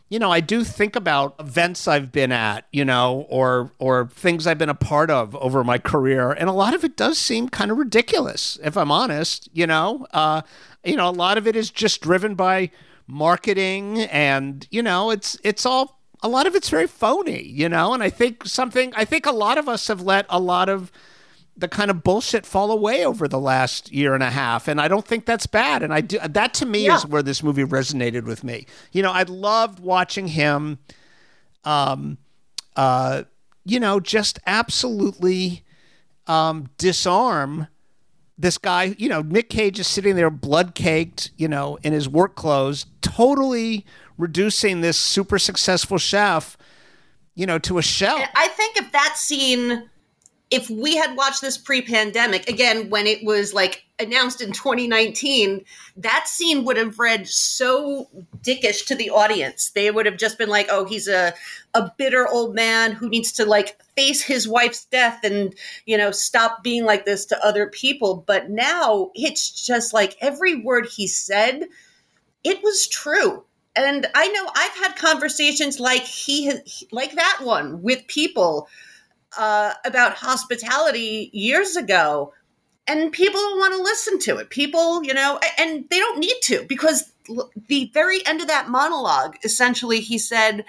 You 0.10 0.18
know, 0.18 0.32
I 0.32 0.40
do 0.40 0.64
think 0.64 0.96
about 0.96 1.36
events 1.40 1.88
I've 1.88 2.12
been 2.12 2.32
at, 2.32 2.66
you 2.72 2.84
know, 2.84 3.28
or 3.30 3.72
or 3.78 4.08
things 4.08 4.48
I've 4.48 4.58
been 4.58 4.70
a 4.70 4.76
part 4.76 5.12
of 5.12 5.36
over 5.36 5.64
my 5.64 5.78
career, 5.78 6.32
and 6.32 6.50
a 6.50 6.54
lot 6.54 6.74
of 6.74 6.84
it 6.84 6.98
does 6.98 7.20
seem 7.20 7.48
kind 7.48 7.70
of 7.70 7.78
ridiculous, 7.78 8.58
if 8.64 8.76
I'm 8.76 8.92
honest. 8.92 9.50
You 9.54 9.68
know, 9.68 10.08
uh, 10.12 10.42
you 10.84 10.96
know, 10.96 11.10
a 11.10 11.12
lot 11.12 11.38
of 11.38 11.46
it 11.46 11.56
is 11.56 11.70
just 11.70 12.02
driven 12.02 12.34
by 12.34 12.72
marketing, 13.06 14.02
and 14.02 14.68
you 14.72 14.82
know, 14.82 15.12
it's 15.12 15.38
it's 15.44 15.66
all 15.66 16.00
a 16.22 16.28
lot 16.28 16.48
of 16.48 16.56
it's 16.56 16.70
very 16.70 16.88
phony, 16.88 17.44
you 17.44 17.70
know. 17.70 17.94
And 17.94 18.02
I 18.02 18.10
think 18.10 18.46
something, 18.46 18.92
I 18.96 19.06
think 19.06 19.26
a 19.26 19.32
lot 19.32 19.58
of 19.58 19.70
us 19.70 19.88
have 19.88 20.02
let 20.02 20.26
a 20.30 20.40
lot 20.40 20.70
of 20.70 20.92
the 21.60 21.68
kind 21.68 21.92
of 21.92 22.04
bullshit 22.04 22.46
fall 22.46 22.72
away 22.72 23.06
over 23.06 23.28
the 23.28 23.40
last 23.40 23.92
year 23.92 24.14
and 24.14 24.24
a 24.24 24.30
half 24.30 24.68
and 24.68 24.80
i 24.80 24.88
don't 24.88 25.06
think 25.06 25.26
that's 25.26 25.46
bad 25.46 25.84
and 25.84 25.94
i 25.94 26.02
do 26.02 26.18
that 26.28 26.54
to 26.54 26.66
me 26.66 26.86
Yeah. 26.86 26.96
is 26.96 27.06
where 27.06 27.22
this 27.24 27.44
movie 27.44 27.64
resonated 27.64 28.24
with 28.26 28.44
me 28.44 28.66
you 28.92 29.02
know 29.02 29.12
i 29.12 29.24
loved 29.24 29.80
watching 29.80 30.28
him 30.28 30.80
um 31.66 32.18
uh 32.76 33.24
you 33.66 33.80
know 33.80 34.00
just 34.00 34.40
absolutely 34.48 35.64
um 36.28 36.70
disarm 36.78 37.68
this 38.38 38.58
guy 38.58 38.96
you 38.98 39.10
know 39.10 39.22
nick 39.22 39.50
cage 39.50 39.80
is 39.80 39.88
sitting 39.88 40.16
there 40.16 40.30
blood 40.30 40.76
caked 40.76 41.32
you 41.38 41.48
know 41.48 41.78
in 41.84 41.92
his 41.92 42.08
work 42.08 42.36
clothes 42.36 42.86
totally 43.02 43.86
reducing 44.18 44.82
this 44.82 44.98
super 44.98 45.38
successful 45.38 45.98
chef 45.98 46.56
you 47.36 47.46
know 47.46 47.60
to 47.60 47.78
a 47.78 47.82
shell 47.82 48.18
And 48.18 48.30
I 48.36 48.48
think 48.50 48.78
if 48.78 48.92
that 48.92 49.16
scene, 49.18 49.89
if 50.52 50.70
we 50.70 50.96
had 50.96 51.16
watched 51.16 51.42
this 51.42 51.58
pre-pandemic, 51.58 52.50
again 52.50 52.90
when 52.90 53.06
it 53.06 53.24
was 53.24 53.54
like 53.54 53.86
announced 54.00 54.42
in 54.42 54.52
2019, 54.52 55.64
that 55.98 56.28
scene 56.28 56.66
would 56.66 56.78
have 56.78 56.98
read 56.98 57.28
so 57.28 58.08
dickish 58.42 58.86
to 58.86 58.96
the 58.96 59.12
audience. 59.12 59.70
They 59.72 59.92
would 59.92 60.06
have 60.08 60.18
just 60.18 60.38
been 60.38 60.50
like, 60.50 60.68
"Oh, 60.72 60.86
he's 60.86 61.08
a 61.08 61.34
a 61.76 61.92
bitter 61.98 62.28
old 62.28 62.56
man 62.56 62.94
who 62.94 63.10
needs 63.10 63.32
to 63.34 63.46
like 63.46 63.80
face 63.96 64.24
his 64.24 64.48
wife's 64.48 64.86
death 64.86 65.20
and 65.24 65.54
you 65.86 65.98
know 65.98 66.10
stop 66.12 66.64
being 66.64 66.84
like 66.84 67.06
this 67.06 67.26
to 67.28 67.46
other 67.46 67.68
people." 67.68 68.24
But 68.26 68.50
now 68.50 69.12
it's 69.14 69.66
just 69.66 69.94
like 69.94 70.18
every 70.20 70.56
word 70.56 70.88
he 70.88 71.06
said, 71.08 71.66
it 72.44 72.64
was 72.64 72.88
true 72.88 73.44
and 73.76 74.08
I 74.16 74.28
know 74.30 74.50
I've 74.56 74.84
had 74.84 74.96
conversations 74.98 75.80
like 75.80 76.02
he 76.02 76.46
has, 76.46 76.84
like 76.92 77.14
that 77.14 77.40
one 77.44 77.82
with 77.82 78.06
people 78.08 78.68
uh, 79.38 79.74
about 79.86 80.14
hospitality 80.16 81.30
years 81.34 81.76
ago, 81.76 82.34
and 82.88 83.12
people 83.12 83.40
don't 83.40 83.60
want 83.60 83.74
to 83.76 83.82
listen 83.82 84.20
to 84.20 84.38
it. 84.38 84.50
People, 84.50 85.04
you 85.04 85.14
know, 85.14 85.40
and 85.58 85.86
they 85.90 86.00
don't 86.00 86.20
need 86.20 86.36
to 86.44 86.66
because 86.68 87.12
the 87.68 87.92
very 87.94 88.26
end 88.26 88.42
of 88.42 88.48
that 88.48 88.70
monologue, 88.70 89.36
essentially, 89.44 90.00
he 90.00 90.18
said 90.18 90.66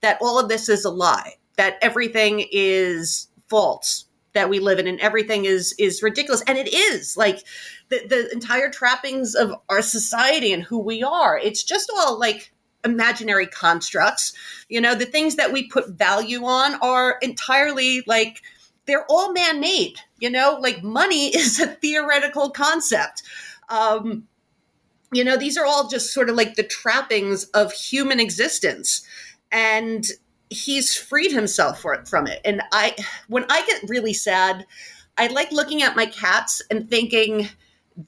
that 0.00 0.18
all 0.20 0.38
of 0.38 0.48
this 0.48 0.68
is 0.68 0.84
a 0.84 0.90
lie, 0.90 1.34
that 1.56 1.78
everything 1.82 2.46
is 2.52 3.28
false 3.48 4.06
that 4.34 4.50
we 4.50 4.58
live 4.58 4.78
in 4.78 4.86
and 4.86 5.00
everything 5.00 5.44
is 5.46 5.74
is 5.78 6.02
ridiculous 6.02 6.42
and 6.46 6.58
it 6.58 6.72
is 6.72 7.16
like 7.16 7.44
the, 7.88 8.04
the 8.08 8.30
entire 8.32 8.70
trappings 8.70 9.34
of 9.34 9.54
our 9.68 9.80
society 9.80 10.52
and 10.52 10.62
who 10.62 10.78
we 10.78 11.02
are 11.02 11.38
it's 11.38 11.62
just 11.62 11.90
all 11.96 12.18
like 12.18 12.52
imaginary 12.84 13.46
constructs. 13.46 14.32
You 14.68 14.80
know 14.80 14.94
the 14.94 15.06
things 15.06 15.36
that 15.36 15.52
we 15.52 15.68
put 15.68 15.90
value 15.90 16.44
on 16.44 16.74
are 16.82 17.18
entirely 17.22 18.02
like 18.06 18.42
they're 18.86 19.06
all 19.08 19.32
man-made 19.32 19.98
you 20.18 20.30
know? 20.30 20.58
Like 20.60 20.82
money 20.82 21.26
is 21.36 21.60
a 21.60 21.66
theoretical 21.66 22.50
concept. 22.50 23.22
Um 23.68 24.26
you 25.12 25.22
know 25.22 25.36
these 25.36 25.56
are 25.56 25.66
all 25.66 25.88
just 25.88 26.12
sort 26.12 26.28
of 26.28 26.36
like 26.36 26.54
the 26.54 26.64
trappings 26.64 27.44
of 27.46 27.72
human 27.72 28.18
existence 28.18 29.06
and 29.52 30.06
he's 30.50 30.96
freed 30.96 31.30
himself 31.30 31.80
for, 31.80 32.04
from 32.04 32.26
it. 32.26 32.40
And 32.44 32.62
i 32.72 32.96
when 33.28 33.44
i 33.48 33.64
get 33.66 33.88
really 33.88 34.12
sad 34.12 34.66
i 35.16 35.28
like 35.28 35.52
looking 35.52 35.82
at 35.82 35.94
my 35.94 36.06
cats 36.06 36.62
and 36.70 36.90
thinking 36.90 37.48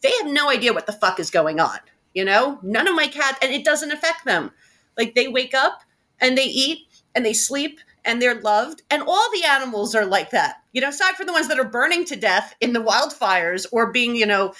they 0.03 0.11
have 0.21 0.33
no 0.33 0.51
idea 0.51 0.73
what 0.73 0.87
the 0.87 0.93
fuck 0.93 1.21
is 1.21 1.31
going 1.31 1.61
on 1.61 1.79
you 2.17 2.25
know? 2.25 2.59
None 2.63 2.89
of 2.89 2.97
my 2.97 3.09
cats 3.09 3.39
and 3.43 3.53
it 3.53 3.63
doesn't 3.63 3.93
affect 3.93 4.25
them 4.25 4.51
like 4.97 5.15
they 5.15 5.29
wake 5.29 5.55
up 5.55 5.83
and 6.21 6.37
they 6.37 6.45
eat 6.45 6.87
and 7.15 7.25
they 7.25 7.33
sleep 7.33 7.81
and 8.05 8.23
they're 8.23 8.41
loved 8.41 8.83
and 8.91 9.03
all 9.03 9.31
the 9.33 9.45
animals 9.45 9.95
are 9.95 10.07
like 10.07 10.31
that. 10.31 10.63
You 10.73 10.81
know 10.81 10.89
aside 10.89 11.17
from 11.17 11.27
the 11.27 11.33
ones 11.33 11.49
that 11.49 11.59
are 11.59 11.69
burning 11.69 12.05
to 12.07 12.17
death 12.17 12.55
in 12.61 12.73
the 12.73 12.83
wildfires 12.83 13.67
or 13.73 13.93
being 13.93 14.17
you 14.17 14.27
know 14.27 14.55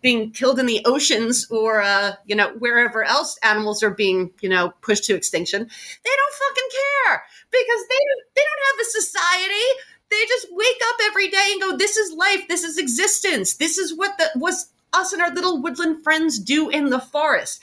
being 0.00 0.32
killed 0.32 0.58
in 0.58 0.66
the 0.66 0.82
oceans 0.84 1.46
or 1.50 1.80
uh, 1.80 2.12
you 2.26 2.34
know 2.34 2.52
wherever 2.58 3.04
else 3.04 3.38
animals 3.42 3.82
are 3.82 3.90
being 3.90 4.30
you 4.40 4.48
know 4.48 4.72
pushed 4.80 5.04
to 5.04 5.14
extinction 5.14 5.60
they 5.60 6.10
don't 6.16 6.34
fucking 6.34 6.68
care 7.06 7.22
because 7.50 7.82
they 7.88 7.98
they 8.34 8.42
don't 8.42 8.66
have 8.70 8.86
a 8.86 8.90
society. 8.90 9.66
They 10.10 10.26
just 10.26 10.48
wake 10.50 10.80
up 10.88 10.96
every 11.04 11.28
day 11.28 11.50
and 11.52 11.60
go 11.60 11.76
this 11.76 11.96
is 11.96 12.12
life. 12.12 12.48
This 12.48 12.64
is 12.64 12.78
existence. 12.78 13.54
This 13.54 13.78
is 13.78 13.94
what 13.94 14.18
the 14.18 14.30
was 14.36 14.70
us 14.92 15.12
and 15.12 15.22
our 15.22 15.32
little 15.32 15.62
woodland 15.62 16.02
friends 16.02 16.38
do 16.38 16.68
in 16.68 16.90
the 16.90 16.98
forest 16.98 17.62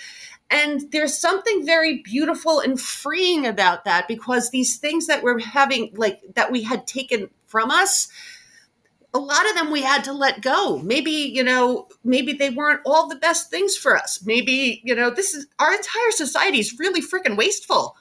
and 0.50 0.92
there's 0.92 1.18
something 1.18 1.66
very 1.66 2.02
beautiful 2.04 2.60
and 2.60 2.80
freeing 2.80 3.46
about 3.46 3.86
that 3.86 4.08
because 4.08 4.50
these 4.50 4.78
things 4.78 5.08
that 5.08 5.24
we're 5.24 5.40
having 5.40 5.92
like 5.96 6.22
that 6.36 6.52
we 6.52 6.64
had 6.64 6.88
taken 6.88 7.30
from 7.48 7.70
us 7.72 8.08
a 9.14 9.20
lot 9.20 9.50
of 9.50 9.56
them 9.56 9.72
we 9.72 9.82
had 9.82 10.04
to 10.04 10.14
let 10.14 10.42
go. 10.42 10.78
Maybe, 10.80 11.12
you 11.12 11.44
know, 11.44 11.88
maybe 12.04 12.34
they 12.34 12.50
weren't 12.50 12.82
all 12.86 13.08
the 13.08 13.16
best 13.16 13.50
things 13.50 13.76
for 13.76 13.98
us. 13.98 14.24
Maybe, 14.24 14.82
you 14.84 14.94
know, 14.94 15.10
this 15.10 15.34
is 15.34 15.48
our 15.60 15.74
entire 15.74 16.12
society 16.12 16.60
is 16.60 16.78
really 16.78 17.02
freaking 17.02 17.38
wasteful. 17.38 17.96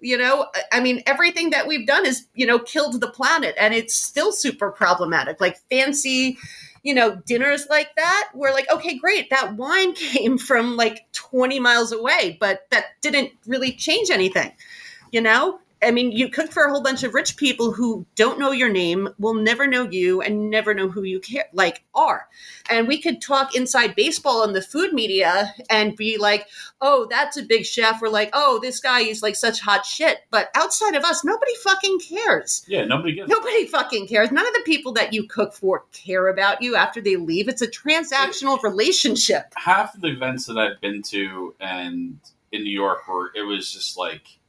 You 0.00 0.16
know, 0.16 0.46
I 0.72 0.80
mean, 0.80 1.02
everything 1.06 1.50
that 1.50 1.66
we've 1.66 1.86
done 1.86 2.06
is, 2.06 2.26
you 2.34 2.46
know, 2.46 2.58
killed 2.58 3.00
the 3.00 3.10
planet 3.10 3.54
and 3.58 3.74
it's 3.74 3.94
still 3.94 4.32
super 4.32 4.70
problematic. 4.70 5.40
Like 5.40 5.58
fancy, 5.70 6.38
you 6.82 6.94
know, 6.94 7.16
dinners 7.26 7.66
like 7.68 7.94
that, 7.96 8.30
we're 8.34 8.52
like, 8.52 8.70
okay, 8.70 8.96
great, 8.98 9.30
that 9.30 9.56
wine 9.56 9.92
came 9.94 10.38
from 10.38 10.76
like 10.76 11.06
20 11.12 11.60
miles 11.60 11.92
away, 11.92 12.36
but 12.40 12.66
that 12.70 12.86
didn't 13.00 13.32
really 13.46 13.72
change 13.72 14.10
anything, 14.10 14.52
you 15.12 15.20
know? 15.20 15.58
I 15.82 15.90
mean, 15.90 16.12
you 16.12 16.28
cook 16.28 16.52
for 16.52 16.64
a 16.64 16.70
whole 16.70 16.82
bunch 16.82 17.02
of 17.04 17.14
rich 17.14 17.36
people 17.36 17.72
who 17.72 18.06
don't 18.14 18.38
know 18.38 18.50
your 18.50 18.68
name, 18.68 19.08
will 19.18 19.34
never 19.34 19.66
know 19.66 19.88
you, 19.88 20.20
and 20.20 20.50
never 20.50 20.74
know 20.74 20.88
who 20.88 21.02
you 21.02 21.20
care 21.20 21.46
like 21.52 21.84
are. 21.94 22.28
And 22.68 22.86
we 22.86 23.00
could 23.00 23.22
talk 23.22 23.54
inside 23.54 23.94
baseball 23.94 24.44
in 24.44 24.52
the 24.52 24.60
food 24.60 24.92
media 24.92 25.54
and 25.70 25.96
be 25.96 26.18
like, 26.18 26.46
"Oh, 26.80 27.06
that's 27.08 27.36
a 27.38 27.42
big 27.42 27.64
chef." 27.64 28.02
We're 28.02 28.08
like, 28.08 28.30
"Oh, 28.34 28.58
this 28.60 28.80
guy 28.80 29.00
is 29.00 29.22
like 29.22 29.36
such 29.36 29.60
hot 29.60 29.86
shit." 29.86 30.18
But 30.30 30.50
outside 30.54 30.94
of 30.94 31.04
us, 31.04 31.24
nobody 31.24 31.54
fucking 31.64 32.00
cares. 32.00 32.62
Yeah, 32.68 32.84
nobody 32.84 33.14
gives. 33.14 33.30
Nobody 33.30 33.66
fucking 33.66 34.08
cares. 34.08 34.30
None 34.30 34.46
of 34.46 34.54
the 34.54 34.62
people 34.66 34.92
that 34.92 35.14
you 35.14 35.26
cook 35.26 35.54
for 35.54 35.84
care 35.92 36.28
about 36.28 36.60
you 36.60 36.76
after 36.76 37.00
they 37.00 37.16
leave. 37.16 37.48
It's 37.48 37.62
a 37.62 37.68
transactional 37.68 38.62
relationship. 38.62 39.54
Half 39.56 39.94
of 39.94 40.02
the 40.02 40.08
events 40.08 40.46
that 40.46 40.58
I've 40.58 40.80
been 40.80 41.02
to 41.04 41.54
and 41.58 42.18
in 42.52 42.64
New 42.64 42.72
York 42.72 43.06
where 43.06 43.30
it 43.34 43.42
was 43.42 43.72
just 43.72 43.96
like 43.96 44.39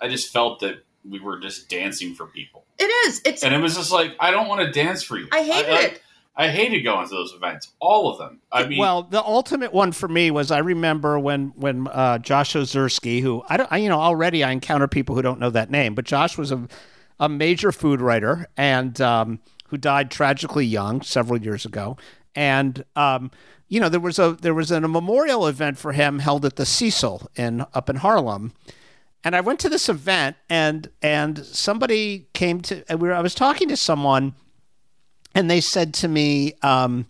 I 0.00 0.08
just 0.08 0.32
felt 0.32 0.60
that 0.60 0.84
we 1.08 1.20
were 1.20 1.38
just 1.38 1.68
dancing 1.68 2.14
for 2.14 2.26
people. 2.26 2.64
It 2.78 2.84
is. 3.08 3.20
It's 3.24 3.42
And 3.42 3.54
it 3.54 3.58
was 3.58 3.76
just 3.76 3.92
like, 3.92 4.14
I 4.20 4.30
don't 4.30 4.48
want 4.48 4.60
to 4.60 4.70
dance 4.70 5.02
for 5.02 5.18
you. 5.18 5.28
I 5.32 5.42
hated 5.42 5.70
I, 5.72 5.80
it. 5.82 6.02
I 6.36 6.48
hated 6.48 6.82
going 6.82 7.06
to 7.06 7.14
those 7.14 7.34
events, 7.34 7.72
all 7.80 8.10
of 8.10 8.18
them. 8.18 8.40
I 8.50 8.66
mean, 8.66 8.78
well, 8.78 9.02
the 9.02 9.22
ultimate 9.22 9.74
one 9.74 9.92
for 9.92 10.08
me 10.08 10.30
was 10.30 10.50
I 10.50 10.58
remember 10.58 11.18
when 11.18 11.48
when 11.56 11.86
uh, 11.88 12.18
Josh 12.18 12.54
Ozersky, 12.54 13.20
who 13.20 13.42
I 13.48 13.58
don't, 13.58 13.70
I, 13.70 13.78
you 13.78 13.88
know, 13.88 14.00
already 14.00 14.42
I 14.42 14.50
encounter 14.50 14.88
people 14.88 15.14
who 15.14 15.22
don't 15.22 15.38
know 15.38 15.50
that 15.50 15.70
name, 15.70 15.94
but 15.94 16.06
Josh 16.06 16.38
was 16.38 16.50
a 16.50 16.66
a 17.18 17.28
major 17.28 17.72
food 17.72 18.00
writer 18.00 18.48
and 18.56 18.98
um, 19.02 19.40
who 19.68 19.76
died 19.76 20.10
tragically 20.10 20.64
young 20.64 21.02
several 21.02 21.38
years 21.38 21.66
ago, 21.66 21.98
and 22.34 22.84
um, 22.96 23.30
you 23.68 23.78
know 23.78 23.90
there 23.90 24.00
was 24.00 24.18
a 24.18 24.32
there 24.40 24.54
was 24.54 24.70
a 24.70 24.80
memorial 24.80 25.46
event 25.46 25.76
for 25.78 25.92
him 25.92 26.20
held 26.20 26.46
at 26.46 26.56
the 26.56 26.64
Cecil 26.64 27.30
in 27.36 27.66
up 27.74 27.90
in 27.90 27.96
Harlem. 27.96 28.54
And 29.22 29.36
I 29.36 29.40
went 29.42 29.60
to 29.60 29.68
this 29.68 29.88
event, 29.88 30.36
and 30.48 30.88
and 31.02 31.44
somebody 31.44 32.28
came 32.32 32.60
to. 32.62 32.84
and 32.90 33.00
We 33.00 33.08
were, 33.08 33.14
I 33.14 33.20
was 33.20 33.34
talking 33.34 33.68
to 33.68 33.76
someone, 33.76 34.34
and 35.34 35.50
they 35.50 35.60
said 35.60 35.92
to 35.94 36.08
me, 36.08 36.54
um, 36.62 37.06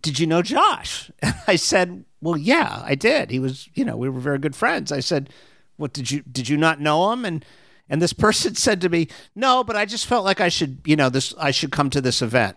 "Did 0.00 0.18
you 0.18 0.26
know 0.26 0.42
Josh?" 0.42 1.10
And 1.22 1.34
I 1.46 1.56
said, 1.56 2.04
"Well, 2.22 2.36
yeah, 2.38 2.82
I 2.84 2.94
did. 2.94 3.30
He 3.30 3.38
was, 3.38 3.68
you 3.74 3.84
know, 3.84 3.96
we 3.96 4.08
were 4.08 4.20
very 4.20 4.38
good 4.38 4.56
friends." 4.56 4.90
I 4.90 5.00
said, 5.00 5.28
"What 5.76 5.92
did 5.92 6.10
you 6.10 6.22
did 6.22 6.48
you 6.48 6.56
not 6.56 6.80
know 6.80 7.12
him?" 7.12 7.24
And 7.26 7.44
and 7.90 8.00
this 8.00 8.12
person 8.26 8.54
said 8.54 8.80
to 8.80 8.88
me, 8.88 9.08
"No, 9.34 9.62
but 9.64 9.76
I 9.76 9.84
just 9.84 10.06
felt 10.06 10.24
like 10.24 10.40
I 10.40 10.48
should, 10.48 10.80
you 10.86 10.96
know, 10.96 11.10
this 11.10 11.34
I 11.38 11.50
should 11.50 11.72
come 11.72 11.90
to 11.90 12.00
this 12.00 12.22
event." 12.22 12.56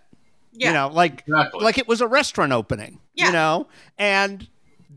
Yeah. 0.53 0.67
You 0.69 0.73
know, 0.75 0.87
like 0.87 1.25
Exactly. 1.27 1.61
like 1.65 1.77
it 1.77 1.89
was 1.89 1.99
a 1.99 2.07
restaurant 2.07 2.53
opening. 2.53 3.01
Yeah. 3.15 3.25
You 3.27 3.31
know, 3.33 3.67
and 3.97 4.47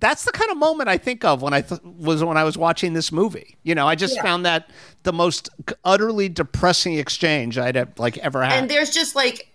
that's 0.00 0.24
the 0.24 0.32
kind 0.32 0.50
of 0.50 0.56
moment 0.56 0.88
I 0.88 0.98
think 0.98 1.24
of 1.24 1.42
when 1.42 1.52
I 1.54 1.60
th- 1.62 1.80
was 1.82 2.22
when 2.22 2.36
I 2.36 2.44
was 2.44 2.56
watching 2.58 2.92
this 2.92 3.10
movie. 3.12 3.56
You 3.62 3.74
know, 3.74 3.86
I 3.88 3.94
just 3.94 4.16
Yeah. 4.16 4.22
found 4.22 4.46
that 4.46 4.70
the 5.02 5.12
most 5.12 5.48
utterly 5.84 6.28
depressing 6.28 6.94
exchange 6.94 7.58
I'd 7.58 7.76
have, 7.76 7.98
like 7.98 8.18
ever 8.18 8.42
had. 8.42 8.52
and 8.52 8.70
there's 8.70 8.90
just 8.90 9.14
like 9.16 9.48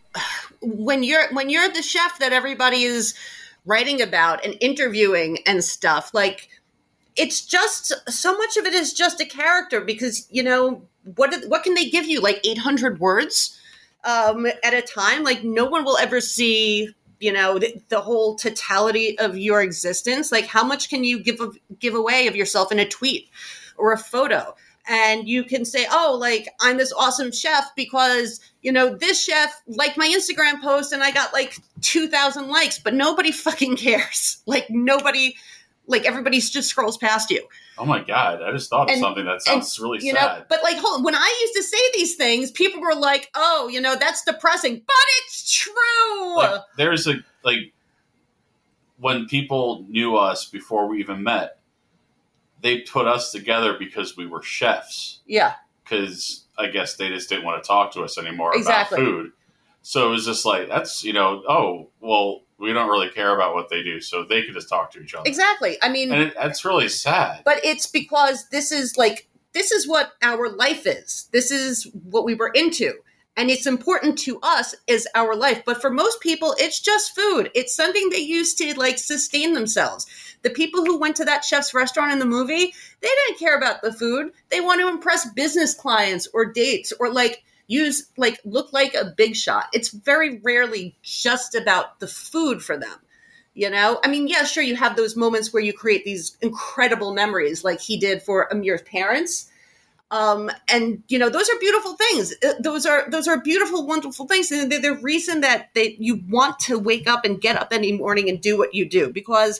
when 0.61 1.03
you're 1.03 1.27
when 1.33 1.49
you're 1.49 1.69
the 1.69 1.81
chef 1.81 2.19
that 2.19 2.33
everybody 2.33 2.83
is 2.83 3.13
writing 3.65 4.01
about 4.01 4.43
and 4.45 4.55
interviewing 4.61 5.37
and 5.47 5.63
stuff 5.63 6.11
like 6.13 6.49
it's 7.15 7.45
just 7.45 7.93
so 8.11 8.35
much 8.37 8.57
of 8.57 8.65
it 8.65 8.73
is 8.73 8.93
just 8.93 9.21
a 9.21 9.25
character 9.25 9.79
because 9.81 10.27
you 10.29 10.43
know 10.43 10.81
what 11.15 11.33
what 11.47 11.63
can 11.63 11.73
they 11.73 11.89
give 11.89 12.05
you 12.05 12.19
like 12.21 12.39
800 12.45 12.99
words 12.99 13.57
um, 14.03 14.45
at 14.63 14.73
a 14.73 14.81
time 14.81 15.23
like 15.23 15.43
no 15.43 15.65
one 15.65 15.83
will 15.85 15.97
ever 15.97 16.19
see 16.21 16.89
you 17.23 17.31
know 17.31 17.57
the, 17.57 17.81
the 17.89 18.01
whole 18.01 18.35
totality 18.35 19.17
of 19.17 19.37
your 19.37 19.61
existence 19.61 20.31
like 20.31 20.45
how 20.45 20.63
much 20.63 20.89
can 20.89 21.03
you 21.03 21.19
give 21.19 21.39
give 21.79 21.95
away 21.95 22.27
of 22.27 22.35
yourself 22.35 22.71
in 22.71 22.79
a 22.79 22.87
tweet 22.87 23.29
or 23.77 23.93
a 23.93 23.97
photo? 23.97 24.55
And 24.85 25.29
you 25.29 25.45
can 25.45 25.63
say 25.63 25.87
oh 25.89 26.17
like 26.19 26.49
i'm 26.59 26.75
this 26.75 26.91
awesome 26.91 27.31
chef 27.31 27.73
because 27.73 28.41
you 28.61 28.69
know 28.69 28.93
this 28.93 29.23
chef 29.23 29.61
liked 29.65 29.97
my 29.97 30.07
instagram 30.07 30.61
post 30.61 30.91
and 30.91 31.01
i 31.01 31.09
got 31.09 31.31
like 31.31 31.55
2000 31.79 32.49
likes 32.49 32.79
but 32.79 32.93
nobody 32.93 33.31
fucking 33.45 33.77
cares. 33.77 34.41
Like 34.45 34.69
nobody 34.69 35.35
like 35.87 36.05
everybody 36.05 36.39
just 36.39 36.69
scrolls 36.69 36.97
past 36.97 37.29
you 37.29 37.45
oh 37.77 37.85
my 37.85 38.03
god, 38.03 38.41
I 38.41 38.51
just 38.51 38.69
thought 38.69 38.89
of 38.91 38.97
something 38.97 39.25
that 39.25 39.41
sounds 39.41 39.79
really 39.79 39.99
you 40.05 40.13
sad. 40.13 40.39
know 40.39 40.45
but 40.49 40.61
like 40.63 40.77
hold 40.77 40.99
on, 40.99 41.03
when 41.03 41.15
i 41.15 41.39
used 41.41 41.53
to 41.55 41.63
say 41.63 41.77
these 41.95 42.15
things 42.15 42.51
people 42.51 42.79
were 42.81 42.95
like 42.95 43.29
oh 43.35 43.67
you 43.67 43.81
know 43.81 43.95
that's 43.95 44.23
depressing 44.23 44.81
but 44.85 44.95
it's 45.21 45.51
true 45.59 46.37
like, 46.37 46.61
there's 46.77 47.07
a 47.07 47.15
like 47.43 47.73
when 48.99 49.25
people 49.25 49.85
knew 49.89 50.15
us 50.15 50.45
before 50.45 50.87
we 50.87 50.99
even 50.99 51.23
met, 51.23 51.57
they 52.61 52.79
put 52.81 53.05
us 53.07 53.31
together 53.33 53.75
because 53.77 54.15
we 54.15 54.25
were 54.25 54.41
chefs. 54.41 55.19
yeah 55.27 55.55
Because 55.83 56.45
I 56.57 56.67
guess 56.67 56.95
they 56.95 57.09
just 57.09 57.27
didn't 57.27 57.43
want 57.43 57.61
to 57.61 57.67
talk 57.67 57.91
to 57.93 58.03
us 58.03 58.17
anymore 58.17 58.55
Exactly. 58.55 59.01
about 59.01 59.05
food. 59.11 59.31
So 59.83 60.07
it 60.07 60.11
was 60.11 60.25
just 60.25 60.45
like 60.45 60.69
that's 60.69 61.03
you 61.03 61.13
know 61.13 61.43
oh 61.47 61.89
well 61.99 62.41
we 62.57 62.71
don't 62.71 62.89
really 62.89 63.09
care 63.09 63.35
about 63.35 63.53
what 63.53 63.69
they 63.69 63.83
do 63.83 63.99
so 63.99 64.23
they 64.23 64.41
could 64.43 64.53
just 64.53 64.69
talk 64.69 64.91
to 64.91 65.01
each 65.01 65.13
other. 65.13 65.27
exactly. 65.27 65.77
I 65.83 65.89
mean 65.89 66.11
And 66.11 66.23
it, 66.23 66.33
that's 66.35 66.65
really 66.65 66.87
sad. 66.89 67.41
but 67.45 67.63
it's 67.63 67.85
because 67.85 68.47
this 68.49 68.71
is 68.71 68.97
like 68.97 69.27
this 69.51 69.71
is 69.71 69.87
what 69.87 70.13
our 70.23 70.49
life 70.49 70.87
is. 70.87 71.27
This 71.31 71.51
is 71.51 71.83
what 72.09 72.25
we 72.25 72.33
were 72.33 72.49
into. 72.55 72.93
And 73.35 73.49
it's 73.49 73.67
important 73.67 74.17
to 74.19 74.39
us 74.41 74.73
as 74.87 75.07
our 75.15 75.35
life. 75.35 75.63
But 75.65 75.81
for 75.81 75.89
most 75.89 76.21
people 76.21 76.55
it's 76.57 76.79
just 76.79 77.13
food. 77.13 77.51
It's 77.53 77.75
something 77.75 78.09
they 78.09 78.19
use 78.19 78.55
to 78.55 78.79
like 78.79 78.97
sustain 78.97 79.53
themselves. 79.53 80.07
The 80.43 80.49
people 80.49 80.85
who 80.85 80.97
went 80.97 81.17
to 81.17 81.25
that 81.25 81.43
chef's 81.43 81.73
restaurant 81.73 82.13
in 82.13 82.19
the 82.19 82.25
movie 82.25 82.73
they 83.01 83.09
didn't 83.27 83.39
care 83.39 83.57
about 83.57 83.81
the 83.81 83.91
food. 83.91 84.31
They 84.49 84.61
want 84.61 84.79
to 84.79 84.87
impress 84.87 85.29
business 85.31 85.73
clients 85.73 86.29
or 86.33 86.45
dates 86.45 86.93
or 86.97 87.11
like 87.11 87.43
use 87.67 88.07
like 88.17 88.39
look 88.45 88.73
like 88.73 88.93
a 88.93 89.13
big 89.17 89.35
shot 89.35 89.65
it's 89.73 89.89
very 89.89 90.39
rarely 90.39 90.95
just 91.01 91.55
about 91.55 91.99
the 91.99 92.07
food 92.07 92.61
for 92.63 92.77
them 92.77 92.97
You 93.55 93.69
know, 93.69 93.99
I 94.03 94.07
mean, 94.07 94.27
yeah, 94.27 94.45
sure, 94.45 94.63
you 94.63 94.75
have 94.75 94.95
those 94.95 95.15
moments 95.15 95.53
where 95.53 95.61
you 95.63 95.73
create 95.73 96.05
these 96.05 96.37
incredible 96.41 97.13
memories, 97.13 97.63
like 97.63 97.79
he 97.79 97.97
did 97.97 98.23
for 98.23 98.51
Amir's 98.51 98.81
parents. 98.81 99.49
Um, 100.11 100.51
and 100.69 101.03
you 101.07 101.17
know, 101.17 101.29
those 101.29 101.49
are 101.49 101.59
beautiful 101.59 101.95
things. 101.95 102.33
Uh, 102.45 102.53
Those 102.59 102.85
are 102.85 103.09
those 103.09 103.27
are 103.27 103.41
beautiful, 103.41 103.87
wonderful 103.87 104.27
things, 104.27 104.51
and 104.51 104.71
they're 104.71 104.79
the 104.81 104.95
reason 105.01 105.41
that 105.41 105.69
they 105.73 105.95
you 105.99 106.21
want 106.29 106.59
to 106.59 106.77
wake 106.77 107.07
up 107.07 107.25
and 107.25 107.41
get 107.41 107.57
up 107.57 107.73
any 107.73 107.91
morning 107.93 108.29
and 108.29 108.39
do 108.39 108.57
what 108.57 108.75
you 108.75 108.87
do. 108.87 109.11
Because 109.11 109.59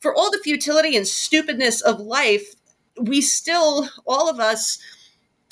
for 0.00 0.14
all 0.14 0.30
the 0.30 0.40
futility 0.44 0.96
and 0.96 1.06
stupidness 1.06 1.80
of 1.82 2.00
life, 2.00 2.54
we 3.00 3.20
still, 3.20 3.88
all 4.06 4.28
of 4.30 4.40
us, 4.40 4.78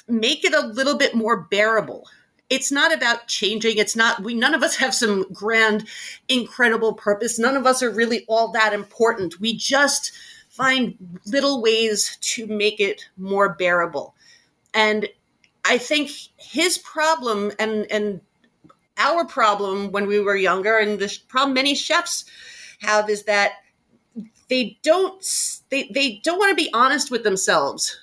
make 0.08 0.44
it 0.44 0.54
a 0.54 0.66
little 0.66 0.96
bit 0.96 1.14
more 1.14 1.42
bearable. 1.42 2.06
It's 2.50 2.72
not 2.72 2.94
about 2.94 3.26
changing. 3.26 3.76
It's 3.76 3.94
not 3.94 4.22
we 4.22 4.34
none 4.34 4.54
of 4.54 4.62
us 4.62 4.76
have 4.76 4.94
some 4.94 5.30
grand 5.32 5.86
incredible 6.28 6.94
purpose. 6.94 7.38
None 7.38 7.56
of 7.56 7.66
us 7.66 7.82
are 7.82 7.90
really 7.90 8.24
all 8.26 8.48
that 8.52 8.72
important. 8.72 9.40
We 9.40 9.56
just 9.56 10.12
find 10.48 10.96
little 11.26 11.60
ways 11.62 12.16
to 12.20 12.46
make 12.46 12.80
it 12.80 13.08
more 13.16 13.54
bearable. 13.54 14.14
And 14.74 15.08
i 15.68 15.78
think 15.78 16.10
his 16.36 16.78
problem 16.78 17.52
and 17.58 17.86
and 17.90 18.20
our 18.96 19.24
problem 19.24 19.92
when 19.92 20.06
we 20.06 20.18
were 20.18 20.36
younger 20.36 20.78
and 20.78 20.98
the 20.98 21.16
problem 21.28 21.54
many 21.54 21.74
chefs 21.74 22.24
have 22.80 23.08
is 23.08 23.24
that 23.24 23.52
they 24.48 24.76
don't 24.82 25.60
they, 25.70 25.88
they 25.92 26.20
don't 26.24 26.38
want 26.38 26.50
to 26.50 26.64
be 26.64 26.70
honest 26.72 27.10
with 27.10 27.22
themselves 27.22 27.96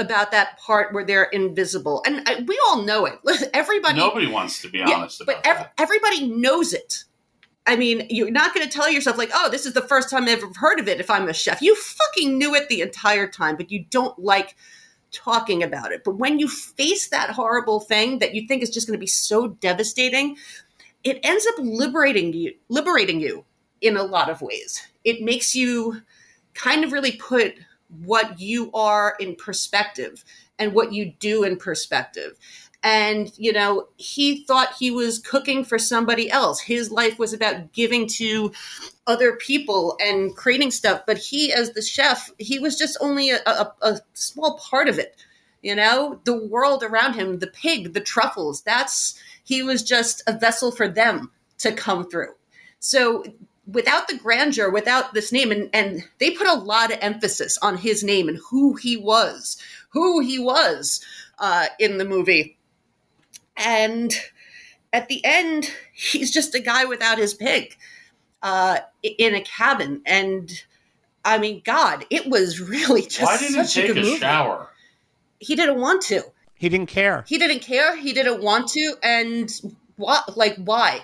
about 0.00 0.32
that 0.32 0.58
part 0.58 0.92
where 0.92 1.04
they're 1.04 1.24
invisible 1.24 2.02
and 2.06 2.22
I, 2.26 2.42
we 2.46 2.60
all 2.66 2.82
know 2.82 3.06
it 3.06 3.18
everybody 3.54 3.98
Nobody 3.98 4.26
wants 4.26 4.60
to 4.62 4.68
be 4.68 4.78
Yeah, 4.78 4.90
honest 4.90 5.20
about 5.20 5.42
but 5.44 5.46
ev- 5.46 5.68
everybody 5.78 6.28
knows 6.28 6.72
it. 6.72 7.04
I 7.66 7.76
mean, 7.76 8.06
you're 8.10 8.30
not 8.30 8.54
going 8.54 8.66
to 8.66 8.72
tell 8.72 8.90
yourself 8.90 9.18
like, 9.18 9.30
"Oh, 9.34 9.48
this 9.50 9.66
is 9.66 9.74
the 9.74 9.82
first 9.82 10.10
time 10.10 10.24
I've 10.24 10.42
ever 10.42 10.50
heard 10.56 10.80
of 10.80 10.88
it." 10.88 10.98
If 10.98 11.10
I'm 11.10 11.28
a 11.28 11.32
chef, 11.32 11.62
you 11.62 11.76
fucking 11.76 12.38
knew 12.38 12.54
it 12.54 12.68
the 12.68 12.80
entire 12.80 13.28
time, 13.28 13.56
but 13.56 13.70
you 13.70 13.84
don't 13.90 14.18
like 14.18 14.56
talking 15.12 15.62
about 15.62 15.92
it. 15.92 16.02
But 16.04 16.16
when 16.16 16.38
you 16.38 16.48
face 16.48 17.08
that 17.08 17.30
horrible 17.30 17.78
thing 17.80 18.18
that 18.20 18.34
you 18.34 18.48
think 18.48 18.62
is 18.62 18.70
just 18.70 18.86
going 18.86 18.98
to 18.98 19.00
be 19.00 19.06
so 19.06 19.48
devastating, 19.48 20.36
it 21.04 21.20
ends 21.22 21.46
up 21.46 21.54
liberating 21.58 22.32
you, 22.32 22.54
liberating 22.68 23.20
you 23.20 23.44
in 23.80 23.96
a 23.96 24.02
lot 24.02 24.30
of 24.30 24.42
ways. 24.42 24.82
It 25.04 25.22
makes 25.22 25.54
you 25.54 26.02
kind 26.54 26.84
of 26.84 26.92
really 26.92 27.12
put 27.12 27.54
what 28.04 28.40
you 28.40 28.70
are 28.72 29.16
in 29.20 29.34
perspective 29.36 30.24
and 30.58 30.72
what 30.72 30.92
you 30.92 31.12
do 31.18 31.42
in 31.42 31.56
perspective. 31.56 32.36
And, 32.82 33.30
you 33.36 33.52
know, 33.52 33.88
he 33.96 34.44
thought 34.44 34.76
he 34.78 34.90
was 34.90 35.18
cooking 35.18 35.64
for 35.64 35.78
somebody 35.78 36.30
else. 36.30 36.60
His 36.60 36.90
life 36.90 37.18
was 37.18 37.34
about 37.34 37.72
giving 37.72 38.06
to 38.08 38.52
other 39.06 39.36
people 39.36 39.98
and 40.00 40.34
creating 40.34 40.70
stuff. 40.70 41.02
But 41.06 41.18
he, 41.18 41.52
as 41.52 41.72
the 41.72 41.82
chef, 41.82 42.30
he 42.38 42.58
was 42.58 42.78
just 42.78 42.96
only 43.00 43.30
a, 43.30 43.40
a, 43.44 43.72
a 43.82 44.00
small 44.14 44.56
part 44.58 44.88
of 44.88 44.98
it. 44.98 45.16
You 45.62 45.74
know, 45.74 46.20
the 46.24 46.36
world 46.36 46.82
around 46.82 47.14
him, 47.14 47.38
the 47.38 47.48
pig, 47.48 47.92
the 47.92 48.00
truffles, 48.00 48.62
that's, 48.62 49.14
he 49.44 49.62
was 49.62 49.82
just 49.82 50.22
a 50.26 50.38
vessel 50.38 50.72
for 50.72 50.88
them 50.88 51.30
to 51.58 51.72
come 51.72 52.08
through. 52.08 52.32
So 52.78 53.24
without 53.72 54.08
the 54.08 54.16
grandeur, 54.16 54.70
without 54.70 55.14
this 55.14 55.32
name, 55.32 55.50
and, 55.52 55.70
and 55.72 56.04
they 56.18 56.30
put 56.30 56.46
a 56.46 56.54
lot 56.54 56.92
of 56.92 56.98
emphasis 57.00 57.58
on 57.58 57.76
his 57.78 58.02
name 58.02 58.28
and 58.28 58.38
who 58.50 58.74
he 58.74 58.96
was, 58.96 59.56
who 59.90 60.20
he 60.20 60.38
was 60.38 61.04
uh, 61.38 61.66
in 61.78 61.98
the 61.98 62.04
movie. 62.04 62.56
And 63.56 64.12
at 64.92 65.08
the 65.08 65.24
end, 65.24 65.70
he's 65.92 66.32
just 66.32 66.54
a 66.54 66.60
guy 66.60 66.84
without 66.84 67.18
his 67.18 67.34
pig 67.34 67.76
uh, 68.42 68.78
in 69.02 69.34
a 69.34 69.42
cabin. 69.42 70.02
And 70.06 70.50
I 71.24 71.38
mean, 71.38 71.62
God, 71.64 72.06
it 72.10 72.28
was 72.28 72.60
really 72.60 73.02
just 73.02 73.22
Why 73.22 73.36
didn't 73.38 73.56
he 73.56 73.64
such 73.64 73.76
a 73.76 73.80
take 73.86 73.94
good 73.94 73.98
a 73.98 74.06
movie. 74.06 74.18
shower? 74.18 74.68
He 75.38 75.56
didn't 75.56 75.80
want 75.80 76.02
to. 76.02 76.22
He 76.54 76.68
didn't 76.68 76.88
care. 76.88 77.24
He 77.26 77.38
didn't 77.38 77.60
care. 77.60 77.96
He 77.96 78.12
didn't 78.12 78.42
want 78.42 78.68
to. 78.68 78.94
And 79.02 79.50
what? 79.96 80.36
Like, 80.36 80.56
why? 80.56 81.00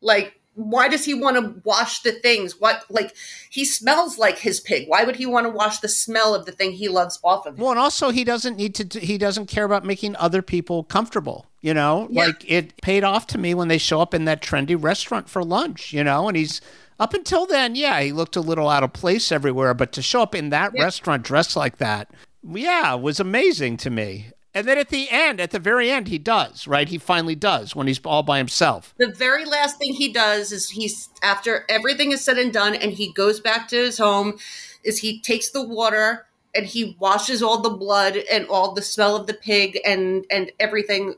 Like, 0.00 0.39
why 0.54 0.88
does 0.88 1.04
he 1.04 1.14
want 1.14 1.36
to 1.36 1.60
wash 1.64 2.00
the 2.02 2.12
things? 2.12 2.60
What? 2.60 2.84
Like, 2.90 3.14
he 3.48 3.64
smells 3.64 4.18
like 4.18 4.38
his 4.38 4.60
pig. 4.60 4.88
Why 4.88 5.04
would 5.04 5.16
he 5.16 5.26
want 5.26 5.46
to 5.46 5.50
wash 5.50 5.78
the 5.78 5.88
smell 5.88 6.34
of 6.34 6.44
the 6.44 6.52
thing 6.52 6.72
he 6.72 6.88
loves 6.88 7.18
off 7.22 7.46
of 7.46 7.54
him? 7.54 7.60
Well, 7.62 7.70
and 7.70 7.78
also 7.80 8.10
he 8.10 8.24
doesn't 8.24 8.56
need 8.56 8.74
to. 8.76 9.00
He 9.00 9.16
doesn't 9.16 9.46
care 9.46 9.64
about 9.64 9.84
making 9.84 10.16
other 10.16 10.42
people 10.42 10.84
comfortable. 10.84 11.46
You 11.62 11.74
know, 11.74 12.08
Yeah. 12.10 12.26
like 12.26 12.50
it 12.50 12.80
paid 12.82 13.04
off 13.04 13.26
to 13.28 13.38
me 13.38 13.54
when 13.54 13.68
they 13.68 13.78
show 13.78 14.00
up 14.00 14.14
in 14.14 14.24
that 14.24 14.40
trendy 14.42 14.76
restaurant 14.82 15.28
for 15.28 15.44
lunch. 15.44 15.92
You 15.92 16.02
know, 16.04 16.26
and 16.28 16.36
he's 16.36 16.60
up 16.98 17.14
until 17.14 17.46
then, 17.46 17.74
yeah, 17.76 18.00
he 18.02 18.12
looked 18.12 18.36
a 18.36 18.40
little 18.40 18.68
out 18.68 18.82
of 18.82 18.92
place 18.92 19.30
everywhere. 19.32 19.72
But 19.74 19.92
to 19.92 20.02
show 20.02 20.22
up 20.22 20.34
in 20.34 20.50
that 20.50 20.72
restaurant 20.78 21.22
dressed 21.22 21.56
like 21.56 21.76
that, 21.78 22.10
yeah, 22.42 22.94
was 22.94 23.20
amazing 23.20 23.76
to 23.78 23.90
me. 23.90 24.26
And 24.52 24.66
then 24.66 24.78
at 24.78 24.88
the 24.88 25.08
end, 25.10 25.40
at 25.40 25.52
the 25.52 25.60
very 25.60 25.90
end, 25.90 26.08
he 26.08 26.18
does 26.18 26.66
right. 26.66 26.88
He 26.88 26.98
finally 26.98 27.36
does 27.36 27.76
when 27.76 27.86
he's 27.86 28.00
all 28.04 28.22
by 28.22 28.38
himself. 28.38 28.94
the 28.98 29.12
very 29.12 29.44
last 29.44 29.78
thing 29.78 29.92
he 29.92 30.12
does 30.12 30.50
is 30.52 30.70
he's 30.70 31.08
after 31.22 31.64
everything 31.68 32.12
is 32.12 32.24
said 32.24 32.38
and 32.38 32.52
done 32.52 32.74
and 32.74 32.92
he 32.92 33.12
goes 33.12 33.40
back 33.40 33.68
to 33.68 33.76
his 33.76 33.98
home 33.98 34.38
is 34.82 34.98
he 34.98 35.20
takes 35.20 35.50
the 35.50 35.62
water 35.62 36.26
and 36.54 36.66
he 36.66 36.96
washes 36.98 37.42
all 37.42 37.60
the 37.60 37.70
blood 37.70 38.16
and 38.30 38.46
all 38.48 38.72
the 38.72 38.82
smell 38.82 39.16
of 39.16 39.26
the 39.26 39.34
pig 39.34 39.78
and 39.86 40.24
and 40.30 40.50
everything 40.58 41.14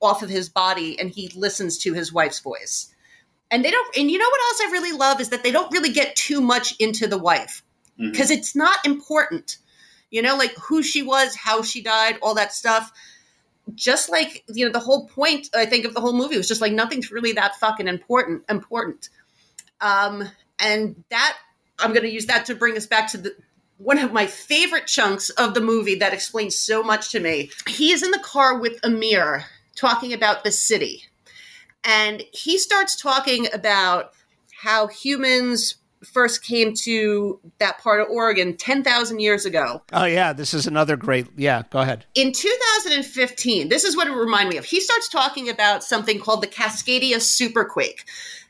off 0.00 0.22
of 0.22 0.28
his 0.28 0.48
body 0.48 0.98
and 0.98 1.10
he 1.10 1.28
listens 1.36 1.78
to 1.78 1.92
his 1.92 2.12
wife's 2.12 2.40
voice 2.40 2.92
and 3.50 3.64
they 3.64 3.70
don't 3.70 3.96
and 3.96 4.10
you 4.10 4.18
know 4.18 4.28
what 4.28 4.40
else 4.40 4.60
i 4.62 4.72
really 4.72 4.96
love 4.96 5.20
is 5.20 5.28
that 5.28 5.42
they 5.42 5.52
don't 5.52 5.72
really 5.72 5.92
get 5.92 6.16
too 6.16 6.40
much 6.40 6.74
into 6.80 7.06
the 7.06 7.18
wife 7.18 7.62
mm-hmm. 7.98 8.10
because 8.10 8.30
it's 8.30 8.56
not 8.56 8.84
important 8.84 9.58
you 10.12 10.22
know 10.22 10.36
like 10.36 10.54
who 10.56 10.82
she 10.84 11.02
was 11.02 11.34
how 11.34 11.62
she 11.62 11.82
died 11.82 12.18
all 12.22 12.34
that 12.36 12.52
stuff. 12.52 12.92
Just 13.74 14.08
like 14.10 14.44
you 14.48 14.64
know 14.64 14.72
the 14.72 14.80
whole 14.80 15.08
point 15.08 15.48
i 15.54 15.64
think 15.64 15.84
of 15.84 15.94
the 15.94 16.00
whole 16.00 16.12
movie 16.12 16.36
was 16.36 16.48
just 16.48 16.60
like 16.60 16.72
nothing's 16.72 17.10
really 17.10 17.32
that 17.32 17.56
fucking 17.56 17.88
important 17.88 18.44
important. 18.48 19.08
Um 19.80 20.28
and 20.60 21.02
that 21.10 21.36
i'm 21.78 21.92
going 21.92 22.02
to 22.02 22.12
use 22.12 22.26
that 22.26 22.46
to 22.46 22.54
bring 22.54 22.76
us 22.76 22.86
back 22.86 23.10
to 23.12 23.18
the 23.18 23.34
one 23.78 23.98
of 23.98 24.12
my 24.12 24.26
favorite 24.26 24.86
chunks 24.86 25.30
of 25.30 25.54
the 25.54 25.60
movie 25.60 25.96
that 25.96 26.12
explains 26.12 26.54
so 26.54 26.84
much 26.84 27.10
to 27.10 27.18
me. 27.18 27.50
He 27.66 27.90
is 27.90 28.02
in 28.04 28.12
the 28.12 28.20
car 28.20 28.58
with 28.58 28.78
amir 28.84 29.46
talking 29.74 30.12
about 30.12 30.44
the 30.44 30.52
city. 30.52 31.04
And 31.82 32.22
he 32.32 32.58
starts 32.58 32.94
talking 32.94 33.48
about 33.52 34.12
how 34.62 34.86
humans 34.86 35.76
first 36.04 36.44
came 36.44 36.74
to 36.74 37.38
that 37.58 37.78
part 37.78 38.00
of 38.00 38.08
oregon 38.08 38.56
10,000 38.56 39.20
years 39.20 39.44
ago 39.46 39.82
Oh 39.92 40.04
yeah, 40.04 40.32
this 40.32 40.54
is 40.54 40.66
another 40.66 40.96
great. 40.96 41.26
Yeah, 41.36 41.62
go 41.70 41.80
ahead. 41.80 42.06
in 42.14 42.32
2015, 42.32 43.68
this 43.68 43.84
is 43.84 43.96
what 43.96 44.06
it 44.08 44.12
reminded 44.12 44.52
me 44.52 44.56
of. 44.58 44.64
He 44.64 44.80
starts 44.80 45.08
talking 45.08 45.48
about 45.48 45.84
something 45.84 46.18
called 46.18 46.42
the 46.42 46.46
Cascadia 46.46 47.16
Superquake 47.16 48.04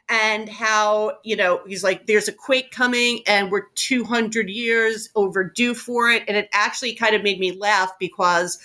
and 0.08 0.48
how, 0.48 1.18
you 1.24 1.36
know, 1.36 1.60
he's 1.66 1.82
like, 1.82 2.06
there's 2.06 2.28
a 2.28 2.32
quake 2.32 2.70
coming 2.70 3.20
and 3.26 3.50
we're 3.50 3.68
200 3.74 4.48
years 4.48 5.08
overdue 5.14 5.74
for 5.74 6.10
it. 6.10 6.22
And 6.28 6.36
it 6.36 6.48
actually 6.52 6.94
kind 6.94 7.14
of 7.14 7.22
made 7.22 7.40
me 7.40 7.52
laugh 7.52 7.92
because 7.98 8.58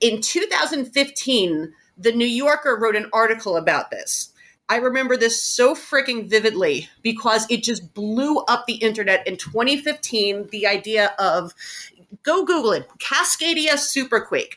in 0.00 0.20
2015, 0.20 1.72
the 1.98 2.12
New 2.12 2.26
Yorker 2.26 2.78
wrote 2.80 2.96
an 2.96 3.10
article 3.12 3.56
about 3.56 3.90
this. 3.90 4.29
I 4.70 4.76
remember 4.76 5.16
this 5.16 5.42
so 5.42 5.74
freaking 5.74 6.30
vividly 6.30 6.88
because 7.02 7.44
it 7.50 7.64
just 7.64 7.92
blew 7.92 8.38
up 8.44 8.66
the 8.66 8.74
internet 8.74 9.26
in 9.26 9.36
2015. 9.36 10.46
The 10.52 10.68
idea 10.68 11.12
of 11.18 11.52
go 12.22 12.44
Google 12.44 12.70
it 12.72 12.88
Cascadia 13.00 13.72
Superquake. 13.72 14.54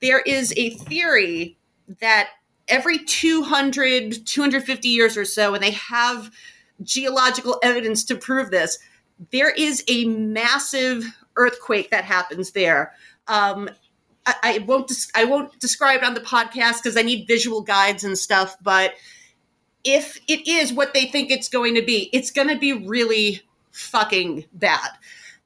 There 0.00 0.20
is 0.20 0.54
a 0.56 0.70
theory 0.70 1.58
that 2.00 2.30
every 2.66 2.98
200, 3.04 4.26
250 4.26 4.88
years 4.88 5.18
or 5.18 5.26
so, 5.26 5.52
and 5.52 5.62
they 5.62 5.72
have 5.72 6.30
geological 6.82 7.60
evidence 7.62 8.04
to 8.04 8.16
prove 8.16 8.50
this, 8.50 8.78
there 9.32 9.50
is 9.50 9.84
a 9.86 10.06
massive 10.06 11.04
earthquake 11.36 11.90
that 11.90 12.04
happens 12.04 12.52
there. 12.52 12.94
Um, 13.28 13.68
I, 14.24 14.34
I 14.42 14.64
won't 14.66 14.88
des- 14.88 15.10
I 15.14 15.24
won't 15.24 15.58
describe 15.60 15.98
it 15.98 16.06
on 16.06 16.14
the 16.14 16.20
podcast 16.20 16.82
because 16.82 16.96
I 16.96 17.02
need 17.02 17.26
visual 17.28 17.60
guides 17.60 18.02
and 18.02 18.16
stuff. 18.16 18.56
But 18.62 18.94
if 19.84 20.18
it 20.28 20.46
is 20.46 20.72
what 20.72 20.94
they 20.94 21.06
think 21.06 21.30
it's 21.30 21.48
going 21.48 21.74
to 21.74 21.82
be, 21.82 22.08
it's 22.12 22.30
going 22.30 22.48
to 22.48 22.58
be 22.58 22.72
really 22.72 23.42
fucking 23.72 24.44
bad. 24.52 24.90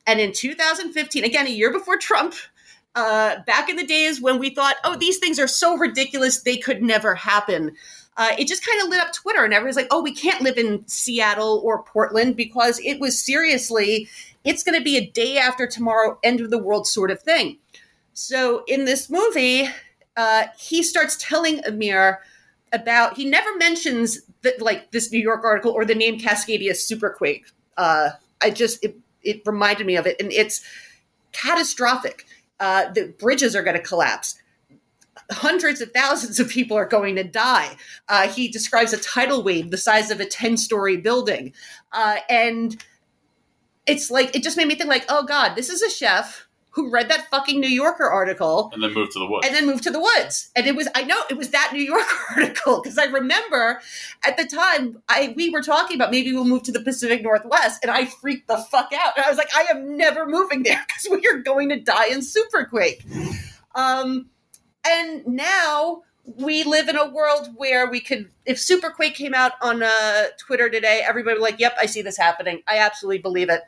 And 0.06 0.20
in 0.20 0.32
2015, 0.32 1.24
again, 1.24 1.46
a 1.46 1.50
year 1.50 1.72
before 1.72 1.96
Trump, 1.96 2.34
uh, 2.94 3.40
back 3.46 3.68
in 3.68 3.76
the 3.76 3.86
days 3.86 4.20
when 4.20 4.38
we 4.38 4.50
thought, 4.50 4.76
oh, 4.84 4.96
these 4.96 5.18
things 5.18 5.38
are 5.38 5.48
so 5.48 5.76
ridiculous, 5.76 6.42
they 6.42 6.56
could 6.56 6.82
never 6.82 7.14
happen. 7.14 7.74
Uh, 8.16 8.34
it 8.38 8.48
just 8.48 8.66
kind 8.66 8.82
of 8.82 8.88
lit 8.88 9.00
up 9.00 9.12
Twitter, 9.12 9.44
and 9.44 9.52
everyone's 9.52 9.76
like, 9.76 9.88
oh, 9.90 10.02
we 10.02 10.14
can't 10.14 10.40
live 10.40 10.56
in 10.56 10.86
Seattle 10.88 11.60
or 11.62 11.82
Portland 11.82 12.34
because 12.36 12.80
it 12.80 12.98
was 12.98 13.18
seriously, 13.18 14.08
it's 14.44 14.62
going 14.62 14.78
to 14.78 14.84
be 14.84 14.96
a 14.96 15.10
day 15.10 15.36
after 15.36 15.66
tomorrow, 15.66 16.18
end 16.22 16.40
of 16.40 16.50
the 16.50 16.58
world 16.58 16.86
sort 16.86 17.10
of 17.10 17.20
thing. 17.20 17.58
So 18.14 18.64
in 18.66 18.86
this 18.86 19.10
movie, 19.10 19.68
uh, 20.16 20.44
he 20.58 20.82
starts 20.82 21.18
telling 21.20 21.62
Amir 21.66 22.20
about 22.72 23.16
he 23.16 23.24
never 23.24 23.54
mentions 23.56 24.20
that 24.42 24.60
like 24.60 24.90
this 24.90 25.10
New 25.10 25.20
York 25.20 25.44
article 25.44 25.72
or 25.72 25.84
the 25.84 25.94
name 25.94 26.18
Cascadia 26.18 26.72
Superquake. 26.72 27.44
Uh, 27.76 28.10
I 28.42 28.50
just 28.50 28.84
it, 28.84 28.96
it 29.22 29.42
reminded 29.46 29.86
me 29.86 29.96
of 29.96 30.06
it, 30.06 30.20
and 30.20 30.32
it's 30.32 30.62
catastrophic. 31.32 32.26
Uh, 32.58 32.90
the 32.92 33.14
bridges 33.18 33.54
are 33.54 33.62
going 33.62 33.76
to 33.76 33.82
collapse. 33.82 34.40
Hundreds 35.30 35.80
of 35.80 35.90
thousands 35.92 36.38
of 36.38 36.48
people 36.48 36.76
are 36.76 36.86
going 36.86 37.16
to 37.16 37.24
die. 37.24 37.76
Uh, 38.08 38.28
he 38.28 38.48
describes 38.48 38.92
a 38.92 38.98
tidal 38.98 39.42
wave 39.42 39.70
the 39.70 39.76
size 39.76 40.10
of 40.10 40.20
a 40.20 40.26
ten-story 40.26 40.96
building, 40.96 41.52
uh, 41.92 42.16
and 42.28 42.84
it's 43.86 44.10
like 44.10 44.34
it 44.34 44.42
just 44.42 44.56
made 44.56 44.68
me 44.68 44.74
think 44.74 44.88
like, 44.88 45.04
oh 45.08 45.24
god, 45.24 45.54
this 45.54 45.70
is 45.70 45.82
a 45.82 45.90
chef 45.90 46.45
who 46.76 46.90
read 46.90 47.08
that 47.08 47.28
fucking 47.30 47.58
New 47.58 47.70
Yorker 47.70 48.04
article 48.04 48.70
and 48.74 48.82
then 48.82 48.92
moved 48.92 49.12
to 49.12 49.18
the 49.18 49.26
woods. 49.26 49.46
and 49.46 49.56
then 49.56 49.64
moved 49.66 49.82
to 49.82 49.90
the 49.90 49.98
woods. 49.98 50.50
And 50.54 50.66
it 50.66 50.76
was 50.76 50.88
I 50.94 51.04
know 51.04 51.20
it 51.30 51.38
was 51.38 51.50
that 51.50 51.70
New 51.72 51.82
Yorker 51.82 52.16
article 52.36 52.82
because 52.82 52.98
I 52.98 53.04
remember 53.04 53.80
at 54.24 54.36
the 54.36 54.44
time 54.44 55.02
I 55.08 55.32
we 55.36 55.48
were 55.48 55.62
talking 55.62 55.96
about 55.96 56.10
maybe 56.10 56.32
we'll 56.32 56.44
move 56.44 56.62
to 56.64 56.72
the 56.72 56.80
Pacific 56.80 57.22
Northwest, 57.22 57.80
and 57.82 57.90
I 57.90 58.04
freaked 58.04 58.46
the 58.46 58.58
fuck 58.58 58.92
out. 58.92 59.16
And 59.16 59.24
I 59.24 59.28
was 59.30 59.38
like, 59.38 59.48
I 59.56 59.66
am 59.70 59.96
never 59.96 60.26
moving 60.26 60.62
there 60.62 60.84
because 60.86 61.08
we 61.10 61.26
are 61.26 61.38
going 61.38 61.70
to 61.70 61.80
die 61.80 62.08
in 62.08 62.20
superquake. 62.20 63.04
Um, 63.74 64.26
and 64.86 65.26
now 65.26 66.02
we 66.24 66.64
live 66.64 66.88
in 66.88 66.96
a 66.96 67.08
world 67.08 67.48
where 67.56 67.88
we 67.88 68.00
could 68.00 68.28
if 68.44 68.58
superquake 68.58 69.14
came 69.14 69.32
out 69.32 69.52
on 69.62 69.82
uh, 69.82 70.24
twitter 70.38 70.68
today 70.68 71.02
everybody 71.06 71.38
would 71.38 71.46
be 71.46 71.52
like 71.52 71.60
yep 71.60 71.76
i 71.80 71.86
see 71.86 72.02
this 72.02 72.16
happening 72.16 72.62
i 72.66 72.78
absolutely 72.78 73.18
believe 73.18 73.48
it 73.48 73.62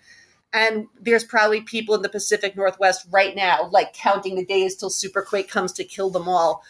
and 0.52 0.86
there's 1.00 1.24
probably 1.24 1.60
people 1.60 1.94
in 1.94 2.02
the 2.02 2.08
pacific 2.08 2.56
northwest 2.56 3.06
right 3.10 3.36
now 3.36 3.68
like 3.70 3.92
counting 3.92 4.34
the 4.34 4.44
days 4.44 4.74
till 4.76 4.90
superquake 4.90 5.48
comes 5.48 5.72
to 5.72 5.84
kill 5.84 6.10
them 6.10 6.28
all 6.28 6.62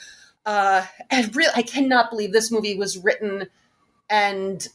uh, 0.47 0.85
and 1.11 1.35
really 1.37 1.53
i 1.55 1.63
cannot 1.63 2.11
believe 2.11 2.33
this 2.33 2.51
movie 2.51 2.77
was 2.77 2.99
written 2.99 3.47
and 4.11 4.69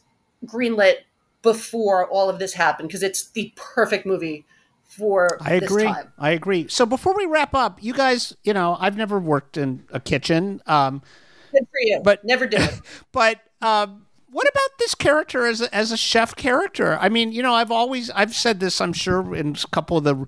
greenlit 0.46 0.96
before 1.42 2.08
all 2.08 2.30
of 2.30 2.38
this 2.38 2.54
happened 2.54 2.88
because 2.88 3.02
it's 3.02 3.28
the 3.30 3.52
perfect 3.56 4.06
movie 4.06 4.44
for 4.86 5.38
I 5.40 5.58
this 5.58 5.70
agree. 5.70 5.84
time 5.84 6.12
I 6.18 6.30
agree. 6.30 6.68
So 6.68 6.86
before 6.86 7.14
we 7.16 7.26
wrap 7.26 7.54
up, 7.54 7.82
you 7.82 7.92
guys, 7.92 8.36
you 8.44 8.52
know, 8.54 8.76
I've 8.78 8.96
never 8.96 9.18
worked 9.18 9.56
in 9.56 9.82
a 9.90 9.98
kitchen, 9.98 10.62
um, 10.66 11.02
good 11.50 11.66
for 11.70 11.80
you 11.80 12.00
But- 12.04 12.24
never 12.24 12.46
did 12.46 12.60
but 13.12 13.40
um, 13.60 14.06
what 14.34 14.48
about 14.48 14.78
this 14.80 14.96
character 14.96 15.46
as 15.46 15.60
a, 15.60 15.72
as 15.72 15.92
a 15.92 15.96
chef 15.96 16.34
character? 16.34 16.98
I 17.00 17.08
mean, 17.08 17.30
you 17.30 17.40
know, 17.40 17.54
I've 17.54 17.70
always 17.70 18.10
I've 18.10 18.34
said 18.34 18.58
this. 18.58 18.80
I'm 18.80 18.92
sure 18.92 19.32
in 19.32 19.50
a 19.54 19.68
couple 19.68 19.96
of 19.96 20.02
the 20.02 20.26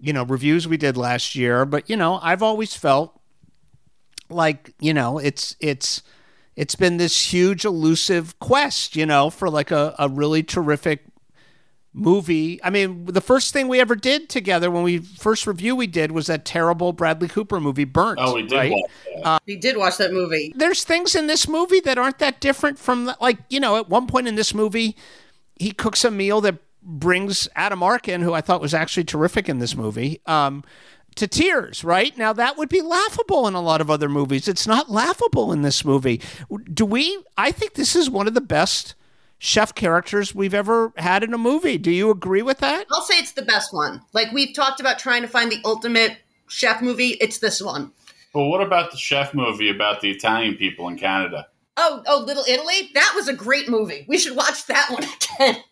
you 0.00 0.12
know 0.12 0.24
reviews 0.24 0.66
we 0.66 0.76
did 0.76 0.96
last 0.96 1.36
year, 1.36 1.64
but 1.64 1.88
you 1.88 1.96
know, 1.96 2.18
I've 2.24 2.42
always 2.42 2.74
felt 2.74 3.20
like 4.30 4.74
you 4.80 4.92
know 4.92 5.18
it's 5.18 5.54
it's 5.60 6.02
it's 6.56 6.74
been 6.74 6.96
this 6.96 7.32
huge 7.32 7.64
elusive 7.64 8.36
quest, 8.40 8.96
you 8.96 9.06
know, 9.06 9.30
for 9.30 9.48
like 9.48 9.70
a, 9.70 9.94
a 9.96 10.08
really 10.08 10.42
terrific 10.42 11.04
movie. 11.92 12.62
I 12.62 12.70
mean, 12.70 13.06
the 13.06 13.20
first 13.20 13.52
thing 13.52 13.66
we 13.66 13.80
ever 13.80 13.96
did 13.96 14.28
together 14.28 14.70
when 14.70 14.82
we 14.84 14.98
first 14.98 15.46
review 15.46 15.74
we 15.74 15.86
did 15.88 16.12
was 16.12 16.28
that 16.28 16.44
terrible 16.44 16.92
Bradley 16.92 17.28
Cooper 17.28 17.58
movie 17.58 17.84
Burnt. 17.84 18.18
oh, 18.22 18.34
we 18.36 18.42
did 18.42 18.52
right? 18.52 18.70
watch 18.70 18.90
that. 19.24 19.42
he 19.46 19.56
did 19.56 19.76
watch 19.76 19.96
that 19.98 20.12
movie 20.12 20.52
there's 20.56 20.84
things 20.84 21.14
in 21.14 21.26
this 21.26 21.48
movie 21.48 21.80
that 21.80 21.98
aren't 21.98 22.18
that 22.18 22.40
different 22.40 22.78
from 22.78 23.06
the, 23.06 23.16
like 23.20 23.38
you 23.48 23.58
know 23.58 23.76
at 23.76 23.88
one 23.88 24.06
point 24.06 24.28
in 24.28 24.36
this 24.36 24.54
movie 24.54 24.96
he 25.56 25.72
cooks 25.72 26.04
a 26.04 26.10
meal 26.10 26.40
that 26.40 26.56
brings 26.82 27.48
Adam 27.56 27.82
Arkin 27.82 28.22
who 28.22 28.32
I 28.32 28.40
thought 28.40 28.60
was 28.60 28.72
actually 28.72 29.04
terrific 29.04 29.48
in 29.48 29.58
this 29.58 29.76
movie 29.76 30.20
um, 30.26 30.62
to 31.16 31.26
tears 31.26 31.82
right 31.82 32.16
now 32.16 32.32
that 32.32 32.56
would 32.56 32.68
be 32.68 32.80
laughable 32.80 33.48
in 33.48 33.54
a 33.54 33.60
lot 33.60 33.80
of 33.80 33.90
other 33.90 34.08
movies 34.08 34.46
it's 34.46 34.66
not 34.66 34.90
laughable 34.90 35.52
in 35.52 35.62
this 35.62 35.84
movie 35.84 36.20
do 36.72 36.86
we 36.86 37.20
I 37.36 37.50
think 37.50 37.74
this 37.74 37.96
is 37.96 38.08
one 38.08 38.28
of 38.28 38.34
the 38.34 38.40
best 38.40 38.94
chef 39.40 39.74
characters 39.74 40.34
we've 40.34 40.54
ever 40.54 40.92
had 40.96 41.24
in 41.24 41.34
a 41.34 41.38
movie 41.38 41.78
do 41.78 41.90
you 41.90 42.10
agree 42.10 42.42
with 42.42 42.58
that 42.58 42.86
I'll 42.92 43.02
say 43.02 43.18
it's 43.18 43.32
the 43.32 43.42
best 43.42 43.72
one. 43.72 44.02
Like 44.12 44.30
we've 44.32 44.54
talked 44.54 44.80
about 44.80 44.98
trying 44.98 45.22
to 45.22 45.28
find 45.28 45.50
the 45.50 45.60
ultimate 45.64 46.18
chef 46.48 46.82
movie. 46.82 47.16
It's 47.20 47.38
this 47.38 47.62
one. 47.62 47.92
Well, 48.34 48.48
what 48.48 48.60
about 48.60 48.90
the 48.90 48.96
chef 48.96 49.34
movie 49.34 49.70
about 49.70 50.00
the 50.00 50.10
Italian 50.10 50.54
people 50.56 50.88
in 50.88 50.96
Canada? 50.98 51.48
Oh, 51.76 52.02
oh, 52.06 52.18
Little 52.18 52.44
Italy. 52.46 52.90
That 52.94 53.12
was 53.16 53.28
a 53.28 53.32
great 53.32 53.68
movie. 53.68 54.04
We 54.08 54.18
should 54.18 54.36
watch 54.36 54.66
that 54.66 54.90
one 54.90 55.04
again. 55.38 55.62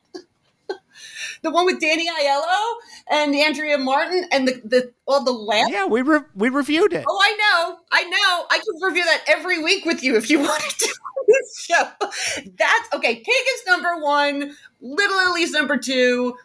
The 1.43 1.51
one 1.51 1.67
with 1.67 1.81
Danny 1.81 2.07
Aiello 2.09 2.75
and 3.11 3.35
Andrea 3.35 3.79
Martin 3.79 4.27
and 4.33 4.49
the, 4.49 4.61
the 4.65 4.93
all 5.07 5.25
the 5.25 5.33
lamp. 5.33 5.71
yeah 5.73 5.87
we 5.87 6.03
re- 6.03 6.21
we 6.35 6.49
reviewed 6.49 6.93
it 6.93 7.05
Oh, 7.09 7.21
I 7.23 7.37
know, 7.37 7.79
I 7.93 8.05
know. 8.05 8.47
I 8.51 8.59
could 8.59 8.87
review 8.87 9.05
that 9.05 9.23
every 9.27 9.63
week 9.63 9.85
with 9.85 10.03
you 10.03 10.17
if 10.17 10.29
you 10.31 10.39
wanted 10.49 10.71
to. 10.79 10.87
on 10.89 11.25
this 11.29 11.65
show. 11.67 11.89
That's 12.57 12.95
okay. 12.95 13.17
Pig 13.17 13.27
is 13.29 13.67
number 13.67 13.99
one. 14.01 14.55
Little 14.81 15.19
Italy's 15.19 15.51
number 15.53 15.77
two. 15.77 16.37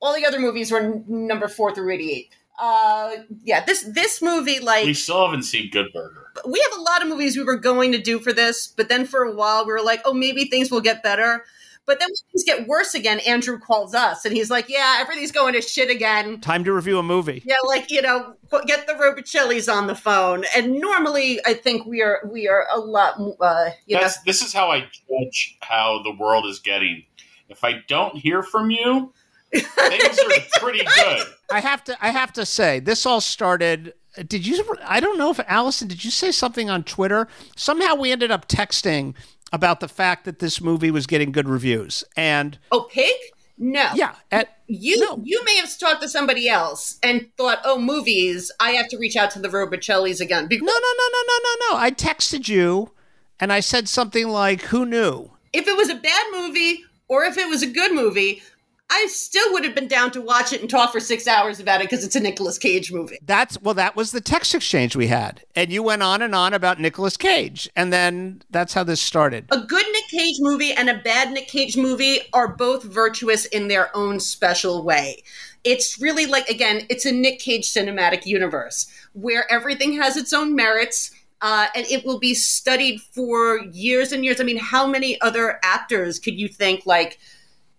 All 0.00 0.14
the 0.14 0.24
other 0.26 0.38
movies 0.38 0.70
were 0.70 0.80
n- 0.80 1.04
number 1.08 1.48
four 1.48 1.74
through 1.74 1.92
eighty-eight. 1.92 2.30
Uh, 2.60 3.10
yeah, 3.44 3.64
this 3.64 3.82
this 3.82 4.20
movie 4.22 4.58
like 4.60 4.84
We 4.84 4.94
still 4.94 5.24
haven't 5.24 5.42
seen 5.44 5.70
Good 5.70 5.92
Burger. 5.92 6.26
we 6.46 6.60
have 6.70 6.78
a 6.78 6.82
lot 6.82 7.02
of 7.02 7.08
movies 7.08 7.36
we 7.36 7.44
were 7.44 7.56
going 7.56 7.92
to 7.92 7.98
do 7.98 8.18
for 8.18 8.32
this, 8.32 8.66
but 8.66 8.88
then 8.88 9.06
for 9.06 9.22
a 9.22 9.32
while 9.34 9.64
we 9.66 9.72
were 9.72 9.82
like, 9.82 10.00
oh, 10.04 10.12
maybe 10.14 10.44
things 10.46 10.70
will 10.70 10.80
get 10.80 11.02
better. 11.02 11.44
But 11.88 12.00
then 12.00 12.10
when 12.10 12.16
things 12.32 12.44
get 12.44 12.68
worse 12.68 12.94
again, 12.94 13.18
Andrew 13.20 13.58
calls 13.58 13.94
us 13.94 14.26
and 14.26 14.36
he's 14.36 14.50
like, 14.50 14.68
yeah, 14.68 14.98
everything's 15.00 15.32
going 15.32 15.54
to 15.54 15.62
shit 15.62 15.90
again. 15.90 16.38
time 16.42 16.62
to 16.64 16.72
review 16.74 16.98
a 16.98 17.02
movie 17.02 17.42
Yeah, 17.46 17.56
like 17.66 17.90
you 17.90 18.02
know, 18.02 18.34
get 18.66 18.86
the 18.86 18.92
Robicellis 18.92 19.72
on 19.72 19.86
the 19.86 19.94
phone. 19.94 20.44
And 20.54 20.78
normally, 20.78 21.40
I 21.46 21.54
think 21.54 21.86
we 21.86 22.02
are 22.02 22.20
we 22.30 22.46
are 22.46 22.66
a 22.70 22.78
lot, 22.78 23.14
uh, 23.40 23.70
you 23.86 23.96
know, 23.96 24.06
this 24.26 24.42
is 24.42 24.52
how 24.52 24.70
I 24.70 24.80
judge 24.80 25.56
how 25.62 26.02
the 26.02 26.14
world 26.14 26.44
is 26.44 26.58
getting. 26.58 27.04
If 27.48 27.64
I 27.64 27.82
don't 27.88 28.14
hear 28.14 28.42
from 28.42 28.70
you, 28.70 29.14
things 29.50 30.18
are 30.18 30.60
pretty 30.60 30.84
good. 30.84 31.26
I 31.50 31.60
have 31.60 31.82
to 31.84 31.96
I 32.04 32.10
have 32.10 32.34
to 32.34 32.44
say 32.44 32.80
this 32.80 33.06
all 33.06 33.22
started 33.22 33.94
did 34.26 34.46
you 34.46 34.76
I 34.84 35.00
don't 35.00 35.16
know 35.18 35.30
if 35.30 35.40
Allison 35.46 35.88
did 35.88 36.04
you 36.04 36.10
say 36.10 36.32
something 36.32 36.68
on 36.68 36.82
Twitter 36.82 37.28
somehow 37.56 37.94
we 37.94 38.10
ended 38.12 38.30
up 38.30 38.48
texting 38.48 39.14
about 39.52 39.80
the 39.80 39.88
fact 39.88 40.24
that 40.24 40.38
this 40.38 40.60
movie 40.60 40.90
was 40.90 41.06
getting 41.06 41.32
good 41.32 41.48
reviews 41.48 42.04
and 42.16 42.58
oh, 42.72 42.88
pig. 42.90 43.14
No, 43.60 43.90
yeah 43.94 44.14
at, 44.30 44.58
You 44.68 45.00
No. 45.00 45.20
you 45.24 45.44
may 45.44 45.56
have 45.56 45.76
talked 45.78 46.00
to 46.02 46.08
somebody 46.08 46.48
else 46.48 46.96
and 47.02 47.26
thought, 47.36 47.58
oh, 47.64 47.80
movies. 47.80 48.52
I 48.60 48.70
have 48.72 48.88
to 48.88 48.98
reach 48.98 49.16
out 49.16 49.32
to 49.32 49.40
the 49.40 49.48
Robicellis 49.48 50.20
again. 50.20 50.46
Because 50.46 50.64
no 50.64 50.72
no 50.72 50.78
no 50.78 51.08
no 51.12 51.22
no 51.26 51.38
no 51.42 51.72
no 51.72 51.80
I 51.80 51.90
texted 51.90 52.48
you 52.48 52.92
and 53.40 53.52
I 53.52 53.60
said 53.60 53.88
something 53.88 54.28
like 54.28 54.62
who 54.62 54.86
knew 54.86 55.32
if 55.52 55.66
it 55.66 55.76
was 55.76 55.88
a 55.88 55.96
bad 55.96 56.24
movie 56.32 56.84
or 57.08 57.24
if 57.24 57.36
it 57.38 57.48
was 57.48 57.62
a 57.62 57.66
good 57.66 57.94
movie, 57.94 58.42
I 58.90 59.06
still 59.10 59.52
would 59.52 59.64
have 59.64 59.74
been 59.74 59.88
down 59.88 60.10
to 60.12 60.20
watch 60.20 60.52
it 60.52 60.60
and 60.60 60.70
talk 60.70 60.92
for 60.92 61.00
six 61.00 61.26
hours 61.26 61.60
about 61.60 61.80
it 61.80 61.90
because 61.90 62.04
it's 62.04 62.16
a 62.16 62.20
Nicolas 62.20 62.56
Cage 62.58 62.90
movie. 62.92 63.18
that's 63.22 63.60
well 63.60 63.74
that 63.74 63.96
was 63.96 64.12
the 64.12 64.20
text 64.20 64.54
exchange 64.54 64.96
we 64.96 65.08
had 65.08 65.42
and 65.54 65.70
you 65.70 65.82
went 65.82 66.02
on 66.02 66.22
and 66.22 66.34
on 66.34 66.54
about 66.54 66.80
Nicolas 66.80 67.16
Cage 67.16 67.68
and 67.76 67.92
then 67.92 68.42
that's 68.50 68.72
how 68.72 68.82
this 68.84 69.00
started 69.00 69.44
A 69.50 69.60
good 69.60 69.84
Nick 69.92 70.08
Cage 70.08 70.36
movie 70.40 70.72
and 70.72 70.88
a 70.88 70.98
bad 70.98 71.32
Nick 71.32 71.48
Cage 71.48 71.76
movie 71.76 72.20
are 72.32 72.48
both 72.48 72.82
virtuous 72.84 73.44
in 73.46 73.68
their 73.68 73.94
own 73.96 74.20
special 74.20 74.82
way. 74.82 75.22
It's 75.64 76.00
really 76.00 76.26
like, 76.26 76.48
again, 76.48 76.86
it's 76.88 77.04
a 77.04 77.12
Nick 77.12 77.40
Cage 77.40 77.66
cinematic 77.68 78.24
universe 78.26 78.86
where 79.12 79.50
everything 79.50 79.92
has 80.00 80.16
its 80.16 80.32
own 80.32 80.54
merits. 80.54 81.10
Uh, 81.40 81.66
and 81.76 81.86
it 81.86 82.04
will 82.04 82.18
be 82.18 82.34
studied 82.34 83.00
for 83.00 83.60
years 83.70 84.10
and 84.10 84.24
years. 84.24 84.40
I 84.40 84.44
mean, 84.44 84.58
how 84.58 84.88
many 84.88 85.20
other 85.20 85.60
actors 85.62 86.18
could 86.18 86.34
you 86.34 86.48
think 86.48 86.84
like 86.84 87.20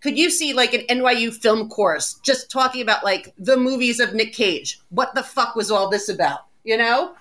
could 0.02 0.18
you 0.18 0.30
see 0.30 0.54
like 0.54 0.74
an 0.74 0.82
NYU 0.90 1.34
film 1.34 1.70
course 1.70 2.16
just 2.24 2.50
talking 2.50 2.82
about 2.82 3.04
like 3.04 3.34
the 3.38 3.58
movies 3.58 4.00
of 4.00 4.14
Nick 4.14 4.34
Cage? 4.34 4.80
What 4.90 5.14
the 5.16 5.24
fuck 5.24 5.56
was 5.56 5.70
all 5.72 5.90
this 5.90 6.10
about? 6.10 6.46
You 6.64 6.78
know? 6.78 7.16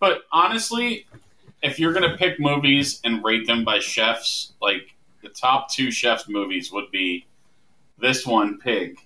But 0.00 0.22
honestly, 0.32 1.06
if 1.62 1.78
you're 1.78 1.92
gonna 1.92 2.16
pick 2.16 2.40
movies 2.40 3.00
and 3.04 3.22
rate 3.24 3.46
them 3.46 3.64
by 3.64 3.78
chefs, 3.78 4.52
like 4.60 4.94
the 5.22 5.28
top 5.28 5.70
two 5.70 5.90
chefs 5.90 6.28
movies 6.28 6.72
would 6.72 6.90
be 6.90 7.26
this 7.98 8.26
one, 8.26 8.58
Pig, 8.58 8.98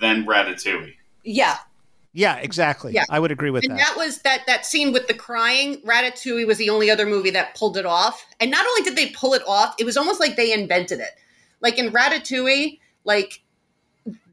then 0.00 0.24
Ratatouille. 0.24 0.94
Yeah. 1.24 1.58
yeah 2.12 2.36
exactly 2.36 2.92
Yeah. 2.92 3.04
I 3.10 3.20
would 3.20 3.30
agree 3.30 3.50
with 3.50 3.64
And 3.64 3.72
that 3.72 3.94
that 3.94 3.96
was 3.96 4.22
that 4.22 4.46
that 4.46 4.64
scene 4.64 4.92
with 4.92 5.08
the 5.08 5.14
crying. 5.14 5.76
Ratatouille 5.82 6.46
was 6.46 6.58
the 6.58 6.70
only 6.70 6.90
other 6.90 7.04
movie 7.06 7.30
that 7.30 7.54
pulled 7.54 7.76
it 7.76 7.84
off. 7.84 8.24
And 8.40 8.50
not 8.50 8.66
only 8.66 8.82
did 8.82 8.96
they 8.96 9.10
pull 9.10 9.34
it 9.34 9.42
off, 9.46 9.74
it 9.78 9.84
was 9.84 9.96
almost 9.96 10.20
like 10.20 10.36
they 10.36 10.52
invented 10.52 11.00
it. 11.00 11.10
Like 11.60 11.78
in 11.78 11.92
Ratatouille, 11.92 12.78
like 13.04 13.42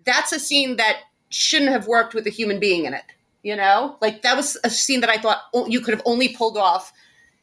that's 0.05 0.31
a 0.31 0.39
scene 0.39 0.77
that 0.77 0.97
shouldn't 1.29 1.71
have 1.71 1.87
worked 1.87 2.13
with 2.13 2.25
a 2.27 2.31
human 2.31 2.59
being 2.59 2.85
in 2.85 2.93
it. 2.93 3.03
You 3.43 3.55
know, 3.55 3.97
like 4.01 4.23
that 4.23 4.35
was 4.35 4.57
a 4.63 4.69
scene 4.69 5.01
that 5.01 5.09
I 5.09 5.17
thought 5.17 5.41
you 5.67 5.79
could 5.79 5.93
have 5.93 6.03
only 6.05 6.29
pulled 6.29 6.57
off 6.57 6.91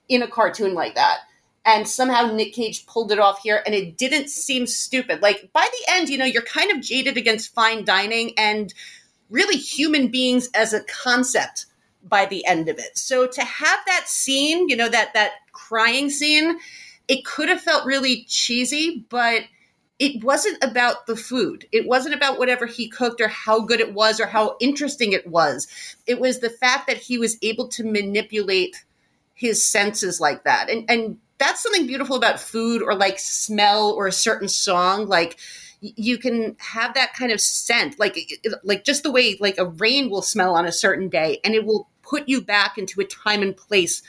in 0.08 0.22
a 0.22 0.28
cartoon 0.28 0.74
like 0.74 0.94
that. 0.96 1.20
And 1.64 1.88
somehow 1.88 2.30
Nick 2.30 2.52
Cage 2.52 2.84
pulled 2.86 3.10
it 3.10 3.18
off 3.18 3.40
here, 3.42 3.62
and 3.64 3.74
it 3.74 3.96
didn't 3.96 4.28
seem 4.28 4.66
stupid. 4.66 5.22
Like 5.22 5.48
by 5.54 5.66
the 5.66 5.92
end, 5.94 6.10
you 6.10 6.18
know, 6.18 6.26
you're 6.26 6.42
kind 6.42 6.70
of 6.70 6.82
jaded 6.82 7.16
against 7.16 7.54
fine 7.54 7.86
dining 7.86 8.34
and 8.36 8.74
really 9.30 9.56
human 9.56 10.08
beings 10.08 10.50
as 10.54 10.74
a 10.74 10.84
concept 10.84 11.64
by 12.02 12.26
the 12.26 12.44
end 12.44 12.68
of 12.68 12.78
it. 12.78 12.98
So 12.98 13.26
to 13.26 13.42
have 13.42 13.78
that 13.86 14.08
scene, 14.08 14.68
you 14.68 14.76
know, 14.76 14.90
that 14.90 15.14
that 15.14 15.32
crying 15.52 16.10
scene, 16.10 16.58
it 17.08 17.24
could 17.24 17.48
have 17.48 17.62
felt 17.62 17.86
really 17.86 18.24
cheesy, 18.28 19.06
but 19.08 19.44
it 19.98 20.24
wasn't 20.24 20.62
about 20.62 21.06
the 21.06 21.16
food. 21.16 21.66
It 21.70 21.86
wasn't 21.86 22.14
about 22.14 22.38
whatever 22.38 22.66
he 22.66 22.88
cooked 22.88 23.20
or 23.20 23.28
how 23.28 23.60
good 23.60 23.80
it 23.80 23.94
was 23.94 24.18
or 24.20 24.26
how 24.26 24.56
interesting 24.60 25.12
it 25.12 25.26
was. 25.26 25.68
It 26.06 26.20
was 26.20 26.40
the 26.40 26.50
fact 26.50 26.88
that 26.88 26.96
he 26.96 27.16
was 27.16 27.38
able 27.42 27.68
to 27.68 27.84
manipulate 27.84 28.84
his 29.34 29.64
senses 29.64 30.20
like 30.20 30.44
that. 30.44 30.68
And 30.68 30.84
and 30.90 31.18
that's 31.38 31.62
something 31.62 31.86
beautiful 31.86 32.16
about 32.16 32.40
food 32.40 32.82
or 32.82 32.94
like 32.94 33.18
smell 33.18 33.90
or 33.90 34.06
a 34.06 34.12
certain 34.12 34.48
song 34.48 35.06
like 35.06 35.38
you 35.80 36.16
can 36.16 36.56
have 36.58 36.94
that 36.94 37.12
kind 37.12 37.32
of 37.32 37.40
scent 37.40 37.98
like 37.98 38.16
like 38.62 38.84
just 38.84 39.02
the 39.02 39.10
way 39.10 39.36
like 39.40 39.58
a 39.58 39.66
rain 39.66 40.08
will 40.08 40.22
smell 40.22 40.54
on 40.54 40.64
a 40.64 40.72
certain 40.72 41.08
day 41.08 41.40
and 41.44 41.54
it 41.54 41.66
will 41.66 41.88
put 42.02 42.28
you 42.28 42.40
back 42.40 42.78
into 42.78 43.00
a 43.00 43.04
time 43.04 43.42
and 43.42 43.56
place 43.56 44.02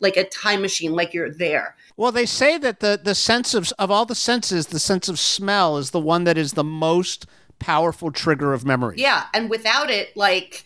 like 0.00 0.16
a 0.16 0.28
time 0.28 0.62
machine 0.62 0.92
like 0.92 1.12
you're 1.12 1.32
there 1.32 1.76
Well, 1.98 2.12
they 2.12 2.26
say 2.26 2.58
that 2.58 2.78
the, 2.78 3.00
the 3.02 3.16
sense 3.16 3.54
of, 3.54 3.72
of 3.76 3.90
all 3.90 4.06
the 4.06 4.14
senses, 4.14 4.68
the 4.68 4.78
sense 4.78 5.08
of 5.08 5.18
smell 5.18 5.78
is 5.78 5.90
the 5.90 5.98
one 5.98 6.22
that 6.24 6.38
is 6.38 6.52
the 6.52 6.62
most 6.62 7.26
powerful 7.58 8.12
trigger 8.12 8.52
of 8.52 8.64
memory. 8.64 8.94
Yeah, 8.98 9.24
and 9.34 9.50
without 9.50 9.90
it, 9.90 10.16
like, 10.16 10.62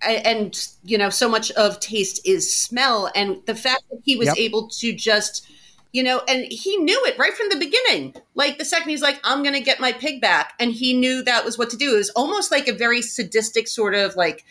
and 0.00 0.56
you 0.84 0.96
know, 0.96 1.10
so 1.10 1.28
much 1.28 1.50
of 1.50 1.80
taste 1.80 2.20
is 2.24 2.54
smell, 2.54 3.10
and 3.16 3.44
the 3.46 3.56
fact 3.56 3.82
that 3.90 3.98
he 4.04 4.14
was 4.14 4.26
Yep. 4.28 4.36
able 4.38 4.68
to 4.68 4.92
just, 4.94 5.48
you 5.92 6.04
know, 6.04 6.22
and 6.28 6.44
he 6.48 6.76
knew 6.76 7.02
it 7.06 7.18
right 7.18 7.34
from 7.34 7.48
the 7.48 7.56
beginning. 7.56 8.14
Like 8.36 8.58
the 8.58 8.64
second 8.64 8.88
he's 8.88 9.02
like, 9.02 9.18
"I'm 9.24 9.42
gonna 9.42 9.58
get 9.58 9.80
my 9.80 9.90
pig 9.90 10.20
back," 10.20 10.54
and 10.60 10.70
he 10.70 10.94
knew 10.94 11.24
that 11.24 11.44
was 11.44 11.58
what 11.58 11.70
to 11.70 11.76
do. 11.76 11.94
It 11.94 11.98
was 11.98 12.10
almost 12.10 12.52
like 12.52 12.68
a 12.68 12.72
very 12.72 13.02
sadistic 13.02 13.66
sort 13.66 13.96
of 13.96 14.14
like, 14.14 14.44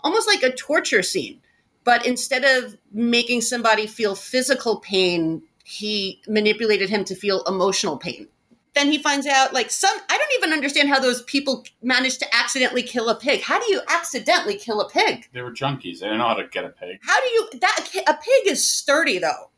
almost 0.00 0.28
like 0.28 0.42
a 0.42 0.54
torture 0.54 1.02
scene. 1.02 1.40
But 1.84 2.04
instead 2.04 2.44
of 2.44 2.76
making 2.92 3.40
somebody 3.40 3.86
feel 3.86 4.14
physical 4.14 4.76
pain, 4.80 5.42
he 5.70 6.20
manipulated 6.26 6.90
him 6.90 7.04
to 7.04 7.14
feel 7.14 7.44
emotional 7.44 7.96
pain. 7.96 8.26
Then 8.74 8.90
he 8.90 8.98
finds 8.98 9.26
out 9.26 9.52
like 9.52 9.70
some 9.70 9.96
i 10.08 10.18
don't 10.18 10.32
even 10.38 10.52
understand 10.52 10.88
how 10.88 10.98
those 10.98 11.22
people 11.22 11.64
managed 11.80 12.18
to 12.20 12.34
accidentally 12.34 12.82
kill 12.82 13.08
a 13.08 13.14
pig. 13.14 13.42
How 13.42 13.60
do 13.60 13.72
you 13.72 13.80
accidentally 13.88 14.56
kill 14.56 14.80
a 14.80 14.88
pig? 14.88 15.28
They 15.32 15.42
were 15.42 15.52
junkies. 15.52 16.00
They 16.00 16.06
didn't 16.06 16.18
know 16.18 16.28
how 16.28 16.34
to 16.34 16.48
get 16.48 16.64
a 16.64 16.70
pig. 16.70 16.98
how 17.02 17.20
do 17.20 17.28
you 17.28 17.48
that 17.60 17.88
a 18.08 18.14
pig 18.14 18.46
is 18.52 18.66
sturdy 18.66 19.18
though. 19.18 19.50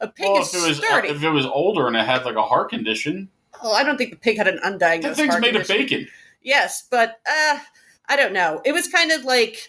A 0.00 0.08
pig 0.08 0.28
well, 0.28 0.40
is 0.40 0.54
if 0.54 0.62
it 0.62 0.68
was 0.68 0.78
sturdy. 0.78 1.08
if 1.08 1.22
it 1.22 1.30
was 1.30 1.44
older 1.44 1.86
and 1.86 1.94
it 1.96 2.06
had 2.06 2.24
like 2.24 2.36
a 2.36 2.42
heart 2.42 2.70
condition, 2.70 3.28
oh 3.62 3.72
i 3.72 3.82
don't 3.82 3.98
think 3.98 4.10
the 4.10 4.16
pig 4.16 4.38
had 4.38 4.48
an 4.48 4.58
undiagnosed 4.64 5.02
that 5.02 5.16
thing's 5.16 5.40
made 5.40 5.56
of 5.56 5.68
bacon. 5.68 6.08
yes 6.42 6.86
but 6.90 7.20
uh 7.30 7.58
i 8.08 8.16
don't 8.16 8.32
know. 8.32 8.62
It 8.64 8.72
was 8.72 8.88
kind 8.88 9.10
of 9.12 9.24
like 9.24 9.68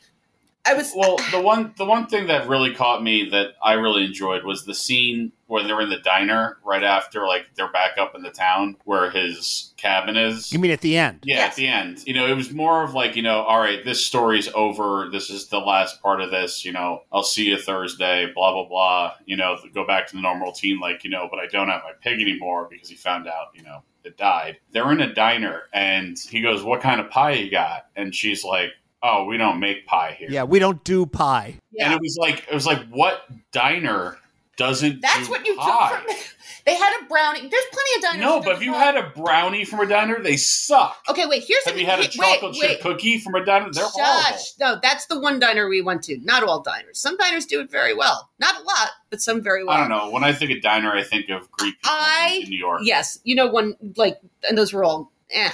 i 0.66 0.74
was 0.74 0.94
Well, 0.96 1.18
the 1.32 1.42
one 1.42 1.74
the 1.78 1.86
one 1.86 2.08
thing 2.08 2.28
that 2.28 2.48
really 2.48 2.74
caught 2.74 3.04
me 3.04 3.30
that 3.30 3.50
I 3.64 3.74
really 3.74 4.06
enjoyed 4.06 4.44
was 4.44 4.66
the 4.66 4.76
scene 4.76 5.32
where 5.48 5.64
they're 5.64 5.82
in 5.82 5.90
the 5.90 6.00
diner 6.00 6.58
right 6.64 6.84
after 6.84 7.28
like 7.28 7.46
they're 7.56 7.72
back 7.72 7.98
up 7.98 8.16
in 8.16 8.22
the 8.22 8.30
town 8.32 8.78
where 8.86 9.10
his 9.12 9.74
cabin 9.76 10.16
is. 10.16 10.52
You 10.54 10.60
mean 10.60 10.72
at 10.72 10.80
the 10.80 10.98
end? 10.98 11.20
Yeah, 11.24 11.40
at 11.40 11.56
the 11.56 11.68
end. 11.68 12.04
You 12.08 12.14
know, 12.14 12.26
it 12.26 12.36
was 12.36 12.52
more 12.52 12.84
of 12.84 12.94
like, 12.94 13.18
you 13.18 13.22
know, 13.22 13.42
all 13.42 13.60
right, 13.60 13.84
this 13.84 14.06
story's 14.06 14.48
over. 14.56 15.10
This 15.12 15.30
is 15.30 15.48
the 15.48 15.60
last 15.60 16.02
part 16.02 16.22
of 16.22 16.32
this. 16.32 16.64
You 16.64 16.72
know, 16.72 17.02
I'll 17.12 17.24
see 17.24 17.50
you 17.50 17.58
Thursday, 17.58 18.32
blah, 18.34 18.54
blah, 18.54 18.68
blah. 18.70 19.14
You 19.26 19.36
know, 19.36 19.58
go 19.74 19.86
back 19.86 20.08
to 20.08 20.16
the 20.16 20.22
normal 20.22 20.48
routine, 20.48 20.80
like, 20.80 21.04
you 21.04 21.10
know, 21.10 21.28
but 21.30 21.40
I 21.40 21.48
don't 21.48 21.68
have 21.68 21.82
my 21.84 21.94
pig 22.02 22.22
anymore 22.22 22.68
because 22.72 22.88
he 22.88 22.96
found 22.96 23.28
out, 23.28 23.48
you 23.54 23.64
know, 23.64 23.84
it 24.06 24.18
died. 24.18 24.58
They're 24.72 24.92
in 24.92 25.02
a 25.02 25.14
diner 25.14 25.64
and 25.74 26.18
he 26.18 26.42
goes, 26.42 26.64
What 26.64 26.82
kind 26.82 27.02
of 27.02 27.10
pie 27.10 27.34
you 27.34 27.52
got? 27.52 27.88
And 27.96 28.16
she's 28.16 28.44
like, 28.44 28.72
Oh, 29.04 29.26
we 29.26 29.38
don't 29.38 29.60
make 29.60 29.86
pie 29.88 30.16
here. 30.20 30.28
Yeah, 30.30 30.44
we 30.44 30.60
don't 30.60 30.84
do 30.84 31.06
pie. 31.06 31.56
And 31.80 31.94
it 31.94 32.00
was 32.02 32.18
like, 32.20 32.46
it 32.50 32.54
was 32.54 32.66
like, 32.66 32.86
what 32.90 33.24
diner 33.52 34.18
doesn't 34.58 35.02
that's 35.02 35.26
do 35.26 35.32
what 35.32 35.48
you 35.48 35.56
pie? 35.56 35.90
took 36.06 36.08
from 36.10 36.16
they 36.66 36.76
had 36.76 37.02
a 37.02 37.06
brownie 37.08 37.40
there's 37.40 37.64
plenty 37.72 37.96
of 37.96 38.02
diners 38.04 38.20
No, 38.22 38.40
but 38.42 38.50
do 38.52 38.56
if 38.58 38.64
you 38.64 38.74
pie. 38.74 38.84
had 38.84 38.96
a 38.98 39.10
brownie 39.10 39.66
from 39.66 39.80
a 39.80 39.88
diner, 39.88 40.22
they 40.22 40.36
suck. 40.38 40.98
okay 41.10 41.26
wait 41.26 41.44
here's 41.48 41.64
Have 41.66 41.74
the 41.74 41.80
you 41.80 41.86
had 41.88 41.98
a 42.00 42.02
wait, 42.04 42.12
chocolate 42.12 42.54
chip 42.54 42.70
wait. 42.70 42.82
cookie 42.82 43.18
from 43.18 43.34
a 43.36 43.44
diner? 43.44 43.72
They're 43.72 43.86
horrible. 43.88 44.22
Shush. 44.38 44.52
No, 44.60 44.78
that's 44.84 45.08
the 45.08 45.20
one 45.20 45.40
diner 45.40 45.68
we 45.68 45.82
went 45.82 46.04
to. 46.04 46.20
Not 46.20 46.44
all 46.44 46.62
diners. 46.62 47.00
Some 47.00 47.18
diners 47.18 47.48
do 47.48 47.60
it 47.62 47.72
very 47.72 47.96
well. 47.96 48.30
Not 48.40 48.56
a 48.62 48.64
lot, 48.64 48.90
but 49.10 49.20
some 49.22 49.42
very 49.42 49.64
well. 49.64 49.76
I 49.76 49.80
don't 49.80 49.90
know. 49.90 50.12
When 50.12 50.24
I 50.24 50.34
think 50.34 50.52
of 50.52 50.62
diner, 50.62 50.92
I 50.92 51.02
think 51.04 51.30
of 51.30 51.50
Greek 51.52 51.76
people 51.82 51.90
I 51.92 52.42
in 52.44 52.50
New 52.50 52.60
York. 52.60 52.82
yes, 52.84 53.18
you 53.24 53.34
know 53.36 53.48
one 53.48 53.76
like, 53.96 54.20
and 54.48 54.56
those 54.58 54.74
were 54.74 54.84
all. 54.84 55.12
Eh. 55.32 55.50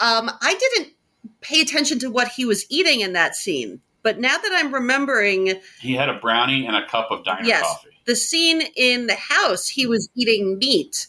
Um, 0.00 0.30
I 0.40 0.54
didn't 0.54 0.92
pay 1.40 1.60
attention 1.60 1.98
to 2.00 2.10
what 2.10 2.28
he 2.28 2.44
was 2.44 2.66
eating 2.70 3.00
in 3.00 3.12
that 3.12 3.34
scene, 3.34 3.80
but 4.02 4.18
now 4.18 4.38
that 4.38 4.52
I'm 4.54 4.72
remembering, 4.72 5.60
He 5.80 5.94
had 5.94 6.08
a 6.08 6.18
brownie 6.18 6.66
and 6.66 6.76
a 6.76 6.86
cup 6.86 7.10
of 7.10 7.24
diner 7.24 7.46
yes, 7.46 7.62
coffee. 7.62 7.90
the 8.06 8.16
scene 8.16 8.62
in 8.76 9.06
the 9.06 9.16
house, 9.16 9.68
he 9.68 9.86
was 9.86 10.08
eating 10.14 10.58
meat, 10.58 11.06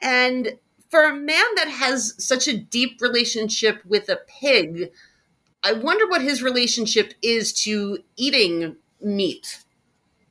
and 0.00 0.58
for 0.90 1.04
a 1.04 1.14
man 1.14 1.44
that 1.56 1.68
has 1.68 2.14
such 2.18 2.48
a 2.48 2.56
deep 2.56 3.00
relationship 3.00 3.80
with 3.86 4.08
a 4.08 4.18
pig, 4.40 4.90
I 5.62 5.72
wonder 5.72 6.08
what 6.08 6.22
his 6.22 6.42
relationship 6.42 7.14
is 7.22 7.52
to 7.64 7.98
eating 8.16 8.76
meat. 9.00 9.62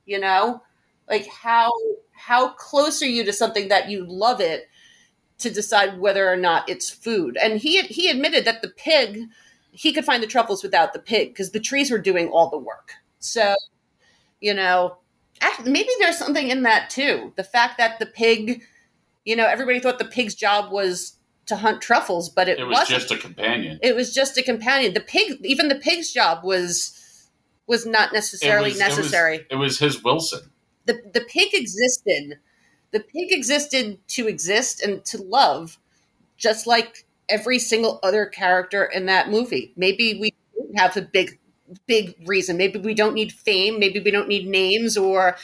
You 0.04 0.18
know, 0.20 0.62
like 1.08 1.26
how 1.28 1.72
how 2.12 2.50
close 2.50 3.02
are 3.02 3.06
you 3.08 3.24
to 3.24 3.32
something 3.32 3.68
that 3.68 3.88
you 3.88 4.04
love 4.06 4.40
it 4.40 4.68
to 5.40 5.50
decide 5.50 5.98
whether 5.98 6.30
or 6.30 6.36
not 6.36 6.68
it's 6.68 6.88
food? 6.90 7.36
And 7.42 7.58
he 7.60 7.82
he 7.82 8.08
admitted 8.08 8.44
that 8.44 8.62
the 8.62 8.68
pig 8.68 9.24
he 9.72 9.92
could 9.92 10.04
find 10.04 10.22
the 10.22 10.26
truffles 10.26 10.62
without 10.62 10.92
the 10.92 10.98
pig 10.98 11.28
because 11.28 11.52
the 11.52 11.60
trees 11.60 11.90
were 11.90 11.98
doing 11.98 12.28
all 12.28 12.50
the 12.50 12.58
work. 12.58 12.94
So, 13.20 13.54
you 14.40 14.52
know, 14.54 14.96
maybe 15.64 15.88
there's 16.00 16.18
something 16.18 16.48
in 16.48 16.62
that 16.64 16.90
too. 16.90 17.32
The 17.36 17.44
fact 17.44 17.78
that 17.78 17.98
the 18.00 18.06
pig, 18.06 18.62
you 19.24 19.36
know, 19.36 19.46
everybody 19.46 19.78
thought 19.78 19.98
the 19.98 20.04
pig's 20.06 20.34
job 20.34 20.72
was 20.72 21.14
to 21.46 21.56
hunt 21.56 21.80
truffles, 21.82 22.28
but 22.28 22.48
it, 22.48 22.58
It 22.58 22.64
was 22.64 22.78
wasn't. 22.78 23.00
just 23.00 23.10
a 23.12 23.16
companion. 23.18 23.78
It 23.82 23.94
was 23.94 24.12
just 24.14 24.36
a 24.38 24.42
companion. 24.42 24.94
The 24.94 25.00
pig, 25.00 25.38
even 25.44 25.68
the 25.68 25.74
pig's 25.76 26.12
job 26.12 26.44
was 26.44 26.96
was 27.66 27.86
not 27.86 28.12
necessarily 28.12 28.70
It 28.70 28.72
was- 28.74 28.80
it 28.80 28.88
was- 28.88 28.96
necessary. 28.98 29.46
It 29.50 29.54
was, 29.56 29.78
his 29.78 30.02
Wilson. 30.02 30.50
the 30.86 30.94
the 31.14 31.20
pig 31.20 31.54
existed. 31.54 32.38
The 32.92 33.00
pig 33.00 33.32
existed 33.32 33.98
to 34.08 34.26
exist 34.26 34.82
and 34.82 35.04
to 35.06 35.22
love, 35.22 35.78
just 36.36 36.66
like 36.66 37.06
every 37.28 37.58
single 37.58 38.00
other 38.02 38.26
character 38.26 38.84
in 38.84 39.06
that 39.06 39.30
movie. 39.30 39.72
Maybe 39.76 40.18
we 40.20 40.34
don't 40.56 40.78
have 40.78 40.96
a 40.96 41.02
big 41.02 41.38
big 41.86 42.16
reason. 42.26 42.56
Maybe 42.56 42.78
we 42.78 42.94
don't 42.94 43.14
need 43.14 43.32
fame. 43.32 43.78
Maybe 43.78 44.00
we 44.00 44.10
don't 44.10 44.28
need 44.28 44.48
names 44.48 44.96
or 44.96 45.36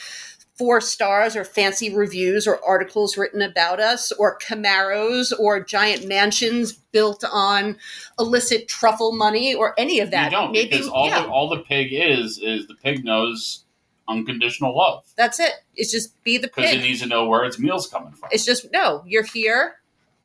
four 0.57 0.81
stars 0.81 1.35
or 1.35 1.43
fancy 1.43 1.93
reviews 1.93 2.47
or 2.47 2.63
articles 2.65 3.15
written 3.15 3.41
about 3.41 3.79
us 3.79 4.11
or 4.13 4.39
Camaros 4.39 5.31
or 5.37 5.63
giant 5.63 6.07
mansions 6.07 6.73
built 6.73 7.23
on 7.31 7.77
illicit 8.19 8.67
truffle 8.67 9.15
money 9.15 9.53
or 9.53 9.75
any 9.77 9.99
of 9.99 10.09
that. 10.11 10.31
you 10.31 10.37
don't 10.37 10.51
Maybe 10.51 10.71
because 10.71 10.87
all 10.87 11.07
yeah, 11.07 11.21
the 11.21 11.27
all 11.27 11.49
the 11.49 11.61
pig 11.61 11.89
is 11.91 12.39
is 12.39 12.67
the 12.67 12.75
pig 12.75 13.05
knows 13.05 13.63
unconditional 14.07 14.75
love 14.75 15.03
that's 15.17 15.39
it. 15.39 15.51
It's 15.75 15.91
just 15.91 16.23
be 16.23 16.37
the 16.37 16.47
because 16.47 16.69
pig. 16.69 16.79
it 16.79 16.83
needs 16.83 17.01
to 17.01 17.07
know 17.07 17.27
where 17.27 17.43
its 17.43 17.59
meal's 17.59 17.87
coming 17.87 18.13
from. 18.13 18.29
It's 18.31 18.45
just 18.45 18.71
no, 18.71 19.03
you're 19.05 19.25
here, 19.25 19.79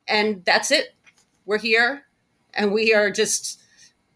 and 0.06 0.44
that's 0.44 0.70
it. 0.70 0.94
We're 1.46 1.58
here, 1.58 2.04
and 2.54 2.72
we 2.72 2.94
are 2.94 3.10
just 3.10 3.60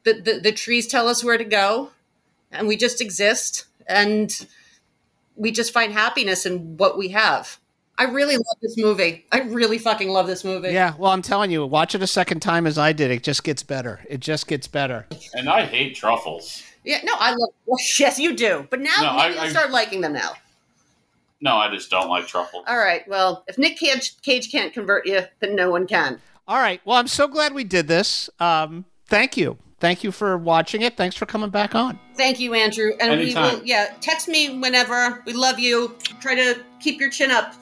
the 0.04 0.14
the, 0.14 0.40
the 0.40 0.52
trees 0.52 0.86
tell 0.86 1.08
us 1.08 1.24
where 1.24 1.38
to 1.38 1.44
go, 1.44 1.90
and 2.52 2.68
we 2.68 2.76
just 2.76 3.00
exist, 3.00 3.66
and 3.86 4.46
we 5.34 5.50
just 5.50 5.72
find 5.72 5.92
happiness 5.92 6.46
in 6.46 6.76
what 6.76 6.96
we 6.96 7.08
have. 7.08 7.58
I 7.98 8.04
really 8.04 8.36
love 8.36 8.58
this 8.60 8.76
movie. 8.76 9.24
I 9.32 9.40
really 9.40 9.78
fucking 9.78 10.10
love 10.10 10.26
this 10.26 10.44
movie. 10.44 10.68
Yeah, 10.68 10.94
well, 10.98 11.12
I'm 11.12 11.22
telling 11.22 11.50
you, 11.50 11.64
watch 11.64 11.94
it 11.94 12.02
a 12.02 12.06
second 12.06 12.40
time 12.40 12.66
as 12.66 12.76
I 12.76 12.92
did. 12.92 13.10
It 13.10 13.22
just 13.22 13.42
gets 13.42 13.62
better. 13.62 14.00
It 14.06 14.20
just 14.20 14.46
gets 14.46 14.68
better. 14.68 15.06
And 15.32 15.48
I 15.48 15.64
hate 15.64 15.96
truffles. 15.96 16.62
Yeah, 16.86 17.00
no, 17.04 17.12
I 17.18 17.30
love. 17.32 17.50
Well, 17.66 17.78
yes, 17.98 18.18
you 18.18 18.34
do. 18.34 18.66
But 18.70 18.80
now 18.80 18.94
No, 19.02 19.12
maybe 19.16 19.22
I- 19.22 19.28
you'll 19.34 19.40
I- 19.44 19.48
start 19.50 19.70
liking 19.70 20.00
them 20.00 20.14
now. 20.14 20.32
No, 21.42 21.56
I 21.56 21.70
just 21.70 21.90
don't 21.90 22.08
like 22.08 22.26
truffles. 22.26 22.64
All 22.66 22.78
right. 22.78 23.06
Well, 23.06 23.44
if 23.46 23.58
Nick 23.58 23.76
Cage, 23.76 24.14
Cage 24.22 24.50
can't 24.50 24.72
convert 24.72 25.06
you, 25.06 25.20
then 25.40 25.54
no 25.54 25.70
one 25.70 25.86
can. 25.86 26.18
All 26.48 26.56
right. 26.56 26.80
Well, 26.86 26.96
I'm 26.96 27.08
so 27.08 27.28
glad 27.28 27.52
we 27.52 27.62
did 27.62 27.88
this. 27.88 28.30
Um, 28.40 28.86
thank 29.06 29.36
you. 29.36 29.58
Thank 29.78 30.02
you 30.02 30.10
for 30.12 30.38
watching 30.38 30.80
it. 30.80 30.96
Thanks 30.96 31.14
for 31.14 31.26
coming 31.26 31.50
back 31.50 31.74
on. 31.74 31.98
Thank 32.16 32.40
you, 32.40 32.54
Andrew. 32.54 32.92
And 32.98 33.20
we 33.20 33.34
will, 33.34 33.60
yeah, 33.64 33.92
text 34.00 34.28
me 34.28 34.58
whenever. 34.58 35.22
We 35.26 35.34
love 35.34 35.58
you. 35.58 35.94
Try 36.20 36.34
to 36.36 36.58
keep 36.80 36.98
your 36.98 37.10
chin 37.10 37.30
up. 37.30 37.54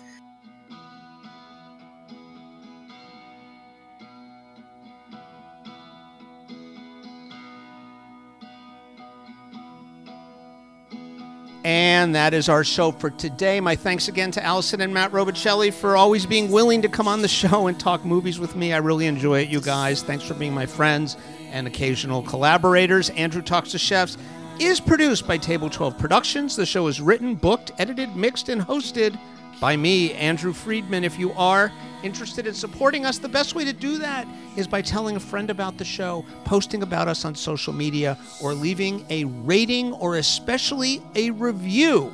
And 11.65 12.15
that 12.15 12.35
is 12.35 12.51
our 12.51 12.63
show 12.63 12.93
for 12.93 13.09
today. 13.09 13.59
My 13.59 13.75
thanks 13.75 14.09
again 14.09 14.31
to 14.33 14.45
Allison 14.45 14.83
and 14.83 14.93
Matt 14.93 15.13
Robicelli 15.13 15.73
for 15.73 15.97
always 15.97 16.27
being 16.27 16.51
willing 16.51 16.83
to 16.83 16.91
come 16.91 17.09
on 17.09 17.23
the 17.23 17.29
show 17.29 17.69
and 17.69 17.81
talk 17.81 18.05
movies 18.05 18.39
with 18.39 18.55
me. 18.55 18.75
I 18.75 18.77
really 18.77 19.07
enjoy 19.07 19.41
it, 19.41 19.49
you 19.49 19.63
guys. 19.63 20.03
Thanks 20.03 20.25
for 20.25 20.35
being 20.35 20.53
my 20.53 20.67
friends 20.67 21.17
and 21.51 21.67
occasional 21.67 22.23
collaborators. 22.23 23.09
Andrew 23.11 23.41
Talks 23.41 23.71
to 23.71 23.79
Chefs 23.79 24.19
is 24.61 24.79
produced 24.79 25.27
by 25.27 25.39
Table 25.39 25.71
12 25.71 25.97
Productions. 25.97 26.55
The 26.55 26.67
show 26.67 26.87
is 26.87 27.01
written, 27.01 27.35
booked, 27.35 27.73
edited, 27.79 28.15
mixed, 28.15 28.51
and 28.51 28.61
hosted 28.61 29.19
by 29.59 29.75
me, 29.75 30.13
Andrew 30.13 30.53
Friedman. 30.53 31.03
If 31.03 31.19
you 31.19 31.33
are 31.33 31.73
interested 32.05 32.47
in 32.47 32.55
supporting 32.55 33.07
us, 33.07 33.19
the 33.19 33.29
best 33.29 33.55
way 33.55 33.65
to 33.65 33.73
do 33.73 33.99
that 33.99 34.27
is 34.57 34.69
by 34.69 34.83
telling 34.83 35.17
a 35.17 35.21
friend 35.21 35.51
about 35.51 35.79
the 35.79 35.85
show, 35.85 36.25
posting 36.45 36.83
about 36.83 37.09
us 37.09 37.25
on 37.25 37.35
social 37.35 37.73
media, 37.73 38.19
or 38.43 38.55
leaving 38.55 39.05
a 39.11 39.25
rating 39.25 39.93
or 39.95 40.17
especially 40.17 41.03
a 41.15 41.31
review 41.31 42.13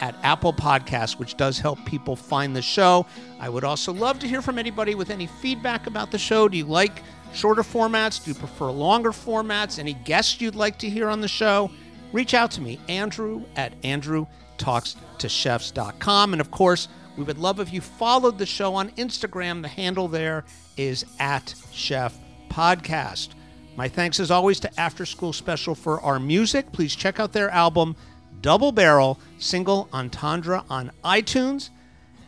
at 0.00 0.14
Apple 0.22 0.52
Podcasts, 0.52 1.18
which 1.18 1.36
does 1.36 1.58
help 1.58 1.84
people 1.84 2.14
find 2.16 2.56
the 2.56 2.62
show. 2.62 3.04
I 3.38 3.50
would 3.50 3.64
also 3.64 3.92
love 3.92 4.18
to 4.20 4.28
hear 4.28 4.42
from 4.42 4.58
anybody 4.58 4.94
with 4.94 5.10
any 5.10 5.26
feedback 5.26 5.86
about 5.86 6.10
the 6.10 6.18
show. 6.18 6.48
Do 6.48 6.56
you 6.56 6.64
like 6.64 7.02
shorter 7.34 7.62
formats? 7.62 8.24
Do 8.24 8.30
you 8.30 8.34
prefer 8.34 8.70
longer 8.70 9.10
formats? 9.10 9.78
Any 9.78 9.92
guests 9.92 10.40
you'd 10.40 10.54
like 10.54 10.78
to 10.78 10.88
hear 10.88 11.08
on 11.08 11.20
the 11.20 11.28
show? 11.28 11.70
Reach 12.12 12.34
out 12.34 12.50
to 12.52 12.60
me, 12.60 12.78
Andrew 12.88 13.42
at 13.56 13.78
andrewtalkstochefs.com. 13.82 16.32
And 16.32 16.40
of 16.40 16.50
course, 16.50 16.88
we 17.16 17.24
would 17.24 17.38
love 17.38 17.60
if 17.60 17.72
you 17.72 17.80
followed 17.80 18.38
the 18.38 18.46
show 18.46 18.74
on 18.74 18.90
Instagram. 18.90 19.62
The 19.62 19.68
handle 19.68 20.08
there 20.08 20.44
is 20.76 21.04
at 21.18 21.54
Chef 21.72 22.18
Podcast. 22.48 23.30
My 23.76 23.88
thanks 23.88 24.20
as 24.20 24.30
always 24.30 24.60
to 24.60 24.80
After 24.80 25.06
School 25.06 25.32
Special 25.32 25.74
for 25.74 26.00
our 26.00 26.18
music. 26.18 26.72
Please 26.72 26.94
check 26.94 27.20
out 27.20 27.32
their 27.32 27.50
album, 27.50 27.96
Double 28.40 28.72
Barrel, 28.72 29.18
single 29.38 29.88
Entendre 29.92 30.64
on 30.68 30.90
iTunes. 31.04 31.70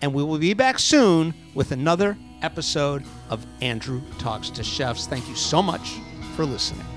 And 0.01 0.12
we 0.12 0.22
will 0.22 0.39
be 0.39 0.55
back 0.55 0.78
soon 0.78 1.33
with 1.55 1.72
another 1.72 2.16
episode 2.43 3.05
of 3.30 3.47
Andrew 3.61 4.03
Talks 4.18 4.51
to 4.51 4.64
Chefs. 4.64 5.07
Thank 5.07 5.28
you 5.28 5.37
so 5.37 5.62
much 5.62 5.99
for 6.35 6.45
listening. 6.45 6.91